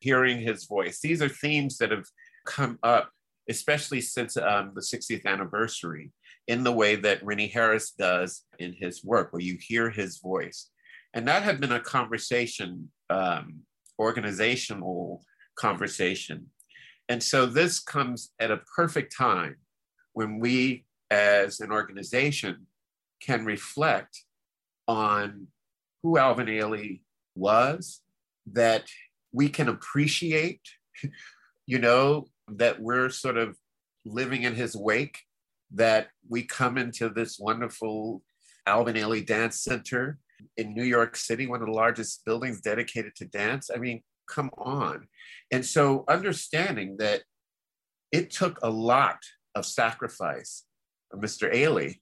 hearing 0.00 0.40
his 0.40 0.64
voice. 0.64 1.00
These 1.00 1.20
are 1.20 1.28
themes 1.28 1.76
that 1.78 1.90
have 1.90 2.06
come 2.46 2.78
up, 2.82 3.10
especially 3.50 4.00
since 4.00 4.36
um, 4.36 4.72
the 4.74 4.80
60th 4.80 5.26
anniversary, 5.26 6.10
in 6.46 6.64
the 6.64 6.72
way 6.72 6.96
that 6.96 7.22
Rennie 7.22 7.48
Harris 7.48 7.90
does 7.90 8.44
in 8.58 8.72
his 8.72 9.04
work, 9.04 9.32
where 9.32 9.42
you 9.42 9.58
hear 9.60 9.90
his 9.90 10.18
voice. 10.18 10.70
And 11.12 11.28
that 11.28 11.42
had 11.42 11.60
been 11.60 11.72
a 11.72 11.80
conversation, 11.80 12.90
um, 13.10 13.60
organizational 13.98 15.22
conversation. 15.58 16.46
And 17.08 17.22
so 17.22 17.46
this 17.46 17.80
comes 17.80 18.32
at 18.38 18.50
a 18.50 18.58
perfect 18.76 19.16
time 19.16 19.56
when 20.12 20.38
we, 20.38 20.84
as 21.10 21.60
an 21.60 21.72
organization, 21.72 22.66
can 23.20 23.44
reflect 23.44 24.24
on 24.86 25.48
who 26.02 26.18
Alvin 26.18 26.46
Ailey 26.46 27.00
was, 27.34 28.02
that 28.52 28.84
we 29.32 29.48
can 29.48 29.68
appreciate, 29.68 30.60
you 31.66 31.78
know, 31.78 32.26
that 32.48 32.80
we're 32.80 33.10
sort 33.10 33.36
of 33.36 33.56
living 34.04 34.42
in 34.42 34.54
his 34.54 34.76
wake, 34.76 35.20
that 35.72 36.08
we 36.28 36.42
come 36.42 36.78
into 36.78 37.08
this 37.08 37.38
wonderful 37.38 38.22
Alvin 38.66 38.96
Ailey 38.96 39.26
Dance 39.26 39.60
Center 39.60 40.18
in 40.56 40.74
New 40.74 40.84
York 40.84 41.16
City, 41.16 41.46
one 41.46 41.60
of 41.60 41.66
the 41.66 41.72
largest 41.72 42.24
buildings 42.24 42.60
dedicated 42.60 43.14
to 43.16 43.24
dance. 43.26 43.70
I 43.74 43.78
mean, 43.78 44.02
come 44.28 44.50
on. 44.56 45.08
And 45.50 45.64
so 45.64 46.04
understanding 46.08 46.96
that 46.98 47.22
it 48.12 48.30
took 48.30 48.58
a 48.62 48.70
lot 48.70 49.18
of 49.54 49.66
sacrifice 49.66 50.64
of 51.12 51.20
Mr. 51.20 51.52
Ailey 51.52 52.00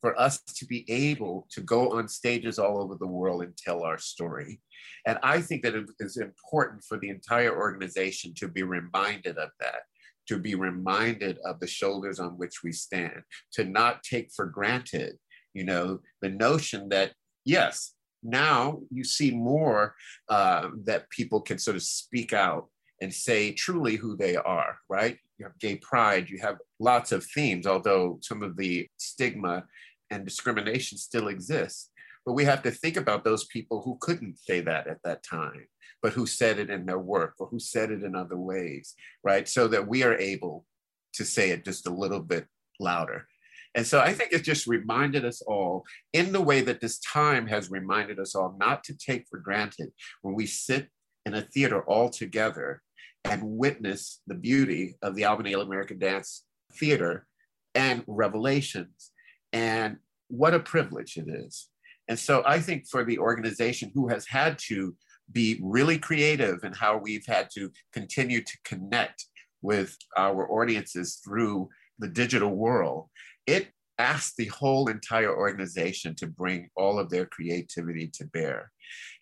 for 0.00 0.18
us 0.18 0.40
to 0.42 0.64
be 0.64 0.90
able 0.90 1.46
to 1.50 1.60
go 1.60 1.92
on 1.92 2.08
stages 2.08 2.58
all 2.58 2.82
over 2.82 2.96
the 2.98 3.06
world 3.06 3.42
and 3.42 3.56
tell 3.56 3.82
our 3.82 3.98
story. 3.98 4.60
And 5.06 5.18
I 5.22 5.40
think 5.40 5.62
that 5.62 5.74
it 5.74 5.86
is 5.98 6.16
important 6.16 6.82
for 6.84 6.98
the 6.98 7.10
entire 7.10 7.56
organization 7.56 8.32
to 8.36 8.48
be 8.48 8.62
reminded 8.62 9.36
of 9.36 9.50
that, 9.60 9.82
to 10.28 10.38
be 10.38 10.54
reminded 10.54 11.38
of 11.44 11.60
the 11.60 11.66
shoulders 11.66 12.18
on 12.18 12.38
which 12.38 12.62
we 12.64 12.72
stand, 12.72 13.22
to 13.52 13.64
not 13.64 14.02
take 14.02 14.30
for 14.34 14.46
granted, 14.46 15.18
you 15.52 15.64
know, 15.64 16.00
the 16.22 16.30
notion 16.30 16.88
that, 16.88 17.12
yes, 17.44 17.94
now 18.22 18.80
you 18.90 19.04
see 19.04 19.30
more 19.30 19.94
uh, 20.28 20.68
that 20.84 21.08
people 21.10 21.40
can 21.40 21.58
sort 21.58 21.76
of 21.76 21.82
speak 21.82 22.32
out 22.32 22.68
and 23.00 23.12
say 23.12 23.52
truly 23.52 23.96
who 23.96 24.16
they 24.16 24.36
are, 24.36 24.78
right? 24.88 25.16
You 25.38 25.46
have 25.46 25.58
gay 25.58 25.76
pride, 25.76 26.28
you 26.28 26.38
have 26.40 26.58
lots 26.78 27.12
of 27.12 27.24
themes, 27.24 27.66
although 27.66 28.18
some 28.22 28.42
of 28.42 28.56
the 28.56 28.88
stigma 28.98 29.64
and 30.10 30.24
discrimination 30.24 30.98
still 30.98 31.28
exists. 31.28 31.90
But 32.26 32.34
we 32.34 32.44
have 32.44 32.62
to 32.64 32.70
think 32.70 32.96
about 32.96 33.24
those 33.24 33.46
people 33.46 33.80
who 33.82 33.96
couldn't 34.00 34.38
say 34.38 34.60
that 34.60 34.86
at 34.86 34.98
that 35.04 35.22
time, 35.22 35.66
but 36.02 36.12
who 36.12 36.26
said 36.26 36.58
it 36.58 36.68
in 36.68 36.84
their 36.84 36.98
work 36.98 37.34
or 37.38 37.46
who 37.46 37.58
said 37.58 37.90
it 37.90 38.02
in 38.02 38.14
other 38.14 38.36
ways, 38.36 38.94
right? 39.24 39.48
So 39.48 39.68
that 39.68 39.88
we 39.88 40.02
are 40.02 40.16
able 40.16 40.66
to 41.14 41.24
say 41.24 41.50
it 41.50 41.64
just 41.64 41.86
a 41.86 41.94
little 41.94 42.20
bit 42.20 42.46
louder. 42.78 43.26
And 43.74 43.86
so 43.86 44.00
I 44.00 44.12
think 44.12 44.32
it 44.32 44.42
just 44.42 44.66
reminded 44.66 45.24
us 45.24 45.42
all 45.42 45.84
in 46.12 46.32
the 46.32 46.40
way 46.40 46.60
that 46.62 46.80
this 46.80 46.98
time 46.98 47.46
has 47.46 47.70
reminded 47.70 48.18
us 48.18 48.34
all 48.34 48.56
not 48.58 48.82
to 48.84 48.96
take 48.96 49.26
for 49.28 49.38
granted 49.38 49.90
when 50.22 50.34
we 50.34 50.46
sit 50.46 50.88
in 51.24 51.34
a 51.34 51.42
theater 51.42 51.82
all 51.82 52.08
together 52.08 52.82
and 53.24 53.42
witness 53.42 54.22
the 54.26 54.34
beauty 54.34 54.96
of 55.02 55.14
the 55.14 55.22
Ailey 55.22 55.62
American 55.62 55.98
Dance 55.98 56.44
Theater 56.74 57.26
and 57.74 58.02
Revelations 58.06 59.12
and 59.52 59.98
what 60.28 60.54
a 60.54 60.60
privilege 60.60 61.16
it 61.16 61.28
is. 61.28 61.68
And 62.08 62.18
so 62.18 62.42
I 62.46 62.60
think 62.60 62.88
for 62.88 63.04
the 63.04 63.18
organization 63.18 63.92
who 63.94 64.08
has 64.08 64.26
had 64.26 64.58
to 64.66 64.96
be 65.30 65.60
really 65.62 65.98
creative 65.98 66.64
in 66.64 66.72
how 66.72 66.96
we've 66.96 67.26
had 67.26 67.48
to 67.54 67.70
continue 67.92 68.42
to 68.42 68.58
connect 68.64 69.26
with 69.62 69.96
our 70.16 70.50
audiences 70.50 71.20
through 71.24 71.68
the 71.98 72.08
digital 72.08 72.50
world, 72.50 73.08
it 73.50 73.68
asked 73.98 74.36
the 74.36 74.46
whole 74.46 74.88
entire 74.88 75.34
organization 75.36 76.14
to 76.16 76.26
bring 76.26 76.70
all 76.74 76.98
of 76.98 77.10
their 77.10 77.26
creativity 77.26 78.06
to 78.08 78.24
bear. 78.26 78.70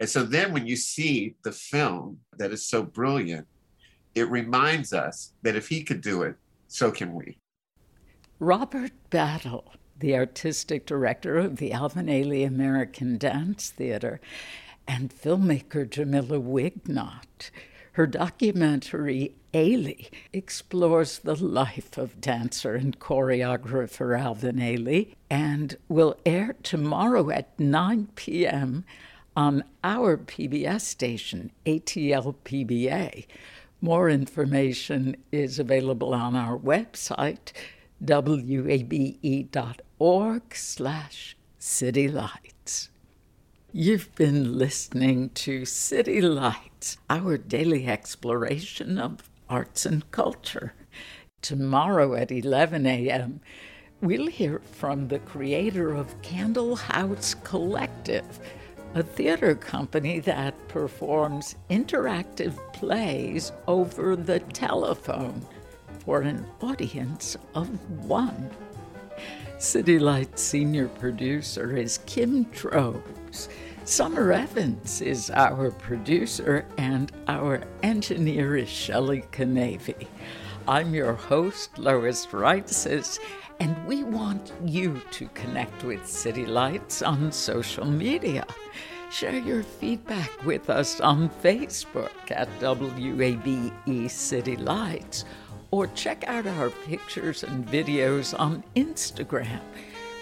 And 0.00 0.08
so 0.08 0.22
then 0.22 0.52
when 0.52 0.66
you 0.66 0.76
see 0.76 1.34
the 1.42 1.52
film 1.52 2.18
that 2.38 2.52
is 2.52 2.68
so 2.68 2.82
brilliant, 2.82 3.46
it 4.14 4.30
reminds 4.30 4.92
us 4.92 5.32
that 5.42 5.56
if 5.56 5.68
he 5.68 5.82
could 5.82 6.00
do 6.00 6.22
it, 6.22 6.36
so 6.68 6.90
can 6.90 7.12
we. 7.14 7.38
Robert 8.38 8.92
Battle 9.10 9.64
the 9.98 10.16
artistic 10.16 10.86
director 10.86 11.36
of 11.38 11.56
the 11.56 11.72
Alvin 11.72 12.06
Ailey 12.06 12.46
American 12.46 13.18
Dance 13.18 13.70
Theater, 13.70 14.20
and 14.86 15.10
filmmaker 15.10 15.88
Jamila 15.88 16.40
Wignot. 16.40 17.50
Her 17.92 18.06
documentary, 18.06 19.34
Ailey, 19.54 20.10
explores 20.32 21.20
the 21.20 21.34
life 21.34 21.96
of 21.96 22.20
dancer 22.20 22.74
and 22.74 22.98
choreographer 22.98 24.18
Alvin 24.18 24.56
Ailey 24.56 25.14
and 25.30 25.76
will 25.88 26.16
air 26.26 26.54
tomorrow 26.62 27.30
at 27.30 27.58
9 27.58 28.08
p.m. 28.14 28.84
on 29.34 29.64
our 29.82 30.18
PBS 30.18 30.82
station, 30.82 31.50
ATL 31.64 32.34
PBA. 32.44 33.24
More 33.80 34.10
information 34.10 35.16
is 35.32 35.58
available 35.58 36.12
on 36.12 36.36
our 36.36 36.58
website, 36.58 37.52
wabe.org 38.00 38.82
slash 40.54 41.36
City 41.58 42.08
Lights. 42.08 42.90
You've 43.72 44.14
been 44.14 44.58
listening 44.58 45.30
to 45.30 45.64
City 45.64 46.20
Lights, 46.20 46.98
our 47.08 47.38
daily 47.38 47.86
exploration 47.86 48.98
of 48.98 49.28
arts 49.48 49.86
and 49.86 50.10
culture. 50.10 50.74
Tomorrow 51.42 52.14
at 52.14 52.30
11 52.30 52.86
a.m., 52.86 53.40
we'll 54.00 54.26
hear 54.26 54.60
from 54.72 55.08
the 55.08 55.18
creator 55.20 55.94
of 55.94 56.20
Candle 56.22 56.76
House 56.76 57.34
Collective, 57.44 58.40
a 58.94 59.02
theater 59.02 59.54
company 59.54 60.18
that 60.20 60.68
performs 60.68 61.56
interactive 61.70 62.56
plays 62.72 63.52
over 63.66 64.16
the 64.16 64.40
telephone 64.40 65.44
for 66.04 66.22
an 66.22 66.46
audience 66.60 67.36
of 67.54 67.68
one. 68.06 68.50
City 69.58 69.98
Light 69.98 70.38
senior 70.38 70.88
producer 70.88 71.76
is 71.76 71.98
Kim 72.06 72.44
Drobes. 72.44 73.48
Summer 73.88 74.32
Evans 74.32 75.00
is 75.00 75.30
our 75.30 75.70
producer, 75.70 76.66
and 76.76 77.10
our 77.26 77.62
engineer 77.82 78.58
is 78.58 78.68
Shelley 78.68 79.22
Canavy. 79.32 80.06
I'm 80.68 80.92
your 80.92 81.14
host, 81.14 81.78
Lois 81.78 82.26
Reitzes, 82.26 83.18
and 83.60 83.74
we 83.86 84.04
want 84.04 84.52
you 84.62 85.00
to 85.12 85.26
connect 85.28 85.84
with 85.84 86.06
City 86.06 86.44
Lights 86.44 87.00
on 87.00 87.32
social 87.32 87.86
media. 87.86 88.44
Share 89.10 89.38
your 89.38 89.62
feedback 89.62 90.44
with 90.44 90.68
us 90.68 91.00
on 91.00 91.30
Facebook 91.42 92.30
at 92.30 92.50
WABE 92.60 94.10
City 94.10 94.56
Lights 94.56 95.24
or 95.70 95.86
check 95.86 96.24
out 96.28 96.46
our 96.46 96.68
pictures 96.68 97.42
and 97.42 97.66
videos 97.66 98.38
on 98.38 98.62
Instagram, 98.76 99.62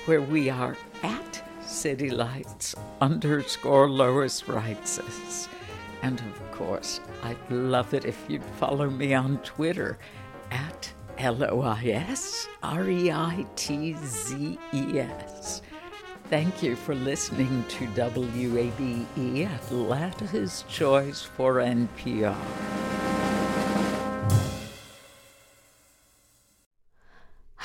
where 0.05 0.23
we 0.23 0.51
are 0.51 0.77
at 1.03 1.45
City 1.67 2.11
Lights 2.11 2.75
underscore 3.01 3.91
Lois 3.91 4.43
Reitzes. 4.43 5.49
And 6.03 6.21
of 6.21 6.53
course, 6.53 7.01
I'd 7.23 7.51
love 7.51 7.93
it 7.95 8.05
if 8.05 8.25
you'd 8.29 8.45
follow 8.59 8.89
me 8.89 9.14
on 9.14 9.39
Twitter 9.39 9.99
at 10.51 10.93
L 11.19 11.43
O 11.43 11.62
I 11.62 11.83
S 11.87 12.49
R 12.62 12.89
E 12.89 13.11
I 13.11 13.45
T 13.57 13.97
Z 14.05 14.59
E 14.73 14.99
S. 14.99 15.62
Thank 16.29 16.62
you 16.62 16.77
for 16.77 16.95
listening 16.95 17.64
to 17.69 17.87
WABE 17.87 19.47
Atlanta's 19.47 20.64
Choice 20.69 21.23
for 21.23 21.55
NPR. 21.55 23.16